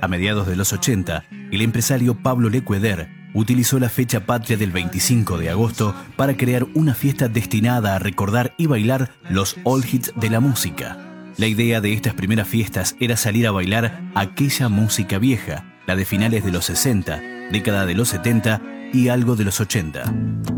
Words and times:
A 0.00 0.08
mediados 0.08 0.46
de 0.46 0.56
los 0.56 0.72
80, 0.72 1.24
el 1.50 1.60
empresario 1.60 2.14
Pablo 2.14 2.50
Lecueder 2.50 3.08
utilizó 3.34 3.78
la 3.78 3.88
fecha 3.88 4.26
patria 4.26 4.56
del 4.56 4.70
25 4.70 5.38
de 5.38 5.50
agosto 5.50 5.94
para 6.16 6.36
crear 6.36 6.66
una 6.74 6.94
fiesta 6.94 7.28
destinada 7.28 7.96
a 7.96 7.98
recordar 7.98 8.54
y 8.58 8.66
bailar 8.66 9.10
los 9.28 9.56
all 9.64 9.84
hits 9.84 10.12
de 10.16 10.30
la 10.30 10.40
música. 10.40 10.98
La 11.36 11.46
idea 11.46 11.80
de 11.80 11.92
estas 11.92 12.14
primeras 12.14 12.48
fiestas 12.48 12.96
era 13.00 13.16
salir 13.16 13.46
a 13.46 13.52
bailar 13.52 14.00
aquella 14.14 14.68
música 14.68 15.18
vieja, 15.18 15.64
la 15.86 15.96
de 15.96 16.04
finales 16.04 16.44
de 16.44 16.52
los 16.52 16.64
60, 16.66 17.20
década 17.50 17.86
de 17.86 17.94
los 17.94 18.08
70 18.08 18.60
y 18.92 19.08
algo 19.08 19.36
de 19.36 19.44
los 19.44 19.60
80. 19.60 20.57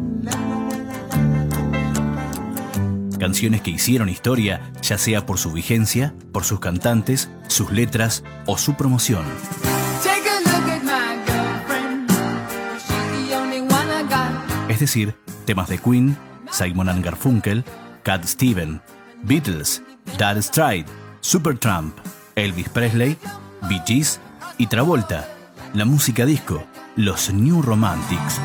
Canciones 3.21 3.61
que 3.61 3.71
hicieron 3.71 4.09
historia, 4.09 4.73
ya 4.81 4.97
sea 4.97 5.27
por 5.27 5.37
su 5.37 5.53
vigencia, 5.53 6.15
por 6.33 6.45
sus 6.45 6.59
cantantes, 6.59 7.31
sus 7.49 7.71
letras 7.71 8.25
o 8.47 8.57
su 8.57 8.75
promoción. 8.75 9.25
Es 14.69 14.81
decir, 14.81 15.15
temas 15.45 15.69
de 15.69 15.77
Queen, 15.77 16.17
Simon 16.51 17.03
Garfunkel, 17.03 17.63
Cat 18.05 18.25
Steven, 18.25 18.81
Beatles, 19.23 19.83
Dad 20.17 20.41
Stride, 20.41 20.87
Supertramp, 21.21 21.95
Elvis 22.37 22.71
Presley, 22.71 23.19
Bee 23.69 23.83
Gees 23.87 24.19
y 24.57 24.67
Travolta, 24.67 25.29
la 25.75 25.85
música 25.85 26.25
disco, 26.25 26.65
los 26.97 27.31
New 27.31 27.61
Romantics. 27.61 28.41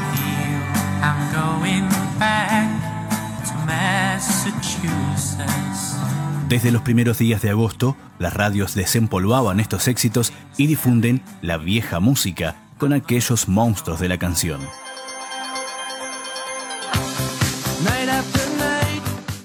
Desde 6.50 6.72
los 6.72 6.84
primeros 6.84 7.18
días 7.18 7.42
de 7.42 7.50
agosto, 7.50 7.98
las 8.20 8.34
radios 8.34 8.76
desempolvaban 8.76 9.60
estos 9.60 9.88
éxitos 9.88 10.32
y 10.58 10.68
difunden 10.68 11.24
la 11.42 11.58
vieja 11.58 12.00
música 12.00 12.56
con 12.78 12.94
aquellos 12.94 13.48
monstruos 13.48 14.00
de 14.00 14.10
la 14.10 14.20
canción. 14.20 14.62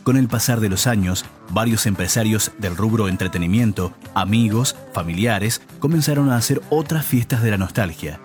Con 0.02 0.16
el 0.16 0.28
pasar 0.28 0.60
de 0.60 0.68
los 0.68 0.86
años, 0.86 1.24
varios 1.50 1.86
empresarios 1.86 2.52
del 2.58 2.76
rubro 2.76 3.08
entretenimiento, 3.08 3.92
amigos, 4.14 4.76
familiares, 4.92 5.62
comenzaron 5.78 6.30
a 6.30 6.36
hacer 6.36 6.60
otras 6.68 7.06
fiestas 7.06 7.42
de 7.42 7.50
la 7.50 7.56
nostalgia. 7.56 8.20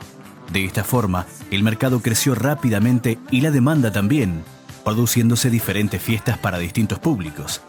De 0.51 0.65
esta 0.65 0.83
forma, 0.83 1.27
el 1.51 1.63
mercado 1.63 2.01
creció 2.01 2.35
rápidamente 2.35 3.19
y 3.31 3.41
la 3.41 3.51
demanda 3.51 3.91
también, 3.91 4.43
produciéndose 4.83 5.49
diferentes 5.49 6.01
fiestas 6.01 6.37
para 6.37 6.57
distintos 6.57 6.99
públicos. 6.99 7.61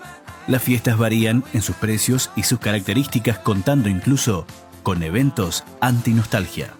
Las 0.46 0.62
fiestas 0.62 0.96
varían 0.96 1.42
en 1.54 1.62
sus 1.62 1.74
precios 1.74 2.30
y 2.36 2.44
sus 2.44 2.60
características, 2.60 3.40
contando 3.40 3.88
incluso 3.88 4.46
con 4.84 5.02
eventos 5.02 5.64
anti-nostalgia. 5.80 6.72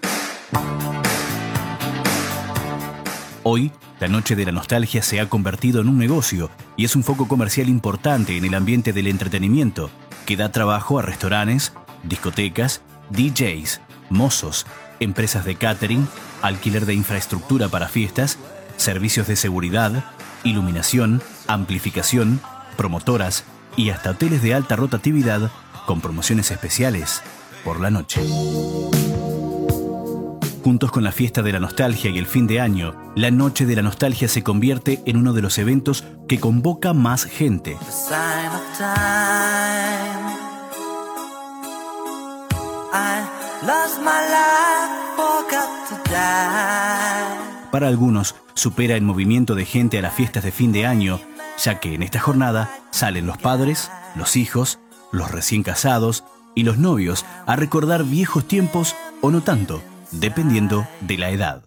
Hoy, 3.43 3.73
la 3.99 4.07
Noche 4.07 4.37
de 4.37 4.45
la 4.45 4.53
Nostalgia 4.53 5.01
se 5.01 5.19
ha 5.19 5.27
convertido 5.27 5.81
en 5.81 5.89
un 5.89 5.97
negocio 5.97 6.49
y 6.77 6.85
es 6.85 6.95
un 6.95 7.03
foco 7.03 7.27
comercial 7.27 7.67
importante 7.67 8.37
en 8.37 8.45
el 8.45 8.53
ambiente 8.53 8.93
del 8.93 9.07
entretenimiento, 9.07 9.89
que 10.25 10.37
da 10.37 10.49
trabajo 10.49 10.97
a 10.97 11.01
restaurantes, 11.01 11.73
discotecas, 12.03 12.81
DJs, 13.09 13.81
mozos, 14.09 14.65
empresas 15.01 15.43
de 15.43 15.55
catering, 15.55 16.07
alquiler 16.41 16.85
de 16.85 16.93
infraestructura 16.93 17.67
para 17.67 17.89
fiestas, 17.89 18.37
servicios 18.77 19.27
de 19.27 19.35
seguridad, 19.35 20.05
iluminación, 20.45 21.21
amplificación, 21.47 22.39
promotoras 22.77 23.43
y 23.77 23.91
hasta 23.91 24.11
hoteles 24.11 24.41
de 24.41 24.53
alta 24.53 24.75
rotatividad 24.75 25.49
con 25.85 26.01
promociones 26.01 26.51
especiales 26.51 27.21
por 27.63 27.79
la 27.79 27.89
noche. 27.89 28.19
Juntos 30.67 30.91
con 30.91 31.05
la 31.05 31.13
fiesta 31.13 31.41
de 31.41 31.53
la 31.53 31.61
nostalgia 31.61 32.11
y 32.11 32.17
el 32.17 32.25
fin 32.25 32.45
de 32.45 32.59
año, 32.59 32.93
la 33.15 33.31
Noche 33.31 33.65
de 33.65 33.77
la 33.77 33.81
Nostalgia 33.81 34.27
se 34.27 34.43
convierte 34.43 35.01
en 35.05 35.15
uno 35.15 35.31
de 35.31 35.41
los 35.41 35.57
eventos 35.59 36.03
que 36.27 36.41
convoca 36.41 36.91
más 36.91 37.23
gente. 37.23 37.77
Para 47.71 47.87
algunos, 47.87 48.35
supera 48.55 48.95
el 48.95 49.03
movimiento 49.03 49.55
de 49.55 49.63
gente 49.63 49.99
a 49.99 50.01
las 50.01 50.15
fiestas 50.15 50.43
de 50.43 50.51
fin 50.51 50.73
de 50.73 50.85
año, 50.85 51.21
ya 51.57 51.79
que 51.79 51.93
en 51.93 52.03
esta 52.03 52.19
jornada 52.19 52.69
salen 52.91 53.25
los 53.25 53.37
padres, 53.37 53.91
los 54.15 54.35
hijos, 54.35 54.79
los 55.11 55.31
recién 55.31 55.63
casados 55.63 56.23
y 56.55 56.63
los 56.63 56.77
novios 56.77 57.25
a 57.45 57.55
recordar 57.55 58.03
viejos 58.03 58.47
tiempos 58.47 58.95
o 59.21 59.31
no 59.31 59.41
tanto 59.41 59.81
dependiendo 60.11 60.87
de 61.01 61.17
la 61.17 61.29
edad. 61.31 61.63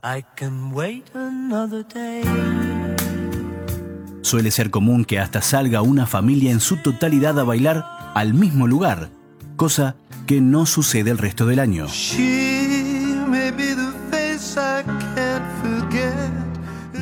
Suele 4.22 4.50
ser 4.50 4.70
común 4.70 5.04
que 5.04 5.18
hasta 5.18 5.42
salga 5.42 5.82
una 5.82 6.06
familia 6.06 6.50
en 6.50 6.60
su 6.60 6.76
totalidad 6.76 7.38
a 7.38 7.44
bailar 7.44 8.12
al 8.14 8.34
mismo 8.34 8.66
lugar, 8.66 9.10
cosa 9.56 9.96
que 10.26 10.40
no 10.40 10.66
sucede 10.66 11.10
el 11.10 11.18
resto 11.18 11.46
del 11.46 11.58
año. 11.58 11.86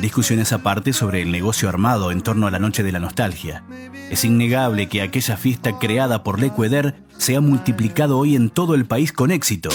Discusiones 0.09 0.53
aparte 0.53 0.91
sobre 0.91 1.21
el 1.21 1.31
negocio 1.31 1.69
armado 1.69 2.11
en 2.11 2.21
torno 2.21 2.47
a 2.47 2.51
la 2.51 2.57
noche 2.57 2.81
de 2.81 2.91
la 2.91 2.99
nostalgia. 2.99 3.63
Es 4.09 4.25
innegable 4.25 4.89
que 4.89 5.03
aquella 5.03 5.37
fiesta 5.37 5.77
creada 5.77 6.23
por 6.23 6.39
Lecueder 6.39 6.95
se 7.19 7.35
ha 7.35 7.41
multiplicado 7.41 8.17
hoy 8.17 8.35
en 8.35 8.49
todo 8.49 8.73
el 8.73 8.87
país 8.87 9.13
con 9.13 9.29
éxito 9.29 9.69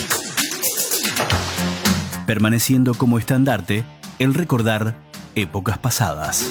permaneciendo 2.27 2.95
como 2.95 3.19
estandarte 3.19 3.85
el 4.19 4.35
recordar 4.35 4.97
épocas 5.37 5.79
pasadas. 5.79 6.51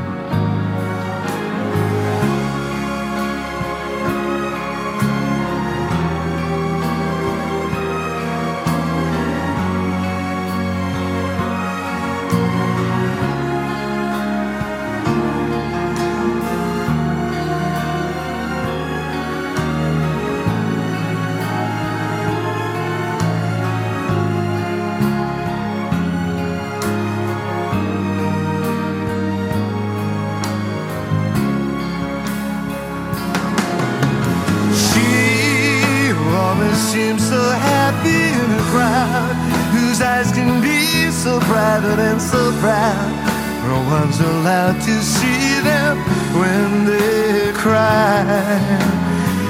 One's 43.91 44.21
allowed 44.21 44.79
to 44.81 45.01
see 45.01 45.59
them 45.59 45.97
when 46.39 46.85
they 46.85 47.51
cry. 47.51 48.23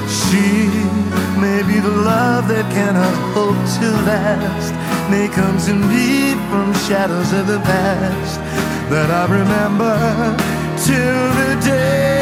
She 0.08 0.66
may 1.40 1.62
be 1.62 1.78
the 1.78 1.96
love 2.12 2.48
that 2.48 2.66
cannot 2.72 3.14
hope 3.36 3.62
to 3.78 3.88
last. 4.10 4.72
May 5.10 5.28
come 5.28 5.58
to 5.68 5.74
me 5.74 6.34
from 6.50 6.74
shadows 6.88 7.32
of 7.32 7.46
the 7.46 7.60
past 7.60 8.40
that 8.90 9.10
I 9.10 9.24
remember 9.38 9.94
till 10.86 11.24
the 11.40 11.52
day 11.64 12.21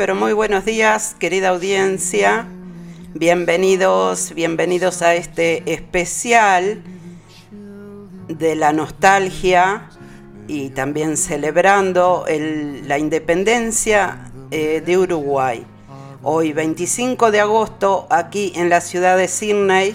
Pero 0.00 0.14
muy 0.14 0.32
buenos 0.32 0.64
días, 0.64 1.14
querida 1.18 1.50
audiencia. 1.50 2.46
Bienvenidos, 3.12 4.32
bienvenidos 4.34 5.02
a 5.02 5.14
este 5.14 5.74
especial 5.74 6.80
de 8.26 8.54
la 8.54 8.72
nostalgia 8.72 9.90
y 10.48 10.70
también 10.70 11.18
celebrando 11.18 12.24
el- 12.28 12.88
la 12.88 12.96
independencia 12.96 14.32
eh, 14.50 14.82
de 14.82 14.96
Uruguay. 14.96 15.66
Hoy 16.22 16.54
25 16.54 17.30
de 17.30 17.40
agosto 17.40 18.06
aquí 18.08 18.52
en 18.56 18.70
la 18.70 18.80
ciudad 18.80 19.18
de 19.18 19.28
Sydney. 19.28 19.94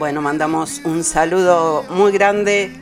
Bueno, 0.00 0.20
mandamos 0.20 0.80
un 0.84 1.04
saludo 1.04 1.84
muy 1.90 2.10
grande 2.10 2.72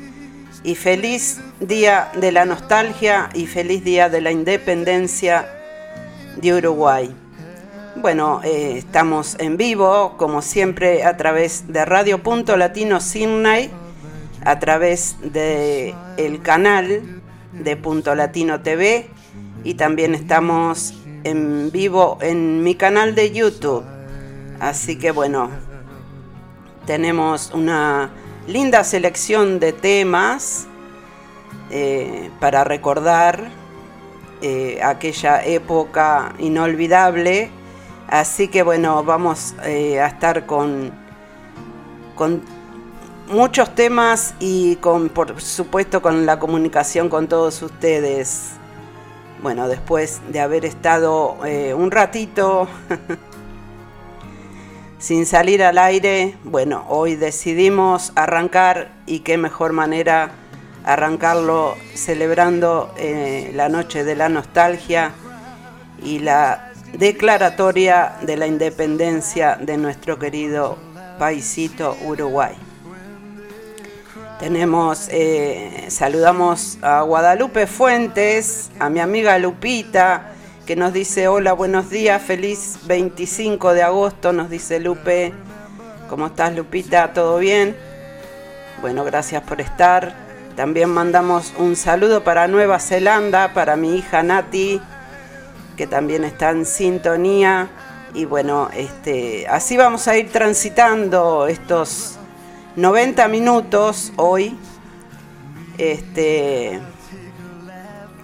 y 0.65 0.75
feliz 0.75 1.37
día 1.61 2.11
de 2.19 2.33
la 2.33 2.47
nostalgia 2.47 3.29
y 3.35 3.47
feliz 3.47 3.85
día 3.85 4.09
de 4.09 4.23
la 4.23 4.33
independencia 4.33 5.53
de 6.37 6.55
Uruguay. 6.55 7.15
Bueno, 7.97 8.41
eh, 8.45 8.75
estamos 8.77 9.37
en 9.39 9.57
vivo, 9.57 10.15
como 10.19 10.43
siempre, 10.43 11.05
a 11.05 11.17
través 11.17 11.73
de 11.73 11.85
Radio 11.85 12.23
Punto 12.23 12.57
Latino 12.57 13.01
Sydney, 13.01 13.71
a 14.45 14.59
través 14.59 15.17
de 15.23 15.95
el 16.17 16.43
canal 16.43 17.23
de 17.53 17.77
Punto 17.77 18.15
Latino 18.15 18.61
TV 18.61 19.09
y 19.65 19.75
también 19.75 20.15
estamos 20.15 20.95
en 21.25 21.71
vivo 21.73 22.19
en 22.21 22.63
mi 22.63 22.75
canal 22.75 23.15
de 23.15 23.33
YouTube. 23.33 23.85
Así 24.61 24.99
que 24.99 25.11
bueno, 25.11 25.51
tenemos 26.87 27.51
una 27.53 28.11
linda 28.47 28.85
selección 28.85 29.59
de 29.59 29.73
temas 29.73 30.67
eh, 31.71 32.31
para 32.39 32.63
recordar 32.63 33.51
eh, 34.43 34.81
aquella 34.83 35.45
época 35.45 36.35
inolvidable. 36.39 37.51
Así 38.09 38.49
que 38.49 38.63
bueno, 38.63 39.03
vamos 39.03 39.55
eh, 39.65 40.01
a 40.01 40.07
estar 40.07 40.47
con, 40.47 40.93
con 42.15 42.43
muchos 43.29 43.75
temas 43.75 44.35
y 44.39 44.77
con, 44.77 45.09
por 45.09 45.41
supuesto, 45.41 46.03
con 46.03 46.27
la 46.27 46.39
comunicación 46.39 47.09
con 47.09 47.29
todos 47.29 47.63
ustedes. 47.63 48.53
Bueno, 49.43 49.69
después 49.69 50.21
de 50.29 50.41
haber 50.41 50.65
estado 50.65 51.37
eh, 51.45 51.75
un 51.75 51.91
ratito 51.91 52.69
sin 54.99 55.27
salir 55.27 55.63
al 55.63 55.79
aire, 55.79 56.37
bueno, 56.45 56.85
hoy 56.89 57.17
decidimos 57.17 58.13
arrancar 58.15 58.93
y 59.07 59.21
qué 59.21 59.37
mejor 59.37 59.73
manera 59.73 60.31
arrancarlo 60.87 61.77
celebrando 61.95 62.95
eh, 62.97 63.51
la 63.55 63.69
noche 63.69 64.05
de 64.05 64.15
la 64.15 64.29
nostalgia 64.29 65.11
y 66.03 66.21
la 66.21 66.73
declaratoria 66.93 68.13
de 68.23 68.37
la 68.37 68.47
independencia 68.47 69.57
de 69.57 69.77
nuestro 69.77 70.19
querido 70.19 70.79
paisito 71.19 71.97
Uruguay. 72.05 72.55
Tenemos, 74.39 75.09
eh, 75.11 75.87
saludamos 75.89 76.79
a 76.83 77.01
Guadalupe 77.03 77.67
Fuentes, 77.67 78.71
a 78.79 78.89
mi 78.89 79.01
amiga 79.01 79.39
Lupita, 79.39 80.35
que 80.67 80.77
nos 80.77 80.93
dice 80.93 81.27
hola, 81.27 81.53
buenos 81.53 81.91
días, 81.91 82.23
feliz 82.23 82.79
25 82.87 83.75
de 83.75 83.83
agosto, 83.83 84.33
nos 84.33 84.51
dice 84.51 84.79
Lupe. 84.79 85.33
¿Cómo 86.09 86.29
estás 86.29 86.55
Lupita? 86.55 87.13
¿Todo 87.13 87.39
bien? 87.39 87.77
Bueno, 88.81 89.05
gracias 89.05 89.43
por 89.43 89.61
estar. 89.61 90.26
También 90.57 90.89
mandamos 90.89 91.53
un 91.59 91.77
saludo 91.77 92.25
para 92.25 92.49
Nueva 92.49 92.79
Zelanda, 92.79 93.53
para 93.53 93.77
mi 93.77 93.97
hija 93.97 94.23
Nati, 94.23 94.81
que 95.77 95.87
también 95.87 96.25
está 96.25 96.51
en 96.51 96.65
sintonía. 96.65 97.69
Y 98.15 98.25
bueno, 98.25 98.71
este, 98.75 99.47
así 99.49 99.77
vamos 99.77 100.09
a 100.09 100.17
ir 100.17 100.33
transitando 100.33 101.47
estos 101.47 102.19
90 102.77 103.29
minutos 103.29 104.15
hoy. 104.17 104.57
Este, 105.77 106.81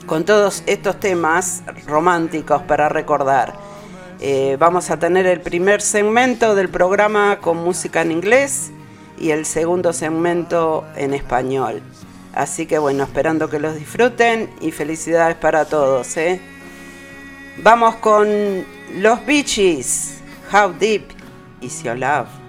con 0.06 0.24
todos 0.24 0.62
estos 0.64 0.98
temas 0.98 1.62
románticos 1.86 2.62
para 2.62 2.88
recordar. 2.88 3.52
Eh, 4.20 4.56
vamos 4.58 4.90
a 4.90 4.98
tener 4.98 5.26
el 5.26 5.42
primer 5.42 5.82
segmento 5.82 6.54
del 6.54 6.70
programa 6.70 7.40
con 7.40 7.58
música 7.58 8.00
en 8.00 8.12
inglés 8.12 8.72
y 9.18 9.30
el 9.30 9.44
segundo 9.44 9.92
segmento 9.92 10.86
en 10.96 11.12
español. 11.12 11.82
Así 12.34 12.66
que 12.66 12.78
bueno, 12.78 13.04
esperando 13.04 13.48
que 13.50 13.58
los 13.58 13.74
disfruten 13.74 14.50
y 14.60 14.70
felicidades 14.70 15.36
para 15.36 15.64
todos. 15.64 16.16
¿eh? 16.16 16.40
Vamos 17.58 17.96
con 17.96 18.64
los 18.94 19.26
Bee 19.26 19.44
Gees. 19.44 20.20
How 20.52 20.72
deep 20.72 21.08
is 21.60 21.82
your 21.82 21.96
love? 21.96 22.41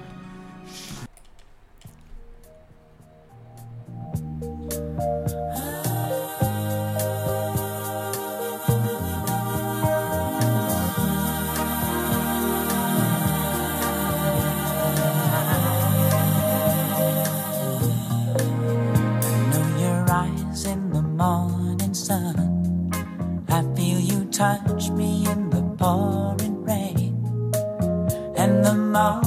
And 28.95 29.23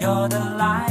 You're 0.00 0.28
the 0.30 0.40
light. 0.56 0.89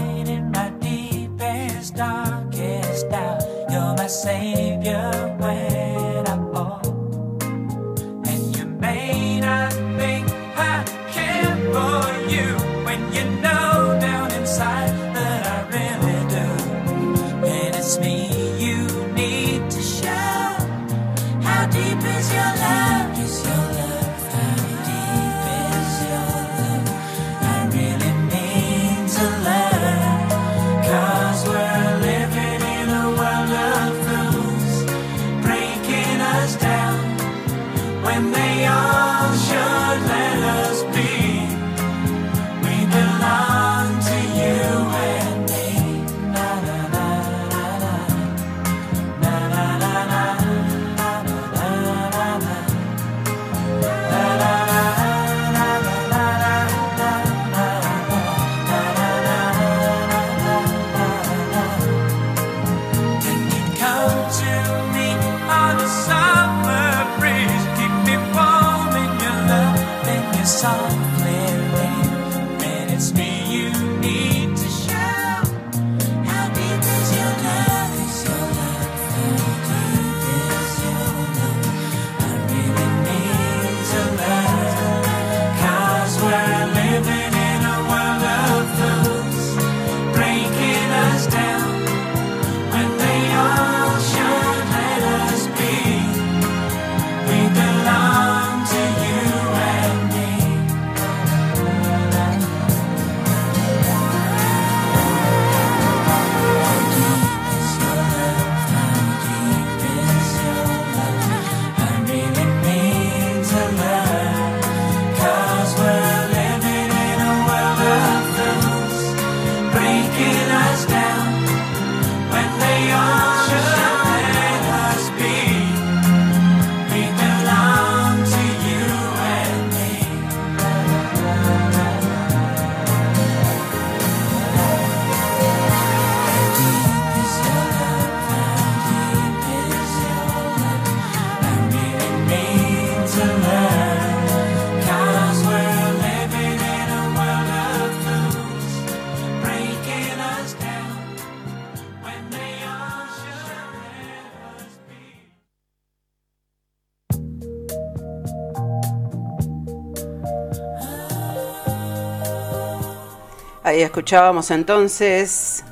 Escuchábamos 163.83 164.51
entonces 164.51 165.63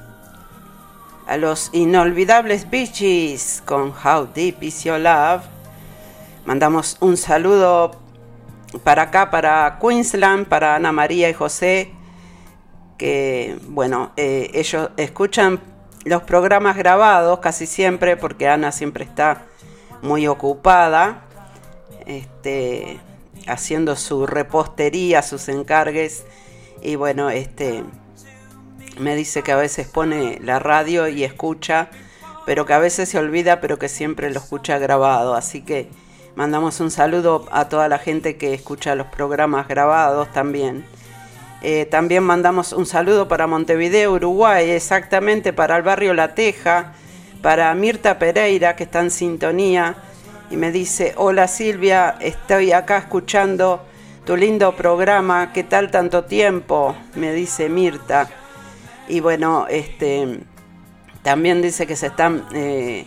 a 1.28 1.36
los 1.36 1.70
inolvidables 1.74 2.70
Beaches 2.70 3.62
con 3.66 3.90
How 3.92 4.30
Deep 4.34 4.64
Is 4.64 4.86
Your 4.86 5.00
Love. 5.00 5.44
Mandamos 6.46 6.96
un 7.02 7.18
saludo 7.18 7.92
para 8.86 9.04
acá, 9.04 9.30
para 9.30 9.78
Queensland, 9.82 10.48
para 10.48 10.76
Ana 10.76 10.94
María 10.94 11.30
y 11.30 11.34
José, 11.34 11.92
que 12.98 13.60
bueno, 13.68 14.14
eh, 14.16 14.52
ellos 14.54 14.90
escuchan 14.96 15.60
los 16.06 16.24
programas 16.24 16.78
grabados 16.78 17.40
casi 17.40 17.66
siempre 17.66 18.16
porque 18.16 18.48
Ana 18.48 18.72
siempre 18.72 19.04
está 19.04 19.44
muy 20.02 20.28
ocupada 20.28 21.24
este, 22.06 23.02
haciendo 23.48 23.98
su 23.98 24.26
repostería, 24.26 25.22
sus 25.22 25.50
encargues 25.50 26.24
y 26.82 26.96
bueno, 26.96 27.30
este 27.30 27.84
me 29.00 29.16
dice 29.16 29.44
que 29.44 29.52
a 29.52 29.58
veces 29.58 29.88
pone 29.88 30.40
la 30.44 30.60
radio 30.60 31.08
y 31.08 31.24
escucha, 31.24 31.90
pero 32.46 32.66
que 32.66 32.74
a 32.74 32.80
veces 32.80 33.10
se 33.10 33.20
olvida, 33.20 33.62
pero 33.62 33.78
que 33.78 33.90
siempre 33.90 34.30
lo 34.32 34.40
escucha 34.40 34.80
grabado. 34.80 35.36
Así 35.36 35.62
que 35.62 35.90
mandamos 36.36 36.80
un 36.80 36.92
saludo 36.92 37.46
a 37.52 37.70
toda 37.70 37.88
la 37.90 38.00
gente 38.00 38.38
que 38.38 38.54
escucha 38.54 38.96
los 38.96 39.08
programas 39.08 39.68
grabados 39.68 40.32
también. 40.32 40.86
Eh, 41.62 41.86
también 41.86 42.24
mandamos 42.24 42.72
un 42.72 42.86
saludo 42.86 43.28
para 43.28 43.48
Montevideo, 43.48 44.14
Uruguay, 44.14 44.70
exactamente 44.70 45.54
para 45.54 45.76
el 45.78 45.84
barrio 45.84 46.14
La 46.14 46.36
Teja, 46.36 46.94
para 47.42 47.74
Mirta 47.74 48.20
Pereira, 48.20 48.76
que 48.76 48.84
está 48.84 49.00
en 49.00 49.10
sintonía, 49.10 49.96
y 50.52 50.58
me 50.58 50.72
dice, 50.72 51.14
hola 51.18 51.48
Silvia, 51.48 52.16
estoy 52.22 52.72
acá 52.72 53.00
escuchando 53.00 53.84
tu 54.28 54.36
lindo 54.36 54.76
programa, 54.76 55.54
¿qué 55.54 55.64
tal 55.64 55.90
tanto 55.90 56.26
tiempo? 56.26 56.98
Me 57.16 57.32
dice 57.32 57.70
Mirta. 57.70 58.28
Y 59.08 59.22
bueno, 59.22 59.68
este 59.70 60.42
también 61.24 61.62
dice 61.62 61.88
que 61.88 61.96
se 61.96 62.08
están 62.08 62.46
eh, 62.54 63.06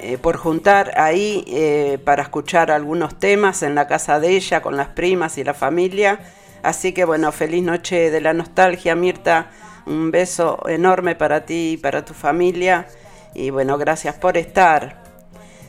eh, 0.00 0.18
por 0.18 0.36
juntar 0.36 0.98
ahí 0.98 1.44
eh, 1.46 2.00
para 2.04 2.24
escuchar 2.24 2.72
algunos 2.72 3.20
temas 3.20 3.62
en 3.62 3.76
la 3.76 3.86
casa 3.86 4.18
de 4.18 4.30
ella 4.30 4.62
con 4.62 4.76
las 4.76 4.88
primas 4.88 5.38
y 5.38 5.44
la 5.44 5.54
familia. 5.54 6.18
Así 6.64 6.92
que 6.92 7.04
bueno, 7.04 7.30
feliz 7.30 7.62
noche 7.62 8.10
de 8.10 8.20
la 8.20 8.34
nostalgia, 8.34 8.96
Mirta. 8.96 9.48
Un 9.86 10.10
beso 10.10 10.58
enorme 10.68 11.14
para 11.14 11.44
ti 11.46 11.74
y 11.74 11.76
para 11.76 12.04
tu 12.04 12.14
familia. 12.14 12.88
Y 13.32 13.50
bueno, 13.50 13.78
gracias 13.78 14.16
por 14.16 14.36
estar. 14.36 15.04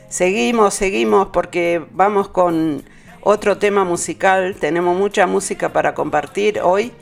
Seguimos, 0.08 0.74
seguimos 0.74 1.28
porque 1.28 1.86
vamos 1.92 2.28
con 2.28 2.82
otro 3.24 3.58
tema 3.58 3.84
musical. 3.84 4.54
Tenemos 4.60 4.96
mucha 4.96 5.26
música 5.26 5.70
para 5.70 5.94
compartir 5.94 6.60
hoy, 6.60 6.92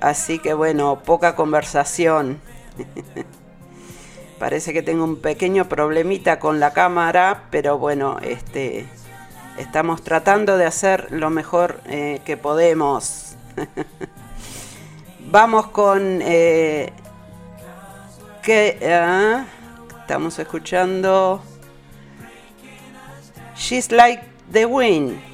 así 0.00 0.38
que 0.38 0.54
bueno, 0.54 1.02
poca 1.04 1.36
conversación. 1.36 2.40
Parece 4.38 4.72
que 4.72 4.82
tengo 4.82 5.04
un 5.04 5.20
pequeño 5.20 5.68
problemita 5.68 6.38
con 6.38 6.60
la 6.60 6.72
cámara, 6.72 7.44
pero 7.50 7.78
bueno, 7.78 8.18
este, 8.22 8.86
estamos 9.58 10.02
tratando 10.02 10.56
de 10.56 10.66
hacer 10.66 11.08
lo 11.10 11.30
mejor 11.30 11.80
eh, 11.86 12.20
que 12.24 12.36
podemos. 12.36 13.36
Vamos 15.26 15.68
con 15.68 16.20
eh, 16.22 16.92
que 18.42 18.78
ah, 18.92 19.46
estamos 20.00 20.38
escuchando 20.38 21.42
She's 23.56 23.90
Like 23.90 24.22
the 24.52 24.66
Wind. 24.66 25.33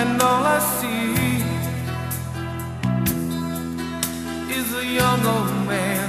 And 0.00 0.22
all 0.22 0.44
I 0.44 0.58
see 0.78 1.42
is 4.58 4.68
a 4.82 4.84
young 4.84 5.20
old 5.26 5.54
man 5.66 6.08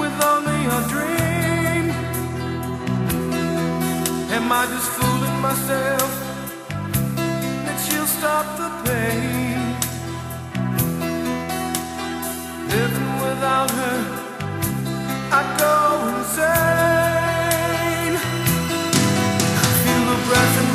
with 0.00 0.16
only 0.32 0.60
a 0.76 0.80
dream. 0.92 1.84
Am 4.36 4.46
I 4.60 4.62
just 4.74 4.88
fooling 4.96 5.38
myself 5.48 6.10
that 7.64 7.78
she'll 7.84 8.10
stop 8.18 8.46
the 8.60 8.70
pain? 8.86 9.58
Living 12.74 13.12
without 13.26 13.70
her, 13.80 13.98
I 15.38 15.42
go 15.60 15.74
insane. 16.16 17.11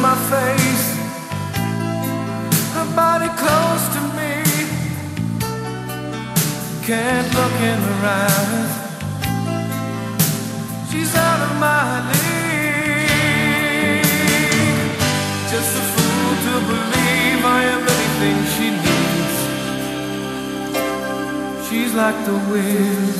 My 0.01 0.15
face 0.29 0.97
her 2.77 2.89
body 2.95 3.29
close 3.41 3.85
to 3.95 4.01
me. 4.17 4.33
Can't 6.85 7.29
look 7.33 7.55
in 7.71 7.79
her 7.89 8.01
eyes. 8.23 8.71
She's 10.89 11.13
out 11.15 11.39
of 11.47 11.53
my 11.59 11.87
league. 12.11 12.41
Just 15.51 15.71
a 15.81 15.83
fool 15.93 16.31
to 16.45 16.53
believe 16.71 17.41
I 17.57 17.61
am 17.73 17.83
anything 17.95 18.37
she 18.53 18.67
needs. 18.85 19.35
She's 21.67 21.91
like 21.95 22.17
the 22.25 22.37
wind. 22.51 23.13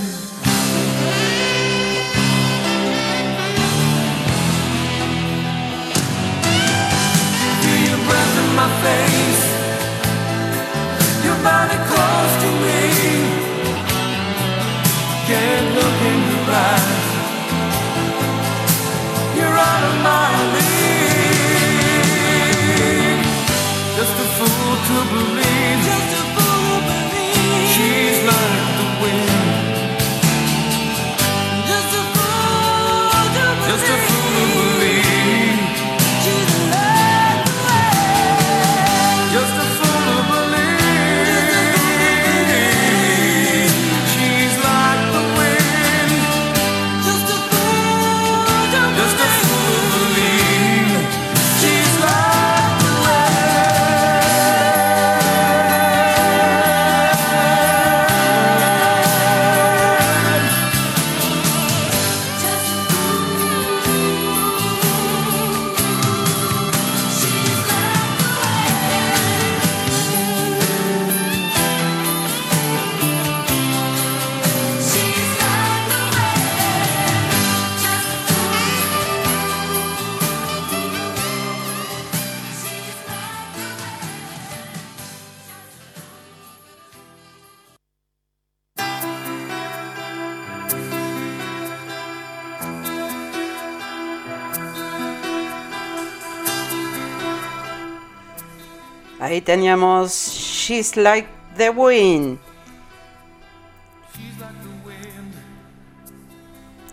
Ahí 99.38 99.42
teníamos 99.42 100.14
She's 100.14 100.98
Like 100.98 101.30
the 101.58 101.70
Wind. 101.70 102.40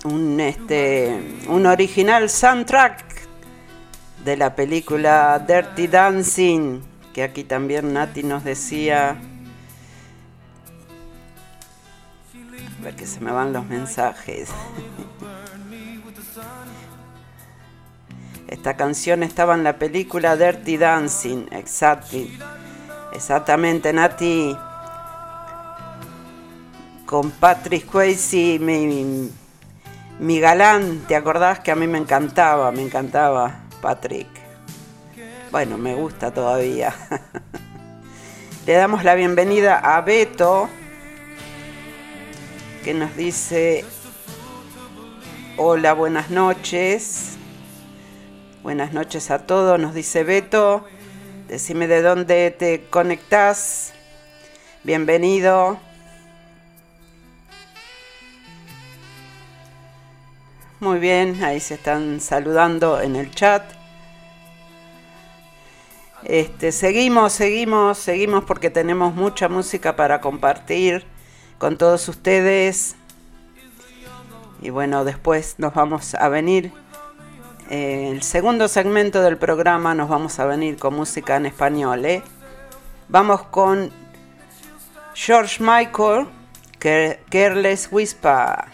Un, 0.04 0.38
este, 0.38 1.38
un 1.48 1.64
original 1.64 2.28
soundtrack 2.28 3.02
de 4.26 4.36
la 4.36 4.54
película 4.54 5.38
Dirty 5.38 5.86
Dancing, 5.86 6.82
que 7.14 7.22
aquí 7.22 7.44
también 7.44 7.94
Nati 7.94 8.22
nos 8.22 8.44
decía. 8.44 9.16
A 12.78 12.82
ver 12.82 12.94
que 12.94 13.06
se 13.06 13.20
me 13.20 13.32
van 13.32 13.54
los 13.54 13.64
mensajes. 13.64 14.50
Esta 18.54 18.76
canción 18.76 19.24
estaba 19.24 19.56
en 19.56 19.64
la 19.64 19.78
película 19.80 20.36
Dirty 20.36 20.76
Dancing, 20.76 21.46
exactly. 21.50 22.38
Exactamente, 23.12 23.92
Nati. 23.92 24.56
Con 27.04 27.32
Patrick 27.32 27.90
Swayze, 27.90 28.60
mi, 28.60 29.28
mi 30.20 30.38
galán, 30.38 31.00
¿te 31.08 31.16
acordás 31.16 31.58
que 31.58 31.72
a 31.72 31.74
mí 31.74 31.88
me 31.88 31.98
encantaba? 31.98 32.70
Me 32.70 32.82
encantaba 32.82 33.62
Patrick. 33.82 34.28
Bueno, 35.50 35.76
me 35.76 35.96
gusta 35.96 36.32
todavía. 36.32 36.94
Le 38.66 38.72
damos 38.74 39.02
la 39.02 39.16
bienvenida 39.16 39.80
a 39.80 40.00
Beto, 40.00 40.68
que 42.84 42.94
nos 42.94 43.16
dice, 43.16 43.84
hola, 45.56 45.92
buenas 45.92 46.30
noches. 46.30 47.33
Buenas 48.64 48.94
noches 48.94 49.30
a 49.30 49.40
todos, 49.40 49.78
nos 49.78 49.92
dice 49.92 50.24
Beto. 50.24 50.86
Decime 51.48 51.86
de 51.86 52.00
dónde 52.00 52.50
te 52.50 52.86
conectás. 52.88 53.92
Bienvenido. 54.84 55.78
Muy 60.80 60.98
bien, 60.98 61.44
ahí 61.44 61.60
se 61.60 61.74
están 61.74 62.22
saludando 62.22 63.02
en 63.02 63.16
el 63.16 63.30
chat. 63.32 63.70
Este, 66.22 66.72
seguimos, 66.72 67.34
seguimos, 67.34 67.98
seguimos 67.98 68.44
porque 68.44 68.70
tenemos 68.70 69.14
mucha 69.14 69.50
música 69.50 69.94
para 69.94 70.22
compartir 70.22 71.04
con 71.58 71.76
todos 71.76 72.08
ustedes. 72.08 72.96
Y 74.62 74.70
bueno, 74.70 75.04
después 75.04 75.56
nos 75.58 75.74
vamos 75.74 76.14
a 76.14 76.30
venir 76.30 76.72
el 77.70 78.22
segundo 78.22 78.68
segmento 78.68 79.22
del 79.22 79.38
programa 79.38 79.94
nos 79.94 80.08
vamos 80.08 80.38
a 80.38 80.44
venir 80.44 80.76
con 80.76 80.94
música 80.94 81.36
en 81.36 81.46
español. 81.46 82.04
¿eh? 82.04 82.22
Vamos 83.08 83.42
con 83.44 83.90
George 85.14 85.62
Michael, 85.62 86.26
Careless 86.78 87.88
Whisper. 87.90 88.73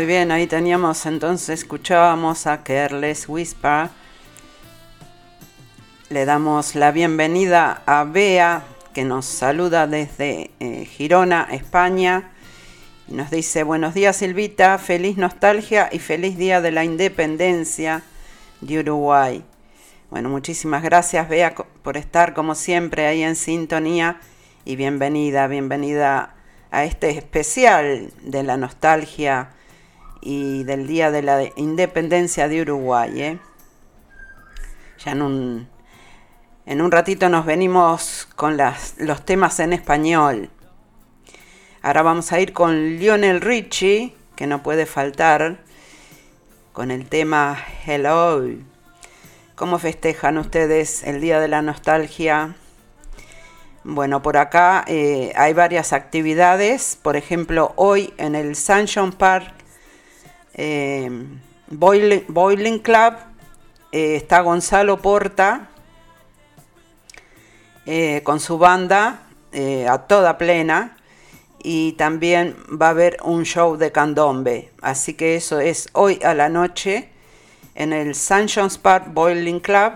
Muy 0.00 0.06
bien, 0.06 0.32
ahí 0.32 0.46
teníamos 0.46 1.04
entonces, 1.04 1.60
escuchábamos 1.60 2.46
a 2.46 2.64
Careless 2.64 3.28
Whisper. 3.28 3.90
Le 6.08 6.24
damos 6.24 6.74
la 6.74 6.90
bienvenida 6.90 7.82
a 7.84 8.04
Bea, 8.04 8.62
que 8.94 9.04
nos 9.04 9.26
saluda 9.26 9.86
desde 9.86 10.52
eh, 10.58 10.86
Girona, 10.86 11.48
España. 11.50 12.30
Y 13.08 13.12
nos 13.12 13.30
dice, 13.30 13.62
buenos 13.62 13.92
días 13.92 14.16
Silvita, 14.16 14.78
feliz 14.78 15.18
nostalgia 15.18 15.90
y 15.92 15.98
feliz 15.98 16.38
día 16.38 16.62
de 16.62 16.70
la 16.70 16.82
independencia 16.82 18.02
de 18.62 18.78
Uruguay. 18.78 19.44
Bueno, 20.08 20.30
muchísimas 20.30 20.82
gracias 20.82 21.28
Bea 21.28 21.54
por 21.54 21.98
estar 21.98 22.32
como 22.32 22.54
siempre 22.54 23.06
ahí 23.06 23.22
en 23.22 23.36
sintonía 23.36 24.18
y 24.64 24.76
bienvenida, 24.76 25.46
bienvenida 25.46 26.36
a 26.70 26.84
este 26.84 27.10
especial 27.10 28.10
de 28.22 28.42
la 28.44 28.56
nostalgia 28.56 29.50
y 30.20 30.64
del 30.64 30.86
Día 30.86 31.10
de 31.10 31.22
la 31.22 31.42
Independencia 31.56 32.48
de 32.48 32.62
Uruguay. 32.62 33.22
¿eh? 33.22 33.38
Ya 35.04 35.12
en 35.12 35.22
un, 35.22 35.68
en 36.66 36.80
un 36.80 36.90
ratito 36.90 37.28
nos 37.28 37.46
venimos 37.46 38.28
con 38.36 38.56
las, 38.56 38.94
los 38.98 39.24
temas 39.24 39.60
en 39.60 39.72
español. 39.72 40.50
Ahora 41.82 42.02
vamos 42.02 42.32
a 42.32 42.40
ir 42.40 42.52
con 42.52 42.98
Lionel 42.98 43.40
Richie, 43.40 44.14
que 44.36 44.46
no 44.46 44.62
puede 44.62 44.86
faltar, 44.86 45.58
con 46.72 46.90
el 46.90 47.08
tema 47.08 47.58
Hello. 47.86 48.44
¿Cómo 49.54 49.78
festejan 49.78 50.38
ustedes 50.38 51.02
el 51.02 51.20
Día 51.20 51.40
de 51.40 51.48
la 51.48 51.62
Nostalgia? 51.62 52.54
Bueno, 53.82 54.20
por 54.22 54.36
acá 54.36 54.84
eh, 54.86 55.32
hay 55.36 55.54
varias 55.54 55.94
actividades. 55.94 56.98
Por 57.00 57.16
ejemplo, 57.16 57.72
hoy 57.76 58.12
en 58.18 58.34
el 58.34 58.56
Sunshine 58.56 59.12
Park 59.12 59.59
eh, 60.62 61.10
Boiling, 61.68 62.78
Club 62.80 63.14
eh, 63.92 64.16
está 64.16 64.40
Gonzalo 64.40 64.98
Porta 64.98 65.68
con 68.22 68.38
su 68.38 68.56
banda 68.56 69.22
a 69.88 69.98
toda 70.06 70.38
plena 70.38 70.96
y 71.58 71.92
también 71.92 72.54
va 72.80 72.86
a 72.86 72.90
haber 72.90 73.16
un 73.24 73.44
show 73.44 73.76
de 73.76 73.90
candombe. 73.90 74.70
Así 74.80 75.14
que 75.14 75.34
eso 75.34 75.58
es 75.58 75.88
hoy 75.92 76.20
a 76.22 76.34
la 76.34 76.48
noche 76.48 77.08
en 77.74 77.92
el 77.92 78.14
Sunshine 78.14 78.68
Park 78.80 79.06
Boiling 79.12 79.58
Club. 79.58 79.94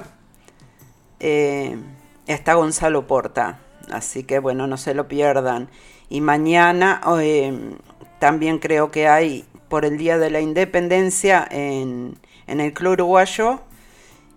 está 1.20 2.55
Gonzalo 2.55 3.07
Porta. 3.07 3.61
Así 3.90 4.24
que 4.24 4.38
bueno, 4.38 4.66
no 4.66 4.77
se 4.77 4.94
lo 4.94 5.07
pierdan. 5.09 5.68
Y 6.09 6.20
mañana 6.20 7.00
eh, 7.20 7.77
también 8.18 8.59
creo 8.59 8.90
que 8.90 9.09
hay 9.09 9.44
por 9.68 9.85
el 9.85 9.98
Día 9.98 10.18
de 10.18 10.31
la 10.31 10.40
Independencia 10.40 11.46
en, 11.50 12.18
el 12.46 12.72
Club 12.72 12.92
Uruguayo. 12.92 13.61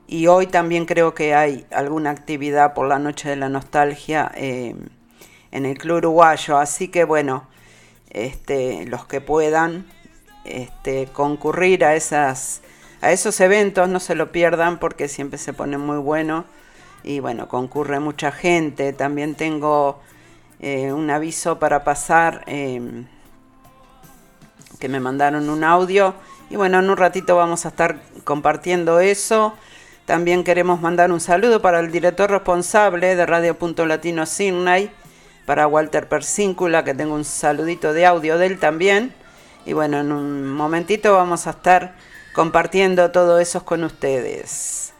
Y 0.07 0.27
hoy 0.27 0.47
también 0.47 0.85
creo 0.85 1.13
que 1.13 1.35
hay 1.35 1.65
alguna 1.71 2.11
actividad 2.11 2.73
por 2.73 2.87
la 2.87 2.99
Noche 2.99 3.29
de 3.29 3.35
la 3.35 3.49
Nostalgia 3.49 4.31
eh, 4.35 4.75
en 5.51 5.65
el 5.65 5.77
Club 5.77 5.97
Uruguayo. 5.97 6.57
Así 6.57 6.87
que 6.87 7.03
bueno, 7.03 7.47
este, 8.09 8.85
los 8.85 9.05
que 9.05 9.21
puedan 9.21 9.85
este, 10.45 11.07
concurrir 11.07 11.83
a, 11.83 11.95
esas, 11.95 12.61
a 13.01 13.11
esos 13.11 13.39
eventos, 13.41 13.89
no 13.89 13.99
se 13.99 14.15
lo 14.15 14.31
pierdan 14.31 14.79
porque 14.79 15.07
siempre 15.07 15.37
se 15.37 15.53
pone 15.53 15.77
muy 15.77 15.97
bueno 15.97 16.45
y 17.03 17.19
bueno, 17.19 17.47
concurre 17.47 17.99
mucha 17.99 18.31
gente. 18.31 18.93
También 18.93 19.35
tengo 19.35 19.99
eh, 20.59 20.91
un 20.91 21.09
aviso 21.09 21.59
para 21.59 21.83
pasar 21.83 22.43
em, 22.47 23.05
que 24.79 24.89
me 24.89 24.99
mandaron 24.99 25.49
un 25.49 25.63
audio 25.63 26.15
y 26.49 26.55
bueno, 26.55 26.79
en 26.79 26.89
un 26.89 26.97
ratito 26.97 27.35
vamos 27.35 27.65
a 27.65 27.69
estar 27.69 27.99
compartiendo 28.23 28.99
eso. 28.99 29.53
También 30.05 30.45
queremos 30.45 30.79
mandar 30.79 31.11
un 31.11 31.19
saludo 31.19 31.61
para 31.61 31.81
el 31.81 31.91
director 31.91 32.31
responsable 32.31 33.15
de 33.15 33.25
Radio 33.25 33.57
Punto 33.57 33.85
Latino 33.85 34.25
Sydney, 34.25 34.89
para 35.45 35.67
Walter 35.67 36.07
Persíncula, 36.07 36.85
que 36.85 36.93
tengo 36.93 37.15
un 37.15 37.25
saludito 37.25 37.91
de 37.91 38.05
audio 38.05 38.37
de 38.37 38.45
él 38.45 38.59
también. 38.59 39.13
Y 39.65 39.73
bueno, 39.73 39.99
en 39.99 40.13
un 40.13 40.47
momentito 40.47 41.13
vamos 41.13 41.47
a 41.47 41.49
estar 41.49 41.95
compartiendo 42.33 43.11
todo 43.11 43.39
eso 43.39 43.65
con 43.65 43.83
ustedes. 43.83 44.93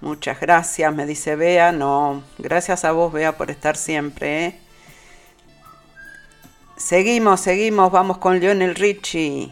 Muchas 0.00 0.40
gracias, 0.40 0.92
me 0.92 1.06
dice 1.06 1.36
Bea. 1.36 1.70
No, 1.70 2.24
gracias 2.38 2.84
a 2.84 2.90
vos, 2.90 3.12
Bea, 3.12 3.36
por 3.36 3.52
estar 3.52 3.76
siempre. 3.76 4.46
¿eh? 4.46 4.60
Seguimos, 6.80 7.42
seguimos, 7.42 7.92
vamos 7.92 8.16
con 8.16 8.40
Lionel 8.40 8.74
Richie. 8.74 9.50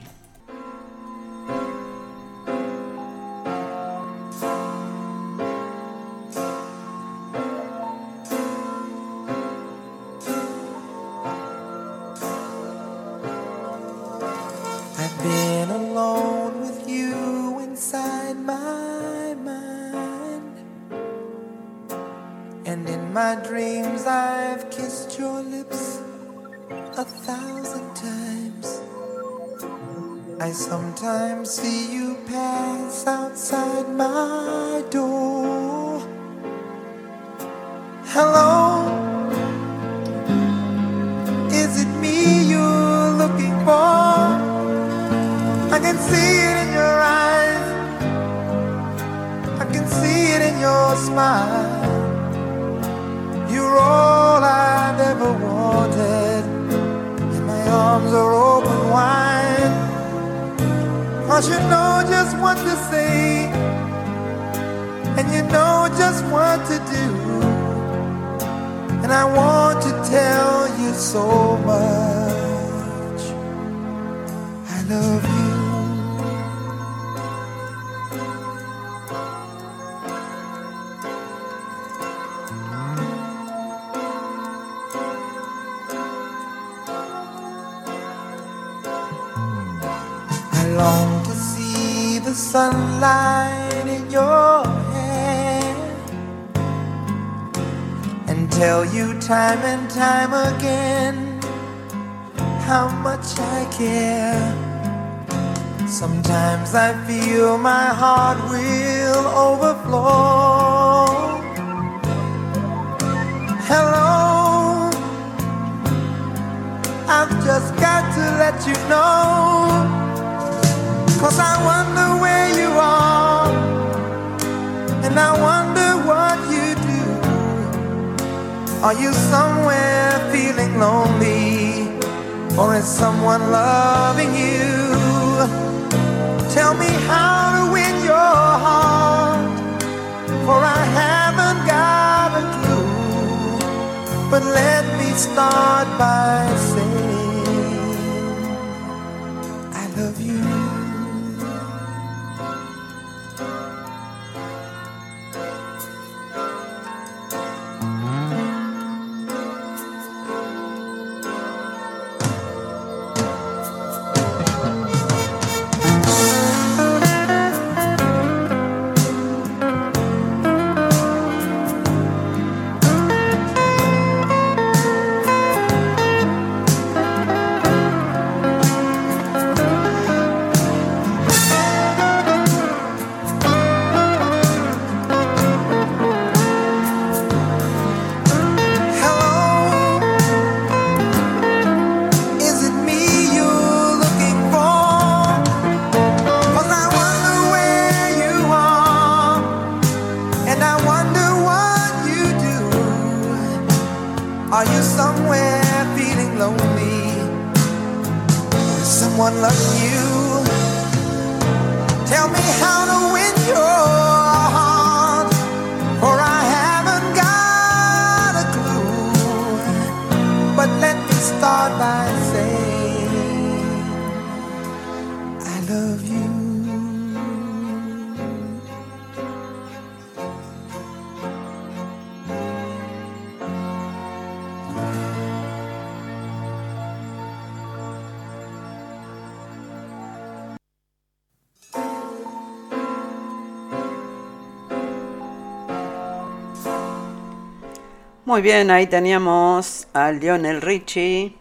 Muy 248.29 248.43
bien, 248.43 248.71
ahí 248.71 248.87
teníamos 248.87 249.89
a 249.95 250.13
Lionel 250.13 250.61
Richie 250.61 251.35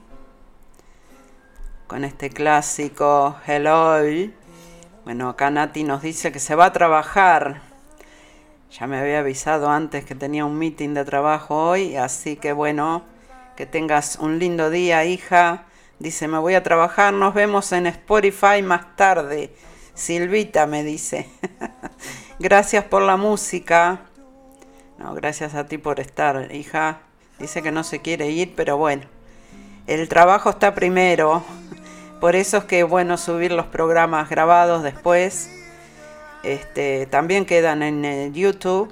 con 1.85 2.05
este 2.05 2.29
clásico 2.29 3.35
Hello. 3.45 3.97
Bueno, 5.03 5.27
acá 5.27 5.49
Nati 5.49 5.83
nos 5.83 6.01
dice 6.01 6.31
que 6.31 6.39
se 6.39 6.55
va 6.55 6.67
a 6.67 6.71
trabajar. 6.71 7.59
Ya 8.71 8.87
me 8.87 8.97
había 8.97 9.19
avisado 9.19 9.69
antes 9.69 10.05
que 10.05 10.15
tenía 10.15 10.45
un 10.45 10.57
meeting 10.57 10.93
de 10.93 11.03
trabajo 11.03 11.71
hoy, 11.71 11.97
así 11.97 12.37
que 12.37 12.53
bueno, 12.53 13.03
que 13.57 13.65
tengas 13.65 14.15
un 14.21 14.39
lindo 14.39 14.69
día, 14.69 15.03
hija. 15.03 15.65
Dice, 15.99 16.29
me 16.29 16.37
voy 16.37 16.53
a 16.53 16.63
trabajar, 16.63 17.13
nos 17.13 17.33
vemos 17.33 17.69
en 17.73 17.87
Spotify 17.87 18.61
más 18.63 18.95
tarde. 18.95 19.53
Silvita 19.93 20.65
me 20.67 20.85
dice. 20.85 21.29
Gracias 22.39 22.85
por 22.85 23.01
la 23.01 23.17
música. 23.17 24.06
No, 24.97 25.13
gracias 25.13 25.53
a 25.53 25.67
ti 25.67 25.77
por 25.77 25.99
estar, 25.99 26.53
hija. 26.53 26.99
Dice 27.39 27.61
que 27.61 27.71
no 27.71 27.83
se 27.83 28.01
quiere 28.01 28.29
ir, 28.29 28.53
pero 28.55 28.77
bueno. 28.77 29.03
El 29.85 30.09
trabajo 30.09 30.49
está 30.49 30.73
primero. 30.73 31.43
Por 32.19 32.35
eso 32.35 32.57
es 32.57 32.63
que 32.63 32.83
bueno 32.83 33.17
subir 33.17 33.51
los 33.51 33.67
programas 33.67 34.27
grabados 34.29 34.81
después. 34.81 35.51
Este, 36.43 37.05
también 37.05 37.45
quedan 37.45 37.83
en 37.83 38.05
eh, 38.05 38.31
YouTube. 38.33 38.91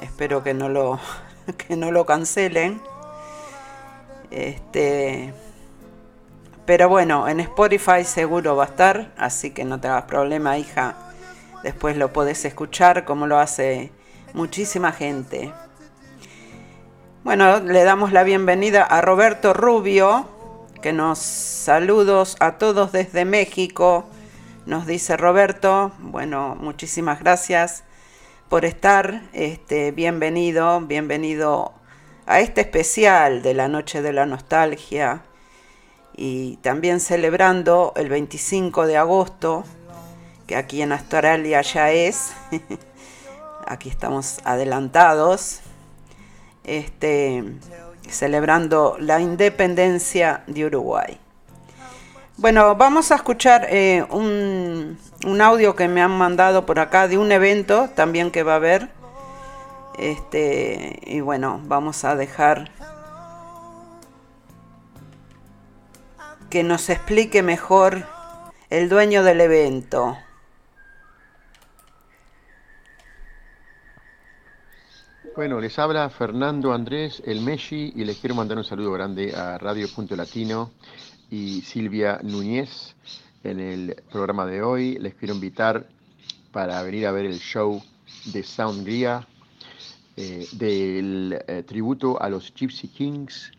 Espero 0.00 0.42
que 0.42 0.52
no 0.52 0.68
lo 0.68 1.00
que 1.56 1.76
no 1.76 1.90
lo 1.90 2.04
cancelen. 2.04 2.80
Este, 4.30 5.32
pero 6.66 6.88
bueno, 6.88 7.28
en 7.28 7.40
Spotify 7.40 8.04
seguro 8.04 8.56
va 8.56 8.64
a 8.64 8.66
estar, 8.66 9.12
así 9.16 9.50
que 9.50 9.64
no 9.64 9.80
te 9.80 9.88
hagas 9.88 10.04
problema, 10.04 10.58
hija. 10.58 10.94
Después 11.62 11.96
lo 11.96 12.12
podés 12.12 12.44
escuchar 12.44 13.04
como 13.04 13.26
lo 13.26 13.38
hace 13.38 13.90
muchísima 14.34 14.92
gente. 14.92 15.52
Bueno, 17.22 17.60
le 17.60 17.84
damos 17.84 18.12
la 18.12 18.24
bienvenida 18.24 18.82
a 18.82 19.00
Roberto 19.00 19.54
Rubio, 19.54 20.28
que 20.82 20.92
nos 20.92 21.18
saludos 21.18 22.36
a 22.40 22.58
todos 22.58 22.92
desde 22.92 23.24
México. 23.24 24.04
Nos 24.66 24.86
dice 24.86 25.16
Roberto, 25.16 25.92
bueno, 26.00 26.56
muchísimas 26.60 27.20
gracias 27.20 27.84
por 28.48 28.64
estar. 28.64 29.22
Este, 29.32 29.92
bienvenido, 29.92 30.80
bienvenido 30.80 31.72
a 32.26 32.40
este 32.40 32.62
especial 32.62 33.40
de 33.40 33.54
la 33.54 33.68
Noche 33.68 34.02
de 34.02 34.12
la 34.12 34.26
Nostalgia 34.26 35.22
y 36.16 36.56
también 36.56 37.00
celebrando 37.00 37.92
el 37.96 38.08
25 38.08 38.86
de 38.86 38.96
agosto, 38.96 39.64
que 40.46 40.56
aquí 40.56 40.82
en 40.82 40.92
Australia 40.92 41.62
ya 41.62 41.92
es. 41.92 42.32
aquí 43.66 43.88
estamos 43.88 44.40
adelantados, 44.44 45.60
este, 46.64 47.44
celebrando 48.08 48.96
la 48.98 49.20
independencia 49.20 50.42
de 50.46 50.66
Uruguay. 50.66 51.18
Bueno, 52.36 52.74
vamos 52.74 53.12
a 53.12 53.14
escuchar 53.14 53.66
eh, 53.70 54.04
un, 54.10 54.98
un, 55.24 55.40
audio 55.40 55.76
que 55.76 55.86
me 55.86 56.02
han 56.02 56.10
mandado 56.10 56.66
por 56.66 56.80
acá 56.80 57.06
de 57.06 57.16
un 57.16 57.30
evento 57.30 57.88
también 57.94 58.30
que 58.30 58.42
va 58.42 58.54
a 58.54 58.56
haber. 58.56 58.90
Este, 59.98 60.98
y 61.06 61.20
bueno, 61.20 61.60
vamos 61.64 62.04
a 62.04 62.16
dejar 62.16 62.70
que 66.50 66.64
nos 66.64 66.90
explique 66.90 67.42
mejor 67.42 68.04
el 68.70 68.88
dueño 68.88 69.22
del 69.22 69.40
evento. 69.40 70.16
Bueno, 75.36 75.60
les 75.60 75.76
habla 75.80 76.08
Fernando 76.10 76.72
Andrés 76.72 77.20
El 77.26 77.40
Messi 77.40 77.92
y 77.96 78.04
les 78.04 78.18
quiero 78.18 78.36
mandar 78.36 78.56
un 78.56 78.62
saludo 78.62 78.92
grande 78.92 79.34
a 79.34 79.58
Radio 79.58 79.88
Punto 79.92 80.14
Latino 80.14 80.70
y 81.28 81.60
Silvia 81.62 82.20
Núñez 82.22 82.94
en 83.42 83.58
el 83.58 83.96
programa 84.12 84.46
de 84.46 84.62
hoy. 84.62 84.96
Les 85.00 85.16
quiero 85.16 85.34
invitar 85.34 85.88
para 86.52 86.80
venir 86.84 87.08
a 87.08 87.10
ver 87.10 87.24
el 87.24 87.40
show 87.40 87.82
de 88.26 88.44
Soundria 88.44 89.26
eh, 90.16 90.46
del 90.52 91.42
eh, 91.48 91.64
tributo 91.64 92.22
a 92.22 92.28
los 92.28 92.54
Gypsy 92.54 92.86
Kings 92.86 93.50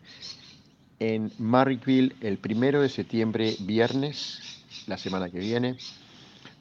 en 0.98 1.30
Marrickville 1.38 2.16
el 2.22 2.38
primero 2.38 2.80
de 2.80 2.88
septiembre, 2.88 3.54
viernes, 3.60 4.64
la 4.86 4.96
semana 4.96 5.28
que 5.28 5.40
viene, 5.40 5.76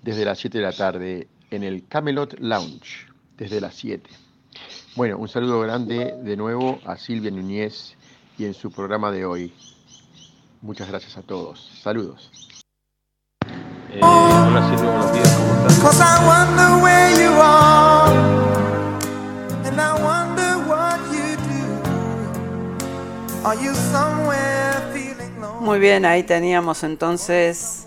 desde 0.03 0.25
las 0.25 0.39
7 0.39 0.57
de 0.57 0.63
la 0.65 0.73
tarde 0.73 1.29
en 1.51 1.63
el 1.63 1.87
Camelot 1.87 2.37
Lounge, 2.37 3.07
desde 3.37 3.61
las 3.61 3.75
7. 3.75 4.24
Bueno, 4.95 5.17
un 5.17 5.27
saludo 5.27 5.59
grande 5.59 6.15
de 6.23 6.37
nuevo 6.37 6.79
a 6.85 6.95
Silvia 6.95 7.29
Núñez 7.29 7.97
y 8.37 8.45
en 8.45 8.53
su 8.53 8.71
programa 8.71 9.11
de 9.11 9.25
hoy. 9.25 9.53
Muchas 10.61 10.87
gracias 10.87 11.17
a 11.17 11.21
todos. 11.21 11.69
Saludos. 11.83 12.31
Eh, 13.91 13.99
hola 14.01 14.69
Silvia, 14.69 14.89
buenos 14.89 15.11
días. 15.11 15.37
Muy 25.59 25.79
bien, 25.79 26.05
ahí 26.05 26.23
teníamos 26.23 26.85
entonces 26.85 27.85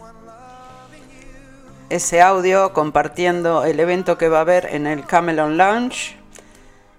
ese 1.88 2.20
audio 2.20 2.74
compartiendo 2.74 3.64
el 3.64 3.80
evento 3.80 4.18
que 4.18 4.28
va 4.28 4.38
a 4.38 4.40
haber 4.42 4.66
en 4.66 4.86
el 4.86 5.06
Camelon 5.06 5.56
Lounge. 5.56 6.17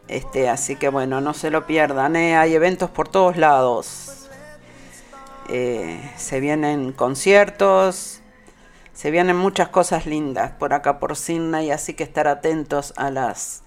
Este, 0.10 0.49
así 0.49 0.76
que 0.76 0.89
bueno, 0.89 1.22
no 1.22 1.36
se 1.36 1.51
lo 1.51 1.68
pierdan, 1.68 2.16
¿eh? 2.16 2.36
hay 2.36 2.55
eventos 2.55 2.89
por 2.89 3.07
todos 3.07 3.38
lados. 3.38 4.28
Eh, 5.49 5.99
se 6.18 6.39
vienen 6.39 6.93
conciertos, 6.93 8.22
se 8.91 9.12
vienen 9.12 9.36
muchas 9.36 9.70
cosas 9.70 10.07
lindas 10.07 10.51
por 10.51 10.74
acá 10.74 10.97
por 10.99 11.16
Sydney, 11.16 11.70
así 11.70 11.93
que 11.93 12.03
estar 12.03 12.28
atentos 12.28 12.91
a 12.97 13.12
las 13.12 13.62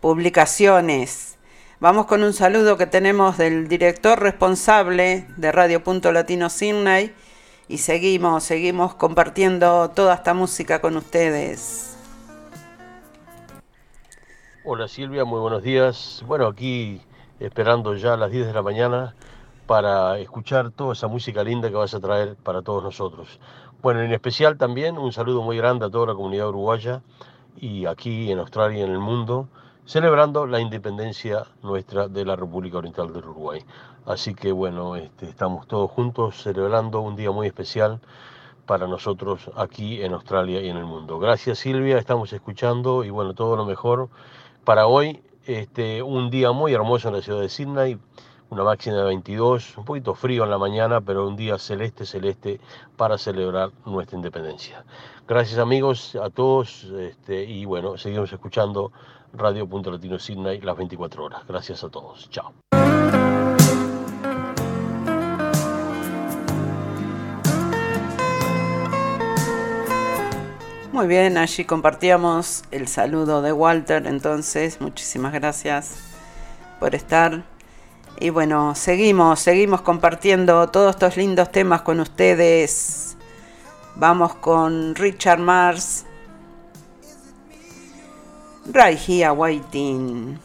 publicaciones. 0.00 1.36
Vamos 1.80 2.06
con 2.06 2.22
un 2.22 2.32
saludo 2.32 2.78
que 2.78 2.86
tenemos 2.86 3.36
del 3.36 3.68
director 3.68 4.20
responsable 4.20 5.26
de 5.36 5.52
Radio 5.52 5.84
Punto 5.84 6.12
Latino 6.12 6.48
Sydney 6.48 7.14
y 7.68 7.78
seguimos, 7.78 8.42
seguimos 8.44 8.94
compartiendo 8.94 9.90
toda 9.90 10.14
esta 10.14 10.32
música 10.32 10.80
con 10.80 10.96
ustedes. 10.96 11.93
Hola 14.66 14.88
Silvia, 14.88 15.26
muy 15.26 15.40
buenos 15.40 15.62
días. 15.62 16.24
Bueno, 16.26 16.46
aquí 16.46 16.98
esperando 17.38 17.94
ya 17.96 18.14
a 18.14 18.16
las 18.16 18.30
10 18.30 18.46
de 18.46 18.54
la 18.54 18.62
mañana 18.62 19.14
para 19.66 20.18
escuchar 20.18 20.70
toda 20.70 20.94
esa 20.94 21.06
música 21.06 21.44
linda 21.44 21.68
que 21.68 21.74
vas 21.74 21.92
a 21.92 22.00
traer 22.00 22.34
para 22.36 22.62
todos 22.62 22.82
nosotros. 22.82 23.38
Bueno, 23.82 24.00
en 24.00 24.10
especial 24.10 24.56
también 24.56 24.96
un 24.96 25.12
saludo 25.12 25.42
muy 25.42 25.58
grande 25.58 25.84
a 25.84 25.90
toda 25.90 26.06
la 26.06 26.14
comunidad 26.14 26.48
uruguaya 26.48 27.02
y 27.58 27.84
aquí 27.84 28.32
en 28.32 28.38
Australia 28.38 28.78
y 28.78 28.82
en 28.84 28.92
el 28.92 29.00
mundo, 29.00 29.48
celebrando 29.84 30.46
la 30.46 30.60
independencia 30.60 31.44
nuestra 31.62 32.08
de 32.08 32.24
la 32.24 32.34
República 32.34 32.78
Oriental 32.78 33.12
del 33.12 33.24
Uruguay. 33.24 33.62
Así 34.06 34.34
que 34.34 34.50
bueno, 34.50 34.96
este, 34.96 35.28
estamos 35.28 35.68
todos 35.68 35.90
juntos 35.90 36.42
celebrando 36.42 37.02
un 37.02 37.16
día 37.16 37.30
muy 37.30 37.48
especial 37.48 38.00
para 38.64 38.86
nosotros 38.86 39.50
aquí 39.56 40.02
en 40.02 40.14
Australia 40.14 40.62
y 40.62 40.70
en 40.70 40.78
el 40.78 40.86
mundo. 40.86 41.18
Gracias 41.18 41.58
Silvia, 41.58 41.98
estamos 41.98 42.32
escuchando 42.32 43.04
y 43.04 43.10
bueno, 43.10 43.34
todo 43.34 43.56
lo 43.56 43.66
mejor 43.66 44.08
para 44.64 44.86
hoy. 44.86 45.22
Este, 45.46 46.02
un 46.02 46.30
día 46.30 46.52
muy 46.52 46.72
hermoso 46.72 47.08
en 47.08 47.16
la 47.16 47.22
ciudad 47.22 47.40
de 47.40 47.50
Sydney, 47.50 47.98
una 48.48 48.64
máxima 48.64 48.96
de 48.96 49.04
22, 49.04 49.76
un 49.76 49.84
poquito 49.84 50.14
frío 50.14 50.44
en 50.44 50.50
la 50.50 50.56
mañana, 50.56 51.02
pero 51.02 51.28
un 51.28 51.36
día 51.36 51.58
celeste, 51.58 52.06
celeste 52.06 52.60
para 52.96 53.18
celebrar 53.18 53.70
nuestra 53.84 54.16
independencia. 54.16 54.84
Gracias 55.28 55.58
amigos 55.58 56.16
a 56.16 56.30
todos 56.30 56.84
este, 56.98 57.44
y 57.44 57.66
bueno, 57.66 57.98
seguimos 57.98 58.32
escuchando 58.32 58.90
Radio 59.34 59.66
Punto 59.66 59.90
Latino 59.90 60.18
Sydney 60.18 60.60
las 60.60 60.76
24 60.76 61.24
horas. 61.24 61.46
Gracias 61.46 61.84
a 61.84 61.90
todos. 61.90 62.30
Chao. 62.30 62.52
Muy 70.94 71.08
bien, 71.08 71.38
allí 71.38 71.64
compartíamos 71.64 72.62
el 72.70 72.86
saludo 72.86 73.42
de 73.42 73.52
Walter, 73.52 74.06
entonces 74.06 74.80
muchísimas 74.80 75.32
gracias 75.32 75.96
por 76.78 76.94
estar. 76.94 77.42
Y 78.20 78.30
bueno, 78.30 78.76
seguimos, 78.76 79.40
seguimos 79.40 79.82
compartiendo 79.82 80.68
todos 80.68 80.90
estos 80.90 81.16
lindos 81.16 81.50
temas 81.50 81.82
con 81.82 81.98
ustedes. 81.98 83.16
Vamos 83.96 84.36
con 84.36 84.94
Richard 84.94 85.40
Mars. 85.40 86.04
Right 88.72 88.96
here 88.96 89.32
waiting. 89.32 90.38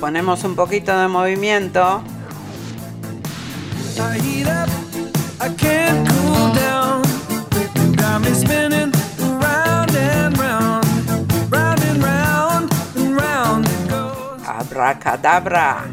Ponemos 0.00 0.44
un 0.44 0.54
poquito 0.54 0.96
de 0.98 1.08
movimiento. 1.08 2.02
Abracadabra. 14.46 15.84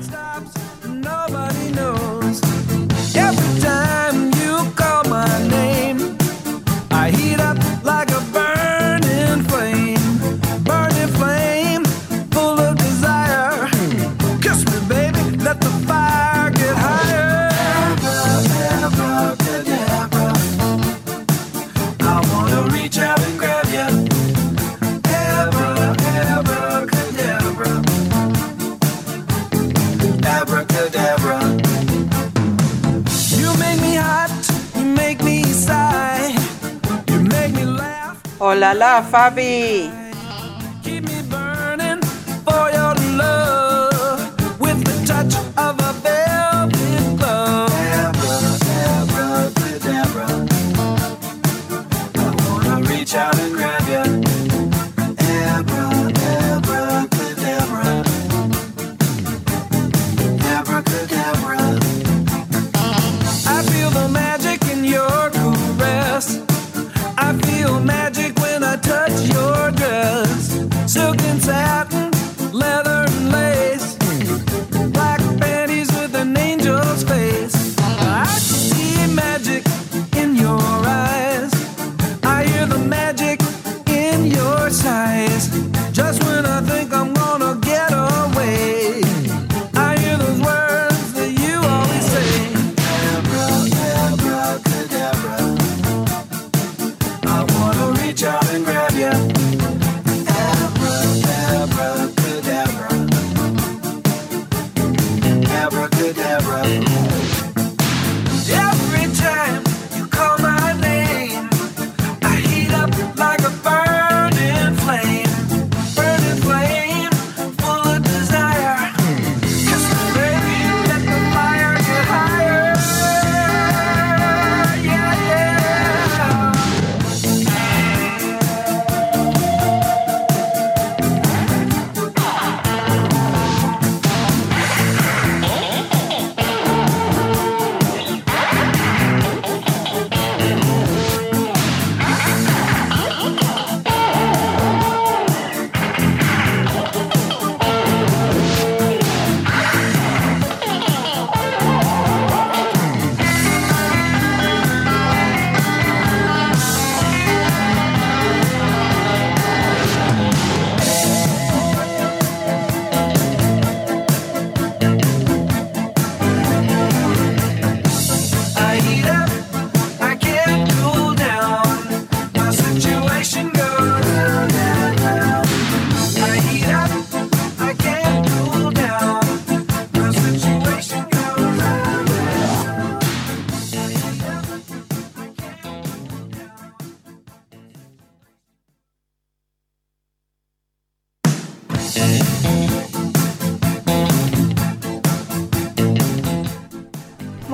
Hola, 38.82 38.96
la 38.96 39.04
Fabi. 39.04 40.01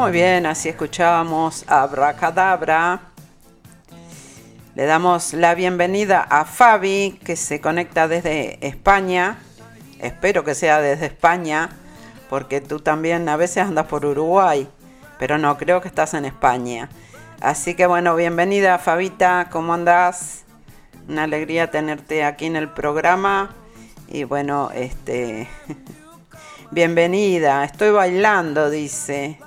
Muy 0.08 0.14
bien, 0.14 0.46
así 0.46 0.70
escuchábamos 0.70 1.66
Abracadabra. 1.68 3.02
Le 4.74 4.86
damos 4.86 5.34
la 5.34 5.54
bienvenida 5.54 6.22
a 6.22 6.46
Fabi, 6.46 7.20
que 7.26 7.36
se 7.36 7.60
conecta 7.60 8.08
desde 8.08 8.66
España. 8.66 9.38
Espero 10.00 10.46
que 10.46 10.56
sea 10.56 10.80
desde 10.80 11.08
España, 11.08 11.72
porque 12.30 12.62
tú 12.62 12.80
también 12.80 13.28
a 13.28 13.36
veces 13.36 13.66
andas 13.66 13.88
por 13.88 14.06
Uruguay, 14.06 14.70
pero 15.20 15.38
no, 15.38 15.58
creo 15.58 15.82
que 15.82 15.90
estás 15.90 16.14
en 16.14 16.24
España. 16.24 16.88
Así 17.42 17.76
que 17.76 17.86
bueno, 17.86 18.16
bienvenida 18.16 18.80
Fabita, 18.80 19.50
¿cómo 19.52 19.74
andás? 19.74 20.46
Una 21.10 21.24
alegría 21.24 21.70
tenerte 21.70 22.24
aquí 22.24 22.46
en 22.46 22.56
el 22.56 22.70
programa. 22.70 23.50
Y 24.08 24.24
bueno, 24.24 24.72
este... 24.74 25.50
Bienvenida, 26.72 27.66
estoy 27.66 27.92
bailando, 27.92 28.70
dice. 28.70 29.38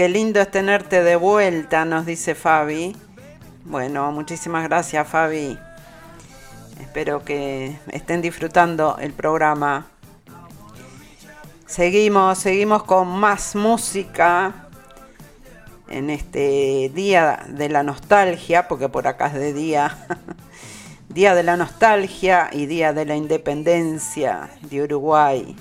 Qué 0.00 0.08
lindo 0.08 0.40
es 0.40 0.50
tenerte 0.50 1.02
de 1.02 1.14
vuelta, 1.14 1.84
nos 1.84 2.06
dice 2.06 2.34
Fabi. 2.34 2.96
Bueno, 3.66 4.10
muchísimas 4.12 4.64
gracias 4.64 5.06
Fabi. 5.06 5.58
Espero 6.80 7.22
que 7.22 7.76
estén 7.92 8.22
disfrutando 8.22 8.96
el 8.98 9.12
programa. 9.12 9.88
Seguimos, 11.66 12.38
seguimos 12.38 12.84
con 12.84 13.08
más 13.08 13.54
música 13.54 14.70
en 15.90 16.08
este 16.08 16.90
día 16.94 17.44
de 17.48 17.68
la 17.68 17.82
nostalgia, 17.82 18.68
porque 18.68 18.88
por 18.88 19.06
acá 19.06 19.26
es 19.26 19.34
de 19.34 19.52
día. 19.52 19.98
Día 21.10 21.34
de 21.34 21.42
la 21.42 21.58
nostalgia 21.58 22.48
y 22.52 22.64
Día 22.66 22.94
de 22.94 23.04
la 23.04 23.16
Independencia 23.16 24.48
de 24.62 24.82
Uruguay. 24.82 25.56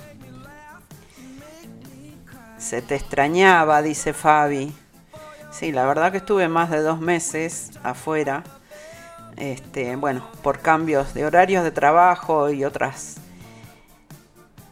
Se 2.59 2.81
te 2.81 2.95
extrañaba, 2.95 3.81
dice 3.81 4.13
Fabi. 4.13 4.75
Sí, 5.49 5.71
la 5.71 5.85
verdad 5.85 6.11
que 6.11 6.17
estuve 6.17 6.47
más 6.49 6.69
de 6.69 6.81
dos 6.81 6.99
meses 6.99 7.71
afuera. 7.83 8.43
Este, 9.37 9.95
bueno, 9.95 10.27
por 10.43 10.59
cambios 10.59 11.13
de 11.13 11.25
horarios 11.25 11.63
de 11.63 11.71
trabajo 11.71 12.49
y 12.49 12.65
otras 12.65 13.15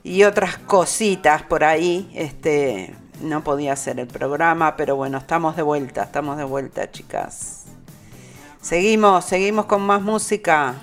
y 0.04 0.24
otras 0.24 0.58
cositas 0.58 1.44
por 1.44 1.64
ahí. 1.64 2.12
Este, 2.14 2.94
no 3.22 3.44
podía 3.44 3.74
hacer 3.74 4.00
el 4.00 4.08
programa, 4.08 4.76
pero 4.76 4.98
bueno, 4.98 5.18
estamos 5.18 5.56
de 5.56 5.64
vuelta, 5.64 6.04
estamos 6.04 6.38
de 6.38 6.44
vuelta, 6.44 6.92
chicas. 6.92 7.64
Seguimos, 8.62 9.24
seguimos 9.24 9.66
con 9.66 9.82
más 9.82 10.02
música. 10.02 10.76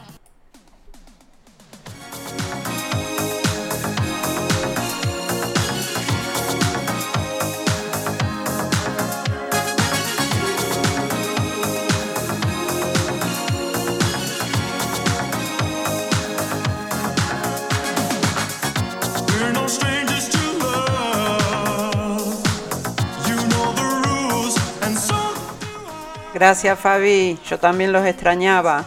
Gracias 26.35 26.81
Fabi, 26.81 27.39
yo 27.49 27.61
también 27.61 27.93
los 27.93 28.05
extrañaba. 28.05 28.85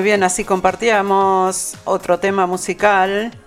Muy 0.00 0.06
bien, 0.06 0.22
así 0.22 0.44
compartíamos 0.44 1.76
otro 1.84 2.18
tema 2.18 2.46
musical 2.46 3.38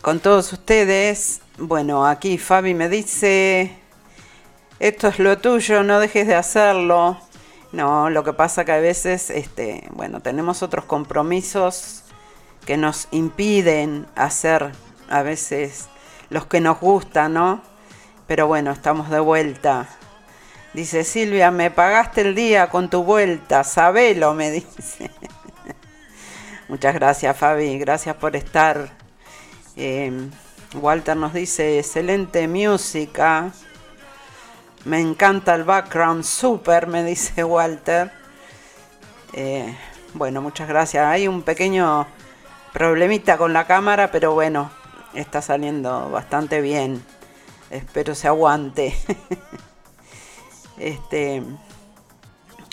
con 0.00 0.20
todos 0.20 0.52
ustedes. 0.52 1.40
Bueno, 1.58 2.06
aquí 2.06 2.38
Fabi 2.38 2.72
me 2.72 2.88
dice, 2.88 3.76
esto 4.78 5.08
es 5.08 5.18
lo 5.18 5.36
tuyo, 5.38 5.82
no 5.82 5.98
dejes 5.98 6.28
de 6.28 6.36
hacerlo. 6.36 7.18
No, 7.72 8.10
lo 8.10 8.22
que 8.22 8.32
pasa 8.32 8.64
que 8.64 8.70
a 8.70 8.78
veces, 8.78 9.28
este, 9.30 9.88
bueno, 9.90 10.20
tenemos 10.20 10.62
otros 10.62 10.84
compromisos 10.84 12.04
que 12.64 12.76
nos 12.76 13.08
impiden 13.10 14.06
hacer 14.14 14.70
a 15.10 15.22
veces 15.22 15.88
los 16.30 16.46
que 16.46 16.60
nos 16.60 16.78
gustan, 16.78 17.34
¿no? 17.34 17.60
Pero 18.28 18.46
bueno, 18.46 18.70
estamos 18.70 19.10
de 19.10 19.18
vuelta 19.18 19.88
Dice 20.74 21.04
Silvia, 21.04 21.52
me 21.52 21.70
pagaste 21.70 22.22
el 22.22 22.34
día 22.34 22.68
con 22.68 22.90
tu 22.90 23.04
vuelta, 23.04 23.62
sabelo, 23.62 24.34
me 24.34 24.50
dice. 24.50 25.08
Muchas 26.68 26.94
gracias 26.94 27.36
Fabi, 27.36 27.78
gracias 27.78 28.16
por 28.16 28.34
estar. 28.34 28.90
Em, 29.76 30.32
Walter 30.74 31.16
nos 31.16 31.32
dice, 31.32 31.78
excelente 31.78 32.48
música. 32.48 33.52
Me 34.84 34.98
encanta 34.98 35.54
el 35.54 35.62
background, 35.62 36.24
super, 36.24 36.88
me 36.88 37.04
dice 37.04 37.44
Walter. 37.44 38.10
Eh, 39.32 39.76
bueno, 40.12 40.42
muchas 40.42 40.66
gracias. 40.68 41.06
Hay 41.06 41.28
un 41.28 41.42
pequeño 41.42 42.04
problemita 42.72 43.38
con 43.38 43.52
la 43.52 43.68
cámara, 43.68 44.10
pero 44.10 44.34
bueno, 44.34 44.72
está 45.14 45.40
saliendo 45.40 46.10
bastante 46.10 46.60
bien. 46.60 47.00
Espero 47.70 48.16
se 48.16 48.26
aguante. 48.26 48.92
Este, 50.78 51.42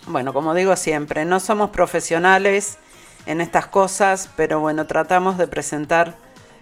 bueno, 0.08 0.34
como 0.34 0.54
digo 0.54 0.76
siempre, 0.76 1.26
no 1.26 1.40
somos 1.40 1.70
profesionales 1.70 2.78
en 3.26 3.42
estas 3.42 3.68
cosas, 3.68 4.30
pero 4.36 4.60
bueno, 4.60 4.88
tratamos 4.88 5.38
de 5.38 5.48
presentar 5.48 6.16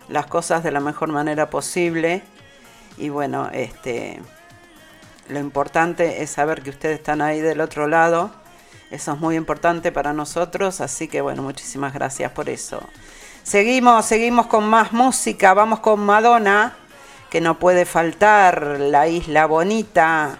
las 0.10 0.26
cosas 0.26 0.64
de 0.64 0.72
la 0.72 0.80
mejor 0.80 1.10
manera 1.10 1.50
posible. 1.50 2.22
Y 2.98 3.10
bueno, 3.10 3.50
este, 3.54 4.22
lo 5.30 5.40
importante 5.40 6.22
es 6.22 6.32
saber 6.32 6.62
que 6.62 6.72
ustedes 6.72 7.00
están 7.00 7.22
ahí 7.22 7.40
del 7.40 7.62
otro 7.62 7.88
lado. 7.88 8.32
Eso 8.92 9.14
es 9.14 9.20
muy 9.20 9.36
importante 9.36 9.92
para 9.92 10.14
nosotros, 10.14 10.82
así 10.82 11.08
que 11.08 11.22
bueno, 11.22 11.44
muchísimas 11.44 11.94
gracias 11.94 12.32
por 12.32 12.50
eso. 12.50 12.82
Seguimos, 13.44 14.06
seguimos 14.06 14.48
con 14.48 14.68
más 14.68 14.92
música, 14.92 15.54
vamos 15.54 15.80
con 15.80 16.00
Madonna, 16.00 16.76
que 17.30 17.40
no 17.40 17.60
puede 17.60 17.86
faltar, 17.86 18.80
la 18.80 19.08
isla 19.08 19.46
bonita. 19.46 20.40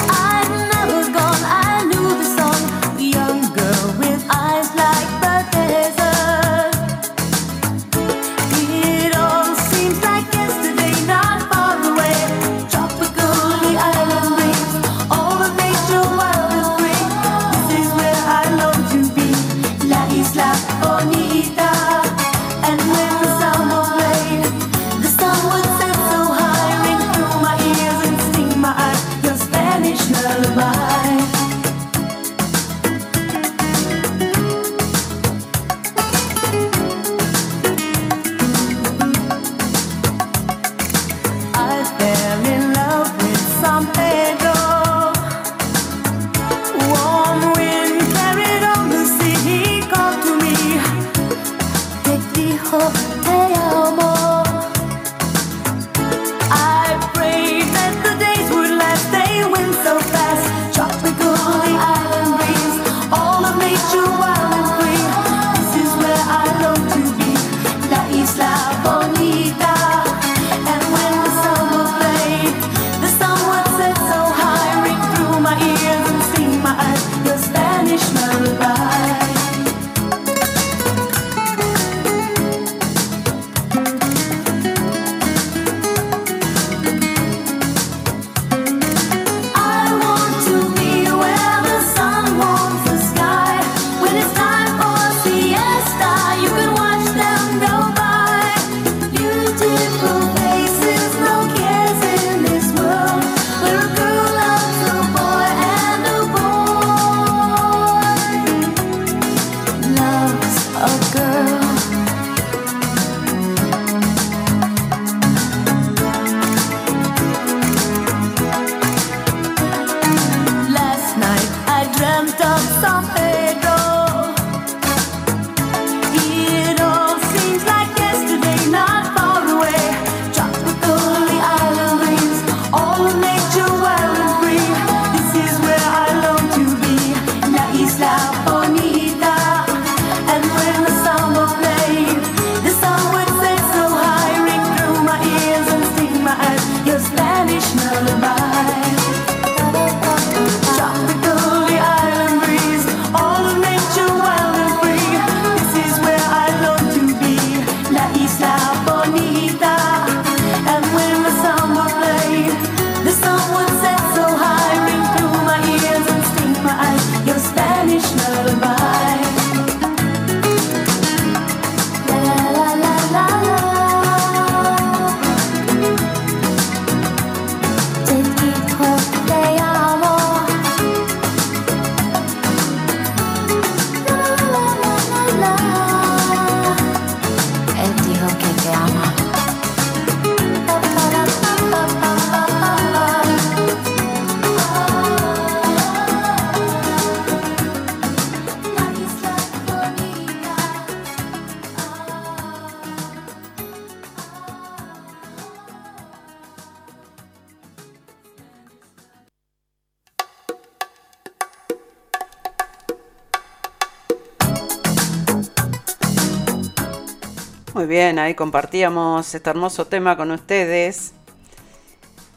ahí 218.19 218.35
compartíamos 218.35 219.33
este 219.33 219.49
hermoso 219.49 219.85
tema 219.87 220.17
con 220.17 220.31
ustedes 220.31 221.13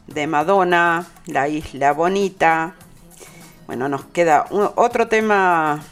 de 0.07 0.27
Madonna, 0.27 1.07
La 1.27 1.49
Isla 1.49 1.93
Bonita. 1.93 2.75
Bueno, 3.67 3.89
nos 3.89 4.05
queda 4.05 4.47
otro 4.51 5.09
tema 5.09 5.83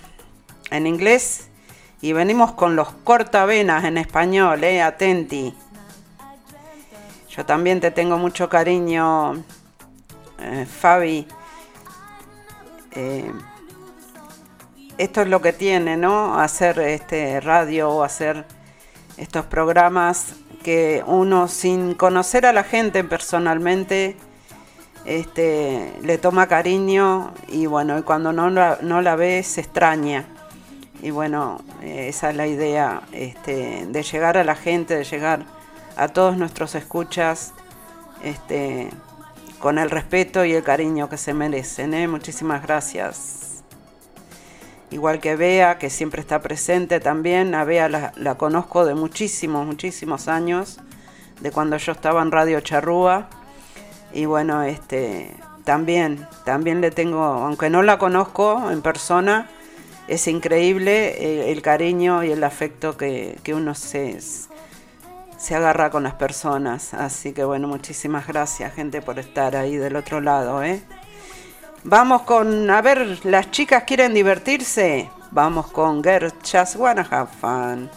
en 0.71 0.87
inglés 0.87 1.49
y 2.01 2.13
venimos 2.13 2.53
con 2.53 2.77
los 2.77 2.91
cortavenas 2.93 3.85
en 3.85 3.99
español, 3.99 4.63
eh, 4.65 4.83
atenti. 4.83 5.55
Yo 7.31 7.47
también 7.47 7.81
te 7.81 7.91
tengo 7.91 8.19
mucho 8.19 8.49
cariño, 8.49 9.43
eh, 10.39 10.67
Fabi. 10.67 11.27
Eh, 12.93 13.33
esto 14.99 15.23
es 15.23 15.29
lo 15.29 15.41
que 15.41 15.53
tiene, 15.53 15.97
¿no? 15.97 16.39
Hacer 16.39 16.79
este 16.81 17.41
radio 17.41 18.03
hacer 18.03 18.45
estos 19.17 19.47
programas 19.47 20.35
que 20.63 21.03
uno 21.07 21.49
sin 21.49 21.95
conocer 21.95 22.47
a 22.47 22.53
la 22.53 22.65
gente 22.65 23.05
personalmente 23.05 24.17
este, 25.05 25.93
le 26.03 26.19
toma 26.19 26.47
cariño 26.47 27.33
y 27.49 27.67
bueno, 27.67 27.99
y 27.99 28.03
cuando 28.03 28.33
no 28.33 28.51
la, 28.51 28.79
no 28.83 29.03
la 29.03 29.17
ve 29.17 29.43
se 29.43 29.61
extraña. 29.61 30.25
Y 31.03 31.11
bueno, 31.11 31.61
esa 31.83 32.31
es 32.31 32.37
la 32.37 32.47
idea 32.47 33.03
este, 33.13 33.87
de 33.87 34.03
llegar 34.05 34.39
a 34.39 34.45
la 34.45 34.55
gente, 34.55 34.97
de 34.97 35.05
llegar 35.05 35.45
a 35.97 36.09
todos 36.09 36.37
nuestros 36.37 36.77
escuchas 36.77 37.53
este, 38.23 38.89
con 39.59 39.79
el 39.79 39.91
respeto 39.91 40.45
y 40.45 40.53
el 40.53 40.63
cariño 40.63 41.09
que 41.09 41.17
se 41.17 41.35
merecen. 41.35 41.93
¿eh? 41.95 42.07
Muchísimas 42.07 42.63
gracias 42.63 43.52
igual 44.93 45.21
que 45.21 45.37
Bea, 45.37 45.79
que 45.79 45.91
siempre 45.91 46.21
está 46.21 46.41
presente 46.41 47.01
también. 47.01 47.55
A 47.55 47.65
Bea 47.65 47.89
la, 47.89 48.35
conozco 48.37 48.85
de 48.85 48.95
muchísimos, 48.95 49.67
muchísimos 49.67 50.29
años, 50.29 50.79
de 51.41 51.51
cuando 51.51 51.77
yo 51.77 51.93
estaba 51.93 52.23
en 52.23 52.31
Radio 52.31 52.61
Charrúa. 52.61 53.29
Y 54.13 54.27
bueno, 54.27 54.63
este, 54.63 55.35
también, 55.65 56.27
también 56.45 56.81
le 56.81 56.91
tengo, 56.91 57.23
aunque 57.23 57.71
no 57.71 57.83
la 57.83 57.99
conozco 57.99 58.71
en 58.71 58.83
persona, 58.83 59.49
es 60.09 60.29
increíble 60.29 61.51
el, 61.51 61.63
cariño 61.63 62.23
y 62.25 62.31
el 62.31 62.45
afecto 62.45 62.97
que, 62.97 63.39
uno 63.55 63.75
se, 63.75 64.21
se 64.21 65.55
agarra 65.55 65.91
con 65.91 66.03
las 66.03 66.15
personas. 66.15 66.93
Así 66.93 67.33
que 67.33 67.45
bueno, 67.45 67.69
muchísimas 67.69 68.27
gracias 68.27 68.75
gente 68.75 69.01
por 69.01 69.19
estar 69.19 69.57
ahí 69.57 69.77
del 69.77 69.97
otro 69.97 70.21
lado. 70.21 70.63
¿eh? 70.63 70.83
Vamos 71.85 72.23
con, 72.23 72.71
a 72.71 72.81
ver, 72.81 73.19
las 73.25 73.51
chicas 73.51 73.83
quieren 73.83 74.15
divertirse. 74.15 75.11
Vamos 75.33 75.67
con 75.73 76.03
Girl 76.03 76.33
Just 76.41 76.77
Wanna 76.77 77.07
Have 77.11 77.29
Fun. 77.41 77.91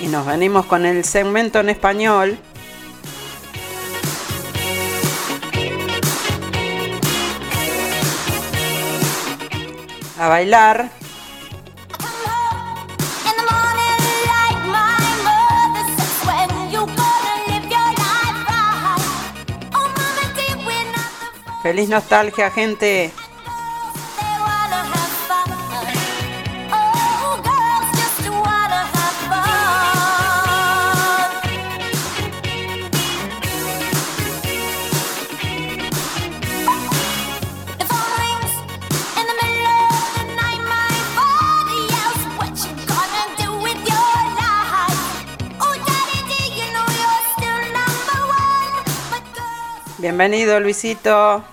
Y 0.00 0.06
nos 0.06 0.24
venimos 0.26 0.66
con 0.66 0.86
el 0.86 1.04
segmento 1.04 1.58
en 1.58 1.70
español. 1.70 2.38
A 10.20 10.28
bailar. 10.28 11.01
Feliz 21.62 21.88
nostalgia, 21.88 22.50
gente. 22.50 23.12
Bienvenido, 50.02 50.58
Luisito. 50.58 51.44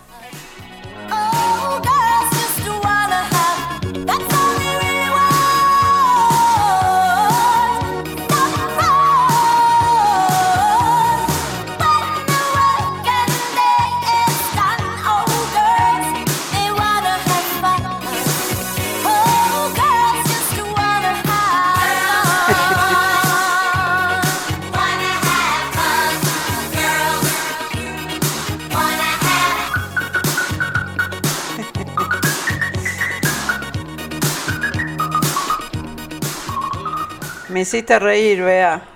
Me 37.59 37.63
hiciste 37.63 37.99
reír, 37.99 38.41
vea. 38.41 38.88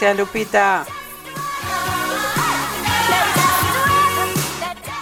Gracias, 0.00 0.16
Lupita. 0.16 0.86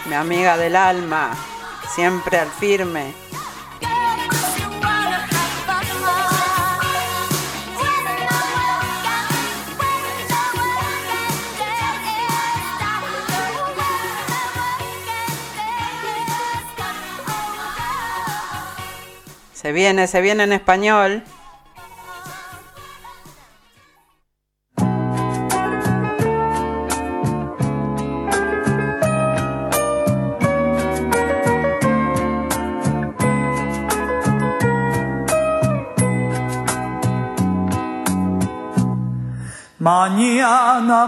Mi 0.07 0.15
amiga 0.15 0.57
del 0.57 0.75
alma, 0.75 1.37
siempre 1.95 2.39
al 2.39 2.49
firme. 2.49 3.13
Se 19.53 19.73
viene, 19.73 20.07
se 20.07 20.23
viene 20.23 20.45
en 20.45 20.55
español. 20.55 21.23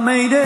Mañana 0.00 0.37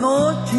noche, 0.00 0.49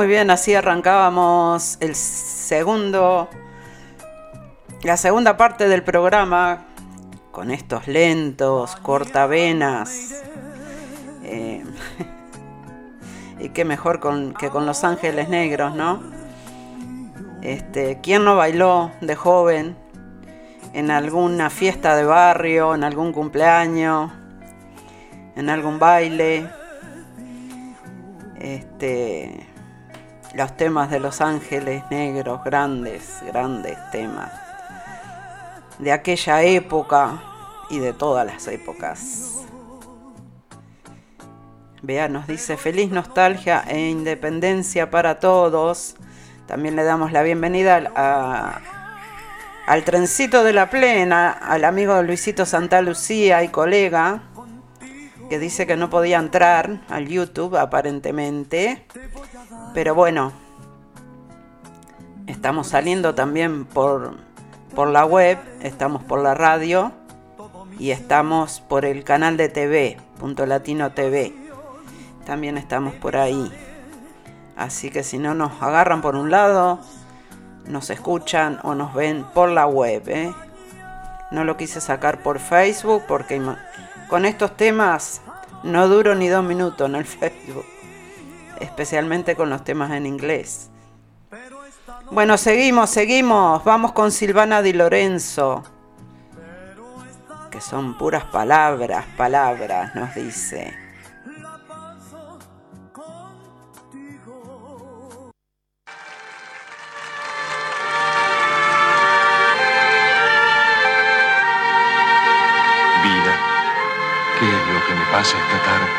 Muy 0.00 0.06
bien, 0.06 0.30
así 0.30 0.54
arrancábamos 0.54 1.76
el 1.80 1.94
segundo, 1.94 3.28
la 4.82 4.96
segunda 4.96 5.36
parte 5.36 5.68
del 5.68 5.82
programa 5.82 6.64
con 7.30 7.50
estos 7.50 7.86
lentos, 7.86 8.76
cortavenas. 8.76 10.22
eh, 11.22 11.62
y 13.40 13.50
qué 13.50 13.66
mejor 13.66 14.00
con- 14.00 14.32
que 14.32 14.48
con 14.48 14.64
Los 14.64 14.84
Ángeles 14.84 15.28
Negros, 15.28 15.74
¿no? 15.74 16.02
Este, 17.42 17.98
¿Quién 18.02 18.24
no 18.24 18.36
bailó 18.36 18.92
de 19.02 19.16
joven 19.16 19.76
en 20.72 20.90
alguna 20.90 21.50
fiesta 21.50 21.94
de 21.94 22.04
barrio, 22.04 22.74
en 22.74 22.84
algún 22.84 23.12
cumpleaños, 23.12 24.10
en 25.36 25.50
algún 25.50 25.78
baile? 25.78 26.48
Este, 28.40 29.46
los 30.34 30.56
temas 30.56 30.90
de 30.90 31.00
Los 31.00 31.20
Ángeles 31.20 31.82
Negros, 31.90 32.42
grandes, 32.44 33.20
grandes 33.26 33.76
temas 33.90 34.30
de 35.80 35.92
aquella 35.92 36.42
época 36.42 37.22
y 37.70 37.78
de 37.78 37.92
todas 37.92 38.26
las 38.26 38.46
épocas. 38.48 39.46
Vea, 41.82 42.08
nos 42.08 42.26
dice 42.26 42.56
feliz 42.58 42.90
nostalgia 42.90 43.64
e 43.66 43.88
independencia 43.88 44.90
para 44.90 45.18
todos. 45.18 45.96
También 46.46 46.76
le 46.76 46.84
damos 46.84 47.12
la 47.12 47.22
bienvenida 47.22 47.76
al, 49.66 49.84
trencito 49.84 50.44
de 50.44 50.52
la 50.52 50.68
plena, 50.68 51.30
al 51.30 51.64
amigo 51.64 52.02
Luisito 52.02 52.44
Santa 52.44 52.82
Lucía 52.82 53.42
y 53.42 53.48
colega, 53.48 54.24
que 55.30 55.38
dice 55.38 55.64
que 55.64 55.76
no 55.76 55.90
podía 55.90 56.18
entrar 56.18 56.80
al 56.88 57.06
YouTube 57.06 57.56
aparentemente. 57.56 58.84
Pero 59.72 59.94
bueno, 59.94 60.32
estamos 62.26 62.66
saliendo 62.66 63.14
también 63.14 63.64
por, 63.64 64.16
por 64.74 64.88
la 64.88 65.04
web, 65.04 65.38
estamos 65.62 66.02
por 66.02 66.20
la 66.20 66.34
radio 66.34 66.90
y 67.78 67.92
estamos 67.92 68.60
por 68.60 68.84
el 68.84 69.04
canal 69.04 69.36
de 69.36 69.48
TV, 69.48 69.98
Punto 70.18 70.46
Latino 70.46 70.90
TV. 70.90 71.32
También 72.26 72.58
estamos 72.58 72.94
por 72.94 73.16
ahí. 73.16 73.52
Así 74.56 74.90
que 74.90 75.04
si 75.04 75.18
no 75.18 75.34
nos 75.34 75.62
agarran 75.62 76.02
por 76.02 76.16
un 76.16 76.32
lado, 76.32 76.80
nos 77.66 77.88
escuchan 77.90 78.58
o 78.64 78.74
nos 78.74 78.94
ven 78.94 79.24
por 79.32 79.48
la 79.48 79.68
web. 79.68 80.02
¿eh? 80.08 80.34
No 81.30 81.44
lo 81.44 81.56
quise 81.56 81.80
sacar 81.80 82.20
por 82.20 82.40
Facebook 82.40 83.04
porque 83.06 83.40
con 84.10 84.26
estos 84.26 84.56
temas 84.56 85.22
no 85.62 85.88
duro 85.88 86.14
ni 86.14 86.28
dos 86.28 86.44
minutos 86.44 86.88
en 86.88 86.96
el 86.96 87.04
Facebook. 87.06 87.64
Especialmente 88.58 89.36
con 89.36 89.48
los 89.48 89.64
temas 89.64 89.92
en 89.92 90.04
inglés. 90.04 90.68
Bueno, 92.10 92.36
seguimos, 92.36 92.90
seguimos. 92.90 93.64
Vamos 93.64 93.92
con 93.92 94.10
Silvana 94.10 94.60
Di 94.60 94.72
Lorenzo. 94.72 95.62
Que 97.50 97.60
son 97.60 97.96
puras 97.96 98.24
palabras, 98.24 99.06
palabras, 99.16 99.94
nos 99.94 100.14
dice. 100.14 100.79
¿Qué 114.40 114.46
es 114.46 114.52
lo 114.74 114.80
que 114.86 114.94
me 114.94 115.04
pasa 115.12 115.36
esta 115.36 115.58
tarde? 115.68 115.90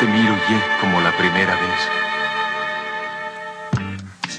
Te 0.00 0.06
miro 0.06 0.34
y 0.48 0.54
es 0.54 0.62
como 0.80 1.00
la 1.00 1.16
primera 1.16 1.54
vez. 1.54 1.80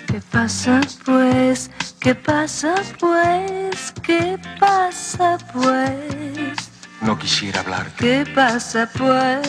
¿Qué 0.07 0.22
pasa 0.32 0.82
pues? 1.05 1.72
¿Qué 2.01 2.16
pasa 2.16 2.76
pues? 2.99 3.93
¿Qué 4.03 4.38
pasa 4.60 5.38
pues? 5.53 6.57
No 7.01 7.18
quisiera 7.18 7.62
hablarte. 7.62 7.95
¿Qué 7.97 8.26
pasa 8.36 8.89
pues? 8.97 9.47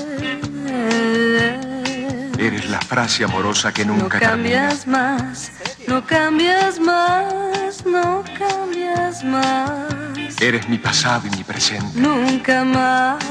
Eres 2.41 2.69
la 2.71 2.81
frase 2.81 3.23
amorosa 3.23 3.71
que 3.71 3.85
No 3.85 3.95
nunca 3.95 4.19
cambias 4.19 4.87
más, 4.87 5.53
no 5.87 6.07
cambias 6.07 6.81
más, 6.81 7.85
no 7.85 8.25
cambias 8.39 9.23
más. 9.23 10.41
Eres 10.41 10.67
mi 10.67 10.79
pasado 10.79 11.27
y 11.27 11.31
mi 11.37 11.45
presente. 11.45 12.01
nunca 12.01 12.65
más. 12.65 13.23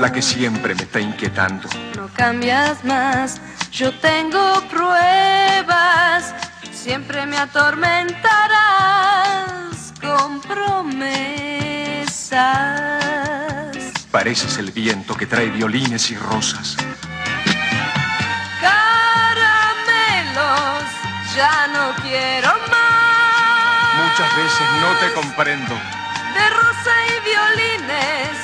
La 0.00 0.10
que 0.10 0.20
siempre 0.20 0.74
me 0.74 0.82
está 0.82 0.98
inquietando. 0.98 1.68
No 1.94 2.08
cambias 2.14 2.84
más, 2.84 3.40
yo 3.70 3.96
tengo 4.00 4.60
pruebas, 4.68 6.34
siempre 6.72 7.26
me 7.26 7.38
atormentarás 7.38 9.94
con 10.00 10.40
promesas. 10.40 11.04
Pareces 14.14 14.58
el 14.58 14.70
viento 14.70 15.16
que 15.16 15.26
trae 15.26 15.50
violines 15.50 16.08
y 16.12 16.16
rosas. 16.16 16.76
Caramelos, 18.60 18.84
ya 21.34 21.66
no 21.72 21.92
quiero 22.00 22.52
más. 22.70 23.94
Muchas 24.04 24.36
veces 24.36 24.68
no 24.80 24.94
te 25.00 25.12
comprendo. 25.14 25.74
De 26.32 26.48
rosa 26.48 26.94
y 27.08 27.14
violines, 27.28 28.38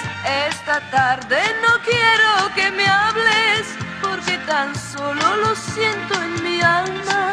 esta 0.49 0.81
tarde 0.91 1.41
no 1.62 1.79
quiero 1.85 2.53
que 2.57 2.73
me 2.73 2.89
hables, 2.89 3.68
porque 4.03 4.39
tan 4.39 4.75
solo 4.75 5.37
lo 5.37 5.55
siento 5.55 6.21
en 6.21 6.43
mi 6.43 6.61
alma. 6.61 7.31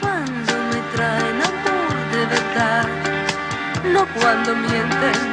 Cuando 0.00 0.52
me 0.72 0.80
traen 0.96 1.40
amor 1.40 1.94
de 2.10 2.26
verdad, 2.26 2.88
como 3.80 4.06
cuando 4.08 4.56
mienten 4.56 5.31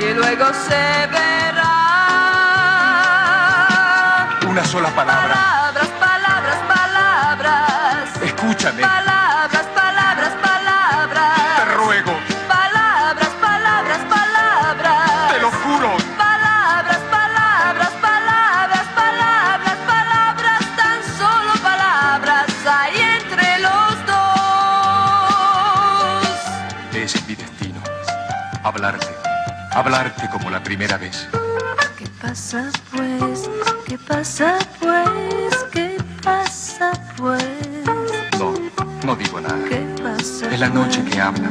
y 0.00 0.14
luego 0.14 0.46
se 0.52 1.06
verá. 1.10 1.74
Una 4.48 4.64
sola 4.64 4.88
palabra. 4.90 5.34
Palabras, 5.34 5.88
palabras, 6.00 6.58
palabras. 6.68 8.22
Escúchame. 8.22 8.82
Palabras, 8.82 9.66
palabras, 9.74 10.32
palabras. 10.42 11.56
Te 11.56 11.64
ruego. 11.76 12.12
Palabras, 12.48 13.30
palabras, 13.40 14.00
palabras. 14.16 15.32
Te 15.32 15.40
lo 15.40 15.50
juro. 15.50 15.96
Palabras, 16.16 17.00
palabras, 17.10 17.92
palabras, 18.00 18.86
palabras, 18.94 19.76
palabras, 19.86 20.60
tan 20.76 21.02
solo 21.18 21.52
palabras 21.62 22.46
hay 22.66 23.00
entre 23.00 23.58
los 23.58 24.06
dos. 24.06 24.24
Es 26.94 27.26
mi 27.26 27.34
destino. 27.34 27.80
Hablarte. 28.62 29.07
Hablarte 29.78 30.28
como 30.30 30.50
la 30.50 30.60
primera 30.60 30.96
vez. 30.96 31.28
¿Qué 31.96 32.08
pasa 32.20 32.68
pues? 32.90 33.48
¿Qué 33.86 33.96
pasa 33.96 34.58
pues? 34.80 35.66
¿Qué 35.72 35.96
pasa 36.20 36.90
pues? 37.16 37.44
No, 38.40 38.54
no 39.06 39.14
digo 39.14 39.40
nada. 39.40 39.56
¿Qué 39.68 39.78
pasa? 40.02 40.52
Es 40.52 40.58
la 40.58 40.68
noche 40.68 41.00
que 41.04 41.20
habla. 41.20 41.50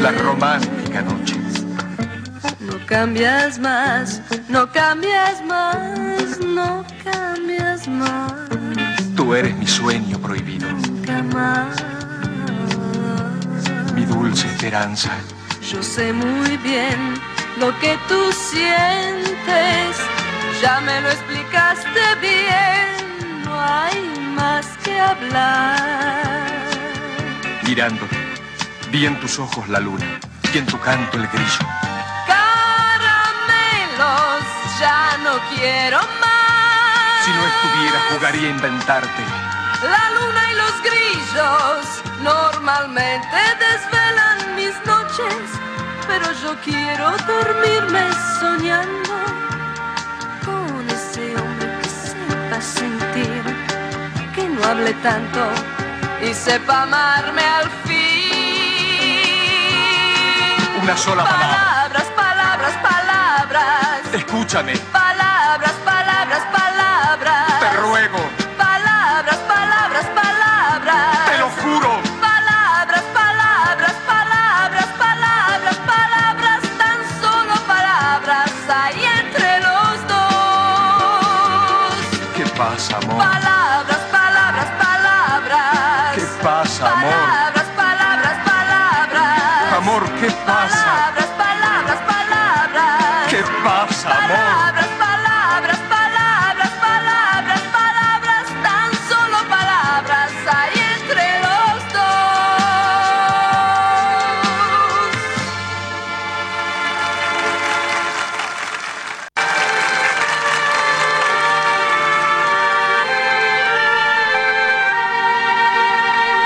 La 0.00 0.12
romántica 0.12 1.02
noche. 1.02 1.34
No 2.60 2.78
cambias 2.86 3.58
más, 3.58 4.22
no 4.48 4.70
cambias 4.70 5.44
más, 5.44 6.38
no 6.38 6.84
cambias 7.02 7.88
más, 7.88 8.34
Tú 9.16 9.34
eres 9.34 9.56
mi 9.56 9.66
sueño 9.66 10.16
prohibido. 10.20 10.70
nunca 10.70 11.20
más. 11.34 11.76
Mi 13.96 14.04
dulce 14.04 14.46
esperanza. 14.46 15.10
Yo 15.72 15.82
sé 15.82 16.12
muy 16.12 16.56
bien 16.58 17.11
lo 17.62 17.70
que 17.78 17.96
tú 18.08 18.32
sientes, 18.32 19.96
ya 20.60 20.80
me 20.80 21.00
lo 21.00 21.08
explicaste 21.10 22.00
bien, 22.20 23.44
no 23.44 23.54
hay 23.60 24.00
más 24.34 24.66
que 24.82 25.00
hablar. 25.00 26.48
Mirándote. 27.62 28.16
Vi 28.90 29.06
en 29.06 29.14
tus 29.20 29.38
ojos 29.38 29.68
la 29.68 29.78
luna. 29.78 30.18
Y 30.52 30.58
en 30.58 30.66
tu 30.66 30.76
canto 30.80 31.16
el 31.16 31.28
grillo. 31.28 31.64
Caramelos, 32.26 33.54
ya 34.80 35.16
no 35.22 35.34
quiero 35.54 35.98
más. 36.20 37.24
Si 37.24 37.30
no 37.30 37.42
estuviera, 37.52 37.98
jugaría 38.10 38.48
a 38.48 38.50
inventarte. 38.50 39.22
La 39.94 40.04
luna 40.16 40.42
y 40.50 40.54
los 40.62 40.74
grillos 40.88 42.02
normalmente 42.22 43.38
desvelan 43.66 44.56
mis 44.56 44.74
noches, 44.84 45.61
pero 46.12 46.30
yo 46.42 46.54
quiero 46.62 47.06
dormirme 47.26 48.04
soñando 48.38 49.14
con 50.44 50.90
ese 50.90 51.34
hombre 51.40 51.68
que 51.80 51.88
sepa 51.88 52.60
sentir, 52.60 53.42
que 54.34 54.44
no 54.48 54.62
hable 54.62 54.92
tanto 55.08 55.40
y 56.20 56.34
sepa 56.34 56.82
amarme 56.82 57.42
al 57.58 57.70
fin. 57.86 58.02
Una 60.82 60.96
sola 60.96 61.24
palabra. 61.24 61.48
Palabras, 61.48 62.08
palabras, 62.24 62.74
palabras. 62.90 64.00
Escúchame. 64.12 64.72
Palabras, 64.92 65.31
amor? 94.10 94.28
Palabras, 94.28 94.88
palabras, 94.98 95.78
palabras, 95.88 96.70
palabras, 96.80 97.60
palabras, 97.72 98.44
tan 98.62 98.90
solo 99.08 99.38
palabras 99.48 100.30
hay 100.46 100.72
entre 100.96 101.24
los 101.40 101.92
dos. 101.92 102.32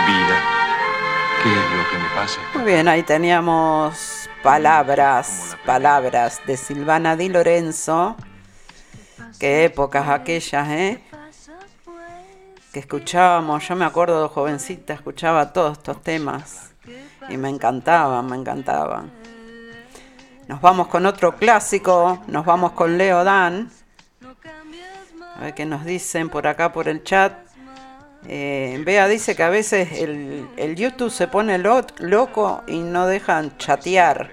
Vida, 0.07 0.39
¿qué 1.43 1.51
es 1.51 1.71
lo 1.77 1.85
que 1.91 1.97
me 1.99 2.09
pasa? 2.15 2.41
Muy 2.55 2.65
bien, 2.65 2.89
ahí 2.89 3.03
teníamos 3.03 4.29
palabras, 4.43 5.36
palabras 5.67 6.41
de 6.47 6.57
Silvana 6.57 7.17
Di 7.17 7.29
Lorenzo. 7.29 8.17
Qué 9.41 9.65
épocas 9.65 10.09
aquellas, 10.09 10.69
¿eh? 10.71 11.03
Que 12.73 12.81
escuchábamos, 12.81 13.67
yo 13.67 13.75
me 13.75 13.85
acuerdo 13.85 14.23
de 14.23 14.29
jovencita, 14.29 14.95
escuchaba 14.95 15.53
todos 15.53 15.79
estos 15.79 16.03
temas 16.03 16.73
y 17.29 17.37
me 17.37 17.49
encantaban, 17.49 18.27
me 18.27 18.37
encantaban. 18.37 19.11
Nos 20.47 20.61
vamos 20.61 20.87
con 20.87 21.05
otro 21.05 21.37
clásico, 21.37 22.23
nos 22.29 22.47
vamos 22.47 22.73
con 22.73 22.97
Leo 22.97 23.25
Dan. 23.25 23.71
A 25.37 25.41
ver 25.41 25.55
qué 25.55 25.67
nos 25.67 25.85
dicen 25.85 26.29
por 26.31 26.47
acá 26.47 26.73
por 26.73 26.89
el 26.89 27.03
chat. 27.03 27.33
Eh, 28.29 28.83
dice 29.11 29.35
que 29.37 29.43
a 29.43 29.51
veces 29.51 29.93
el, 30.01 30.49
el 30.57 30.77
YouTube 30.77 31.11
se 31.11 31.29
pone 31.29 31.59
lo- 31.59 31.87
loco 31.99 32.63
y 32.67 32.79
no 32.79 33.07
dejan 33.07 33.57
chatear. 33.59 34.33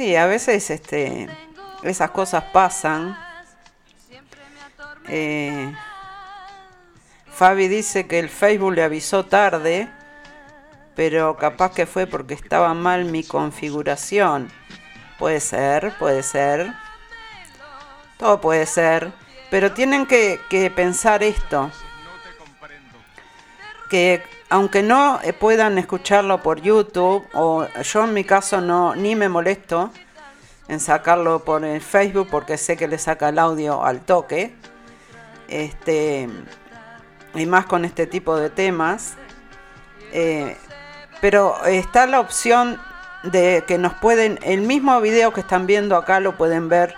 Sí, 0.00 0.16
a 0.16 0.24
veces 0.24 0.70
este, 0.70 1.28
esas 1.82 2.10
cosas 2.12 2.42
pasan. 2.54 3.14
Eh, 5.08 5.74
Fabi 7.30 7.68
dice 7.68 8.06
que 8.06 8.18
el 8.18 8.30
Facebook 8.30 8.72
le 8.72 8.82
avisó 8.82 9.26
tarde, 9.26 9.90
pero 10.96 11.36
capaz 11.36 11.74
que 11.74 11.84
fue 11.84 12.06
porque 12.06 12.32
estaba 12.32 12.72
mal 12.72 13.04
mi 13.04 13.24
configuración. 13.24 14.50
Puede 15.18 15.38
ser, 15.38 15.92
puede 15.98 16.22
ser. 16.22 16.72
Todo 18.16 18.40
puede 18.40 18.64
ser. 18.64 19.12
Pero 19.50 19.74
tienen 19.74 20.06
que, 20.06 20.40
que 20.48 20.70
pensar 20.70 21.22
esto. 21.22 21.70
Que 23.90 24.22
aunque 24.50 24.82
no 24.82 25.20
eh, 25.22 25.32
puedan 25.32 25.78
escucharlo 25.78 26.42
por 26.42 26.60
YouTube, 26.60 27.24
o 27.32 27.66
yo 27.82 28.04
en 28.04 28.12
mi 28.12 28.24
caso 28.24 28.60
no, 28.60 28.94
ni 28.96 29.14
me 29.14 29.28
molesto 29.28 29.90
en 30.68 30.80
sacarlo 30.80 31.44
por 31.44 31.64
el 31.64 31.80
Facebook 31.80 32.28
porque 32.30 32.58
sé 32.58 32.76
que 32.76 32.88
le 32.88 32.98
saca 32.98 33.30
el 33.30 33.38
audio 33.38 33.84
al 33.84 34.00
toque. 34.00 34.54
Este, 35.48 36.28
y 37.34 37.46
más 37.46 37.66
con 37.66 37.84
este 37.84 38.06
tipo 38.06 38.36
de 38.36 38.50
temas. 38.50 39.14
Eh, 40.12 40.56
pero 41.20 41.64
está 41.66 42.06
la 42.06 42.20
opción 42.20 42.80
de 43.22 43.64
que 43.66 43.78
nos 43.78 43.94
pueden, 43.94 44.38
el 44.42 44.62
mismo 44.62 45.00
video 45.00 45.32
que 45.32 45.40
están 45.40 45.66
viendo 45.66 45.96
acá 45.96 46.20
lo 46.20 46.36
pueden 46.36 46.68
ver 46.68 46.94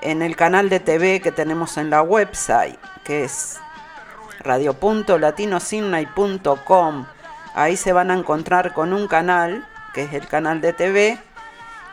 en 0.00 0.22
el 0.22 0.34
canal 0.34 0.68
de 0.70 0.80
TV 0.80 1.20
que 1.20 1.30
tenemos 1.30 1.76
en 1.76 1.90
la 1.90 2.02
website, 2.02 2.78
que 3.04 3.24
es 3.24 3.60
radio.latinosidney.com. 4.40 7.06
Ahí 7.54 7.76
se 7.76 7.92
van 7.92 8.10
a 8.10 8.14
encontrar 8.14 8.72
con 8.72 8.92
un 8.92 9.06
canal, 9.08 9.66
que 9.94 10.02
es 10.02 10.12
el 10.12 10.26
canal 10.26 10.60
de 10.60 10.72
TV. 10.72 11.18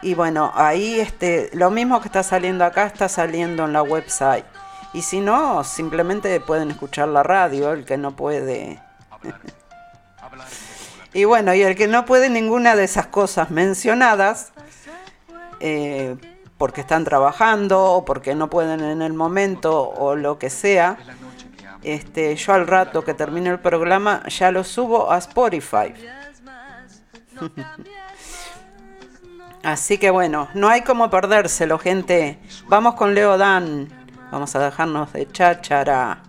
Y 0.02 0.14
bueno, 0.14 0.52
ahí 0.56 1.00
este, 1.00 1.50
lo 1.54 1.72
mismo 1.72 2.00
que 2.02 2.08
está 2.08 2.24
saliendo 2.24 2.66
acá 2.66 2.86
está 2.86 3.10
saliendo 3.10 3.66
en 3.66 3.74
la 3.74 3.84
website. 3.84 4.46
Y 4.94 5.02
si 5.02 5.22
no, 5.22 5.64
simplemente 5.64 6.40
pueden 6.40 6.72
escuchar 6.72 7.08
la 7.10 7.24
radio, 7.24 7.72
el 7.72 7.86
que 7.86 7.98
no 7.98 8.16
puede. 8.16 8.80
y 11.14 11.26
bueno, 11.26 11.54
y 11.54 11.62
el 11.62 11.76
que 11.76 11.88
no 11.88 12.06
puede 12.06 12.30
ninguna 12.30 12.76
de 12.76 12.84
esas 12.84 13.08
cosas 13.08 13.52
mencionadas, 13.52 14.52
eh, 15.60 16.16
porque 16.58 16.82
están 16.82 17.04
trabajando 17.04 17.84
o 17.84 18.06
porque 18.06 18.36
no 18.36 18.50
pueden 18.50 18.82
en 18.82 19.02
el 19.02 19.14
momento 19.14 19.90
o 19.90 20.16
lo 20.16 20.40
que 20.40 20.50
sea, 20.50 20.98
este, 21.92 22.36
yo 22.36 22.54
al 22.54 22.68
rato 22.68 23.04
que 23.04 23.14
termine 23.14 23.50
el 23.50 23.60
programa 23.60 24.24
ya 24.28 24.52
lo 24.52 24.64
subo 24.64 25.12
a 25.12 25.18
Spotify. 25.18 25.94
Así 29.64 29.98
que 29.98 30.12
bueno, 30.12 30.48
no 30.54 30.70
hay 30.70 30.82
como 30.82 31.10
perdérselo, 31.10 31.78
gente. 31.80 32.40
Vamos 32.68 32.96
con 32.96 33.14
Leo 33.14 33.38
Dan. 33.38 33.90
Vamos 34.32 34.56
a 34.56 34.60
dejarnos 34.60 35.12
de 35.14 35.28
cháchara. 35.32 36.20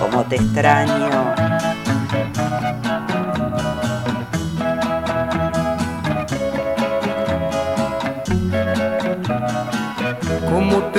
Como 0.00 0.24
te 0.24 0.36
extraño. 0.36 1.29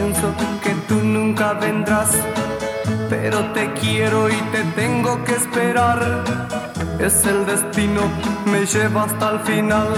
pienso 0.00 0.32
que 0.62 0.70
tú 0.88 0.94
nunca 1.02 1.52
vendrás, 1.52 2.10
pero 3.10 3.38
te 3.52 3.72
quiero 3.74 4.30
y 4.30 4.36
te 4.52 4.62
tengo 4.74 5.22
que 5.24 5.32
esperar. 5.32 6.24
Es 6.98 7.26
el 7.26 7.44
destino, 7.44 8.02
me 8.46 8.64
lleva 8.64 9.04
hasta 9.04 9.30
el 9.32 9.40
final 9.40 9.88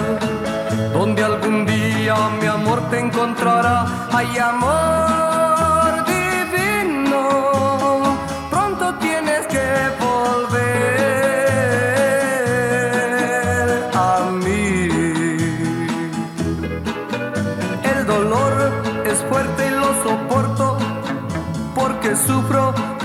donde 0.92 1.22
algún 1.22 1.66
día 1.66 2.14
mi 2.40 2.46
amor 2.46 2.80
te 2.90 2.98
encontrará. 2.98 4.08
Ay, 4.12 4.38
amor 4.38 5.21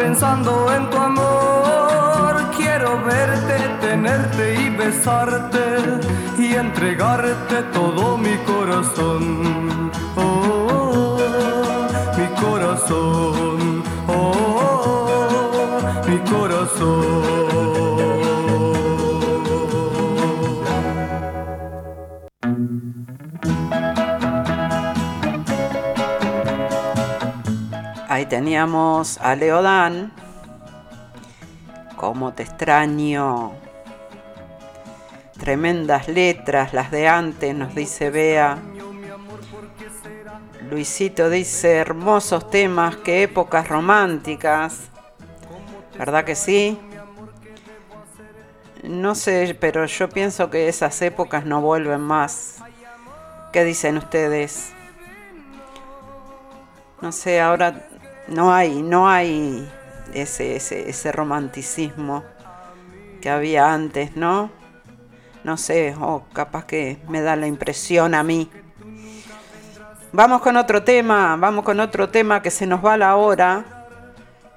pensando 0.08 0.74
en 0.74 0.90
tu 0.90 0.98
amor. 0.98 2.34
Quiero 2.56 3.04
verte, 3.04 3.58
tenerte 3.82 4.44
y 4.64 4.70
besarte 4.70 5.66
y 6.38 6.56
entregarte 6.56 7.56
todo 7.74 8.18
mi 8.18 8.38
corazón. 8.52 9.92
Oh, 10.16 11.18
mi 12.18 12.28
corazón. 12.42 13.84
Oh, 14.08 15.58
mi 16.08 16.18
corazón. 16.32 17.17
Teníamos 28.28 29.18
a 29.20 29.36
Leodán. 29.36 30.14
Cómo 31.96 32.34
te 32.34 32.44
extraño. 32.44 33.54
Tremendas 35.40 36.08
letras, 36.08 36.74
las 36.74 36.92
de 36.92 37.08
antes, 37.08 37.56
nos 37.56 37.74
dice 37.74 38.10
Bea. 38.10 38.58
Luisito 40.70 41.30
dice, 41.30 41.78
hermosos 41.78 42.50
temas, 42.50 42.98
qué 42.98 43.24
épocas 43.24 43.68
románticas. 43.70 44.90
¿Verdad 45.98 46.26
que 46.26 46.36
sí? 46.36 46.80
No 48.84 49.16
sé, 49.16 49.56
pero 49.60 49.86
yo 49.86 50.10
pienso 50.10 50.50
que 50.50 50.68
esas 50.68 51.02
épocas 51.02 51.46
no 51.46 51.62
vuelven 51.62 52.02
más. 52.02 52.58
¿Qué 53.54 53.64
dicen 53.64 53.98
ustedes? 53.98 54.72
No 57.02 57.12
sé, 57.12 57.40
ahora 57.40 57.88
no 58.28 58.54
hay, 58.54 58.82
no 58.82 59.10
hay 59.10 59.70
ese, 60.14 60.56
ese, 60.56 60.90
ese 60.90 61.12
romanticismo 61.12 62.24
que 63.22 63.30
había 63.30 63.74
antes, 63.74 64.16
¿no? 64.16 64.52
No 65.44 65.58
sé, 65.58 65.96
o 66.00 66.26
capaz 66.34 66.66
que 66.66 67.00
me 67.08 67.22
da 67.22 67.36
la 67.36 67.48
impresión 67.48 68.14
a 68.14 68.24
mí. 68.24 68.50
Vamos 70.12 70.42
con 70.42 70.58
otro 70.58 70.84
tema, 70.84 71.36
vamos 71.38 71.64
con 71.64 71.80
otro 71.80 72.10
tema 72.10 72.42
que 72.42 72.52
se 72.52 72.66
nos 72.66 72.84
va 72.84 72.98
la 72.98 73.16
hora. 73.16 73.66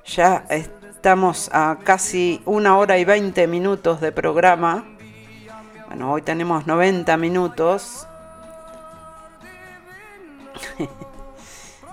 Ya 0.07 0.45
estamos 0.49 1.51
a 1.53 1.79
casi 1.83 2.43
una 2.45 2.77
hora 2.77 2.99
y 2.99 3.05
20 3.05 3.47
minutos 3.47 4.01
de 4.01 4.13
programa. 4.13 4.85
Bueno, 5.87 6.13
hoy 6.13 6.23
tenemos 6.23 6.67
90 6.67 7.17
minutos. 7.17 8.07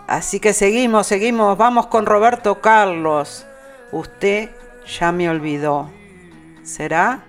Así 0.08 0.40
que 0.40 0.54
seguimos, 0.54 1.06
seguimos, 1.06 1.58
vamos 1.58 1.88
con 1.88 2.06
Roberto 2.06 2.62
Carlos. 2.62 3.46
Usted 3.92 4.50
ya 4.86 5.12
me 5.12 5.30
olvidó. 5.30 5.90
¿Será? 6.64 7.26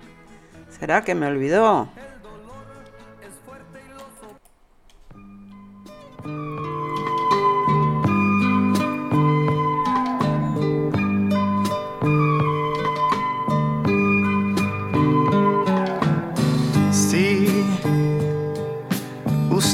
¿Será 0.69 1.03
que 1.03 1.13
me 1.13 1.27
olvidó? 1.27 1.89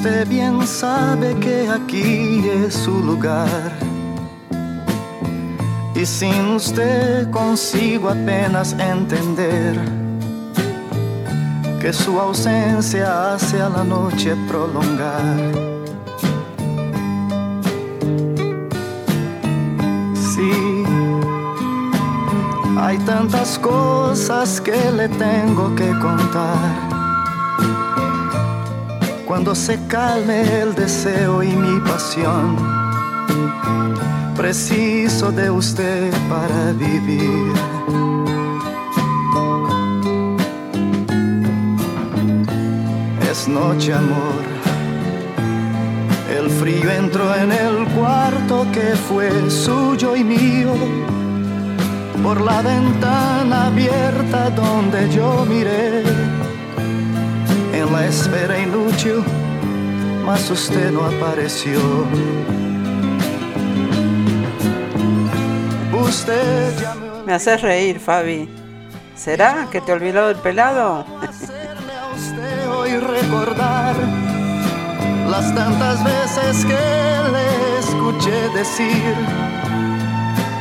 Usted 0.06 0.28
bien 0.28 0.68
sabe 0.68 1.34
que 1.40 1.68
aquí 1.68 2.48
es 2.48 2.76
su 2.76 3.04
lugar. 3.04 3.72
Y 5.96 6.06
sin 6.06 6.54
usted 6.58 7.28
consigo 7.32 8.10
apenas 8.10 8.74
entender 8.74 9.76
que 11.82 11.92
su 11.92 12.20
ausencia 12.20 13.34
hace 13.34 13.60
a 13.60 13.68
la 13.68 13.84
noche 13.84 14.36
prolongar. 14.48 15.52
Sí, 20.14 20.84
hay 22.78 23.00
tantas 23.00 23.58
cosas 23.58 24.62
que 24.62 24.92
le 24.92 25.10
tengo 25.10 25.74
que 25.74 25.90
contar 26.00 26.85
cuando 29.36 29.54
se 29.54 29.78
calme 29.88 30.62
el 30.62 30.74
deseo 30.76 31.44
y 31.44 31.50
mi 31.50 31.78
pasión. 31.82 32.56
Preciso 34.34 35.30
de 35.30 35.50
usted 35.50 36.10
para 36.30 36.72
vivir. 36.72 37.52
Es 43.30 43.50
noche, 43.50 43.92
amor. 43.92 44.42
El 46.40 46.50
frío 46.50 46.90
entró 46.90 47.36
en 47.36 47.52
el 47.52 47.86
cuarto 47.90 48.66
que 48.72 48.96
fue 48.96 49.52
suyo 49.52 50.16
y 50.16 50.24
mío. 50.24 50.74
Por 52.24 52.40
la 52.40 52.62
ventana 52.62 53.66
abierta 53.66 54.50
donde 54.52 55.10
yo 55.10 55.46
miré 55.46 55.95
la 57.96 58.08
espera 58.08 58.60
inútil, 58.60 59.24
mas 60.26 60.52
usted 60.52 60.92
no 60.92 61.06
apareció. 61.06 61.80
Usted 65.94 66.78
ya 66.78 66.94
me 66.96 67.24
Me 67.26 67.34
haces 67.34 67.62
reír, 67.62 68.02
Fabi. 68.02 68.50
¿Será 69.16 69.70
que 69.72 69.80
te 69.80 69.94
olvidó 69.94 70.28
del 70.28 70.36
pelado? 70.36 71.06
hacerle 71.22 71.94
a 71.94 72.08
usted 72.14 72.70
hoy 72.70 72.98
recordar 72.98 73.96
las 75.32 75.56
tantas 75.56 76.04
veces 76.04 76.66
que 76.66 76.82
le 77.34 77.80
escuché 77.80 78.50
decir 78.50 79.16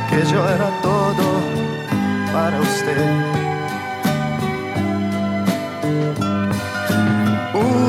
que 0.09 0.31
yo 0.31 0.39
era 0.47 0.69
todo 0.81 1.25
para 2.31 2.61
usted. 2.61 3.44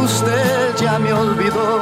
Usted 0.05 0.77
ya 0.81 0.99
me 0.99 1.13
olvidó, 1.13 1.81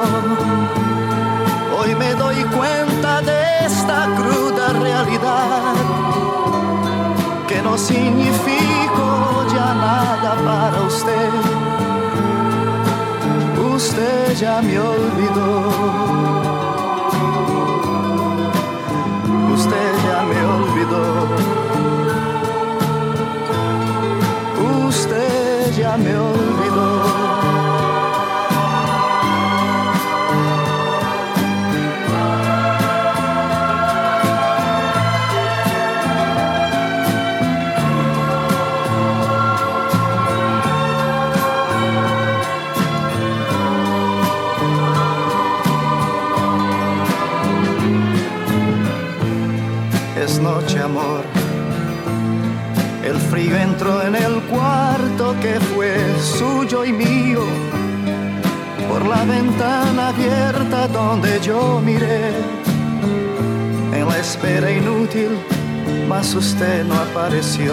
hoy 1.78 1.94
me 1.94 2.14
doy 2.14 2.44
cuenta 2.56 3.22
de 3.22 3.66
esta 3.66 4.09
cruda 4.16 4.72
realidad 4.72 5.74
que 7.48 7.62
no 7.62 7.76
significo 7.78 9.47
ya 9.55 9.74
nada 9.74 10.35
para 10.44 10.82
usted. 10.82 11.31
Usted 13.74 14.36
ya 14.36 14.60
me 14.62 14.78
olvidó. 14.78 15.51
Usted 19.55 19.93
ya 20.06 20.22
me 20.31 20.39
olvidó. 20.56 21.02
Usted 24.89 25.72
ya 25.76 25.97
me 25.97 26.16
olvidó. 26.16 26.53
Frío 53.35 53.56
entró 53.56 54.01
en 54.01 54.15
el 54.15 54.35
cuarto 54.43 55.35
que 55.43 55.59
fue 55.70 55.93
suyo 56.20 56.85
y 56.85 56.93
mío. 56.93 57.40
Por 58.89 59.05
la 59.05 59.24
ventana 59.24 60.11
abierta 60.11 60.86
donde 60.86 61.40
yo 61.40 61.81
miré. 61.85 62.31
En 63.93 64.06
la 64.06 64.19
espera 64.19 64.70
inútil, 64.70 65.32
mas 66.09 66.32
usted 66.32 66.85
no 66.85 66.94
apareció. 66.94 67.73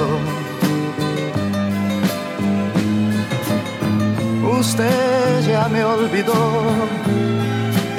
Usted 4.59 5.47
ya 5.47 5.67
me 5.69 5.83
olvidó 5.83 6.41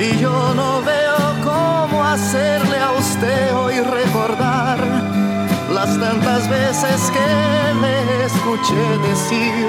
y 0.01 0.18
yo 0.18 0.52
no 0.55 0.82
veo 0.82 1.20
cómo 1.44 2.05
hacerle 2.05 2.78
a 2.78 2.90
usted 2.98 3.55
hoy 3.55 3.78
recordar 3.78 5.11
las 5.72 5.98
tantas 5.98 6.48
veces 6.48 7.10
que 7.10 7.74
le 7.80 8.24
escuché 8.26 8.98
decir 9.08 9.68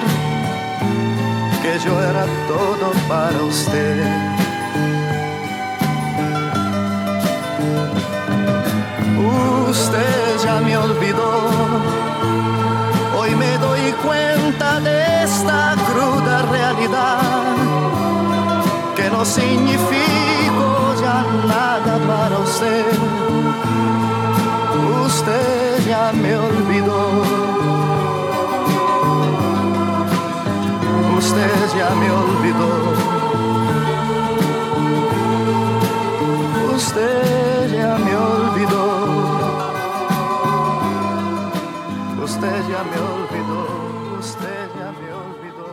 que 1.62 1.80
yo 1.80 2.00
era 2.02 2.26
todo 2.48 2.92
para 3.08 3.42
usted. 3.44 4.04
Usted 9.70 10.38
ya 10.44 10.60
me 10.60 10.78
olvidó, 10.78 11.32
hoy 13.18 13.36
me 13.36 13.58
doy 13.58 13.92
cuenta 14.04 14.80
de 14.82 15.24
esta 15.24 15.76
cruda 15.88 16.42
realidad 16.52 17.22
que 18.96 19.10
no 19.10 19.24
significo 19.26 20.96
ya 21.02 21.26
nada 21.48 21.98
para 22.08 22.38
usted. 22.40 22.86
Usted 25.06 25.63
me 26.22 26.36
olvidó. 26.36 27.24
Usted 31.18 31.78
ya 31.78 31.90
me 31.96 32.12
olvidó. 32.12 32.70
Usted 36.76 37.74
ya 37.74 37.98
me 37.98 38.16
olvidó. 38.16 38.86
Usted 42.24 42.62
ya 42.70 42.84
me 42.84 42.98
olvidó. 43.14 43.62
Usted 44.20 44.68
ya 44.80 44.90
me 45.00 45.08
olvidó. 45.14 45.70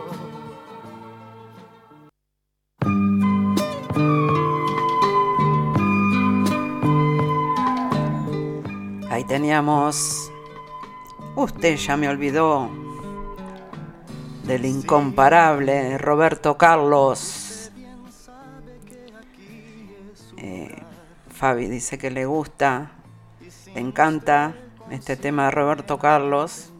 Ahí 9.09 9.23
teníamos. 9.25 10.20
Usted 11.41 11.75
ya 11.75 11.97
me 11.97 12.07
olvidó. 12.07 12.69
Del 14.45 14.63
incomparable 14.63 15.97
Roberto 15.97 16.55
Carlos. 16.55 17.71
Eh, 20.37 20.83
Fabi 21.33 21.67
dice 21.67 21.97
que 21.97 22.11
le 22.11 22.25
gusta, 22.25 22.91
le 23.73 23.79
encanta 23.79 24.53
este 24.91 25.15
tema 25.15 25.45
de 25.45 25.51
Roberto 25.51 25.97
Carlos. 25.97 26.71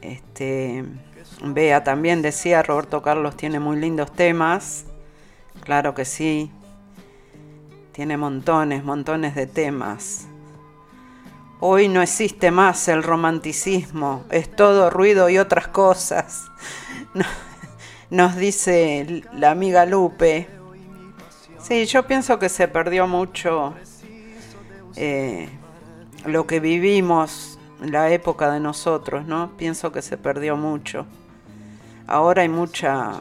Este, 0.00 0.86
Bea 1.44 1.84
también 1.84 2.22
decía, 2.22 2.62
Roberto 2.62 3.02
Carlos 3.02 3.36
tiene 3.36 3.60
muy 3.60 3.76
lindos 3.76 4.10
temas. 4.10 4.86
Claro 5.64 5.94
que 5.94 6.06
sí. 6.06 6.50
Tiene 7.92 8.16
montones, 8.16 8.84
montones 8.84 9.34
de 9.34 9.46
temas. 9.46 10.27
Hoy 11.60 11.88
no 11.88 12.02
existe 12.02 12.50
más 12.50 12.86
el 12.88 13.02
romanticismo, 13.02 14.24
es 14.30 14.54
todo 14.54 14.90
ruido 14.90 15.28
y 15.28 15.38
otras 15.38 15.68
cosas. 15.68 16.44
No- 17.14 17.24
Nos 18.10 18.36
dice 18.36 19.22
la 19.34 19.50
amiga 19.50 19.84
Lupe. 19.84 20.48
Sí, 21.60 21.84
yo 21.86 22.06
pienso 22.06 22.38
que 22.38 22.48
se 22.48 22.66
perdió 22.68 23.06
mucho 23.06 23.74
eh, 24.96 25.48
lo 26.24 26.46
que 26.46 26.60
vivimos 26.60 27.58
la 27.80 28.10
época 28.10 28.50
de 28.50 28.60
nosotros, 28.60 29.26
¿no? 29.26 29.50
Pienso 29.56 29.92
que 29.92 30.00
se 30.00 30.16
perdió 30.16 30.56
mucho. 30.56 31.06
Ahora 32.06 32.42
hay 32.42 32.48
mucha 32.48 33.12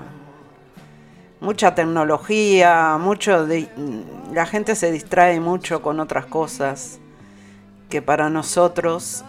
mucha 1.41 1.75
tecnología, 1.75 2.97
mucho 2.99 3.45
la 4.33 4.45
gente 4.45 4.75
se 4.75 4.91
distrae 4.91 5.39
mucho 5.39 5.81
con 5.81 5.99
otras 5.99 6.25
cosas 6.27 6.99
que 7.89 8.01
para 8.01 8.29
nosotros 8.29 9.23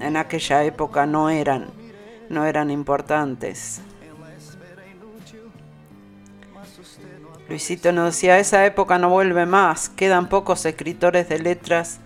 en 0.00 0.16
aquella 0.16 0.64
época 0.64 1.06
no 1.06 1.30
eran 1.30 1.70
no 2.28 2.44
eran 2.44 2.70
importantes. 2.70 3.80
Luisito 7.48 7.92
nos 7.92 8.14
decía, 8.14 8.38
esa 8.38 8.64
época 8.64 8.98
no 8.98 9.10
vuelve 9.10 9.44
más, 9.44 9.90
quedan 9.90 10.28
pocos 10.28 10.64
escritores 10.64 11.28
de 11.28 11.38
letras 11.38 12.00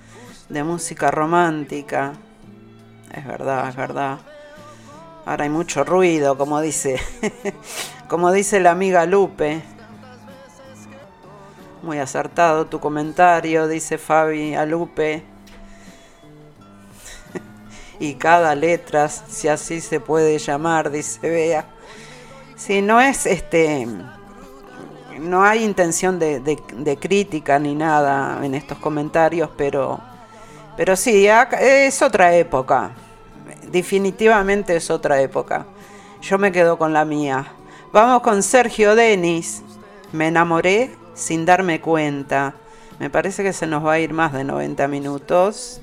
de 0.48 0.64
música 0.64 1.10
romántica. 1.10 2.14
Es 3.14 3.24
verdad, 3.24 3.68
es 3.68 3.76
verdad. 3.76 4.18
Ahora 5.24 5.44
hay 5.44 5.50
mucho 5.50 5.84
ruido, 5.84 6.36
como 6.36 6.60
dice, 6.60 7.00
como 8.08 8.32
dice 8.32 8.60
la 8.60 8.72
amiga 8.72 9.06
Lupe. 9.06 9.62
Muy 11.82 11.98
acertado 11.98 12.66
tu 12.66 12.80
comentario, 12.80 13.68
dice 13.68 13.96
Fabi 13.96 14.54
a 14.54 14.66
Lupe. 14.66 15.22
Y 18.00 18.14
cada 18.14 18.54
letra, 18.54 19.08
si 19.08 19.48
así 19.48 19.80
se 19.80 20.00
puede 20.00 20.38
llamar, 20.38 20.90
dice 20.90 21.28
Bea. 21.28 21.66
Si 22.56 22.82
no 22.82 23.00
es 23.00 23.26
este 23.26 23.86
no 25.18 25.42
hay 25.42 25.64
intención 25.64 26.18
de, 26.18 26.40
de- 26.40 26.62
de 26.74 26.96
crítica 26.96 27.58
ni 27.58 27.74
nada 27.74 28.44
en 28.44 28.54
estos 28.54 28.78
comentarios, 28.78 29.50
pero, 29.56 30.00
pero 30.76 30.94
sí, 30.96 31.26
es 31.60 32.02
otra 32.02 32.34
época. 32.36 32.92
Definitivamente 33.70 34.76
es 34.76 34.90
otra 34.90 35.20
época. 35.20 35.66
Yo 36.22 36.38
me 36.38 36.52
quedo 36.52 36.78
con 36.78 36.92
la 36.92 37.04
mía. 37.04 37.46
Vamos 37.92 38.22
con 38.22 38.42
Sergio 38.42 38.94
Denis. 38.94 39.62
Me 40.12 40.28
enamoré 40.28 40.94
sin 41.14 41.44
darme 41.44 41.80
cuenta. 41.80 42.54
Me 42.98 43.10
parece 43.10 43.42
que 43.42 43.52
se 43.52 43.66
nos 43.66 43.84
va 43.84 43.94
a 43.94 43.98
ir 43.98 44.12
más 44.12 44.32
de 44.32 44.44
90 44.44 44.86
minutos. 44.88 45.80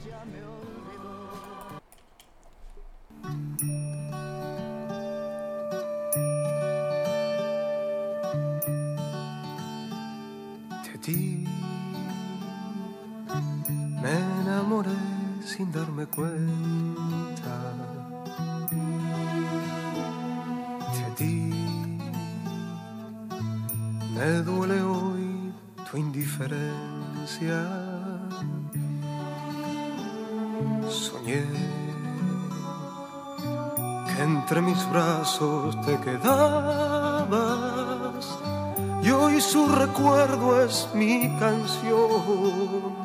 Sin 15.56 15.72
darme 15.72 16.06
cuenta. 16.08 17.56
De 20.94 21.06
ti 21.16 21.36
me 24.14 24.42
duele 24.42 24.82
hoy 24.82 25.54
tu 25.90 25.98
indiferencia. 25.98 27.58
Soñé 30.90 31.46
que 34.08 34.24
entre 34.24 34.62
mis 34.62 34.90
brazos 34.90 35.80
te 35.86 35.98
quedabas 36.00 37.46
y 39.04 39.10
hoy 39.12 39.40
su 39.40 39.70
recuerdo 39.70 40.62
es 40.66 40.90
mi 40.94 41.30
canción 41.40 43.05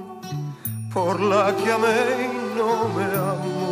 por 0.92 1.20
la 1.20 1.54
que 1.56 1.72
amé 1.72 1.98
y 2.24 2.56
no 2.58 2.88
me 2.96 3.04
amó. 3.04 3.70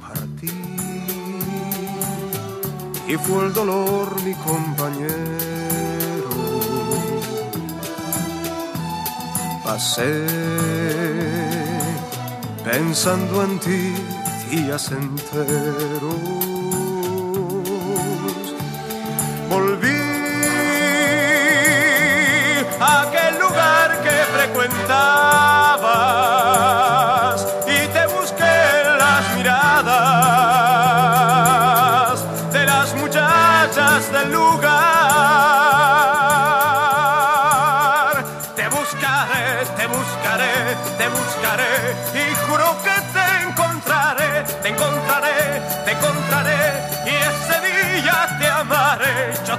Partí 0.00 0.52
y 3.08 3.16
fue 3.16 3.46
el 3.46 3.52
dolor 3.52 4.22
mi 4.22 4.34
compañero. 4.34 6.30
Pasé 9.64 10.26
pensando 12.64 13.42
en 13.42 13.58
ti 13.58 13.94
días 14.50 14.92
enteros. 14.92 16.14
Volví 19.50 19.83
cantava. 24.86 26.43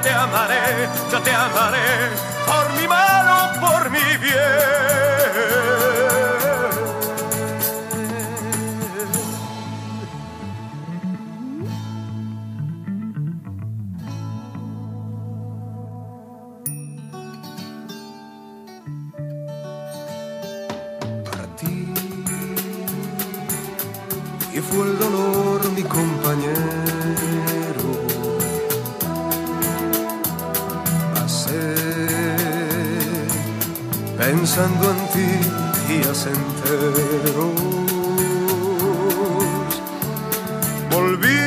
Te 0.05 0.13
amaré, 0.13 0.87
yo 1.11 1.19
te 1.19 1.31
amaré 1.31 2.11
por 2.45 2.73
mi 2.73 2.87
mal 2.87 3.25
o 3.39 3.59
por 3.59 3.89
mi 3.89 4.17
bien. 4.17 6.04
Pensando 34.25 34.89
en 34.89 34.99
ti 35.13 35.29
días 35.87 36.25
enteros. 36.25 37.53
Volví 40.89 41.44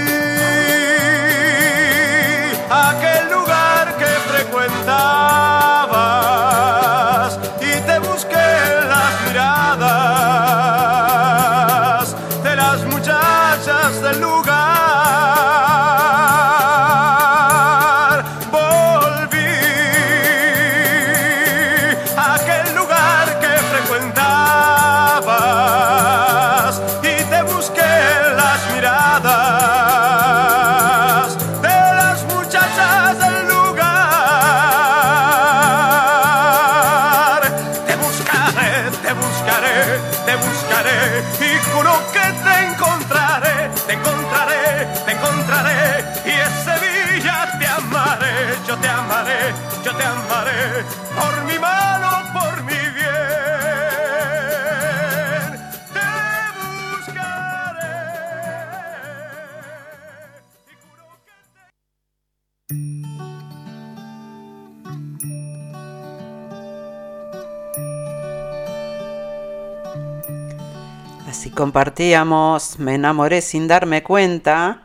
compartíamos 71.58 72.78
Me 72.78 72.94
enamoré 72.94 73.42
sin 73.42 73.66
darme 73.66 74.04
cuenta 74.04 74.82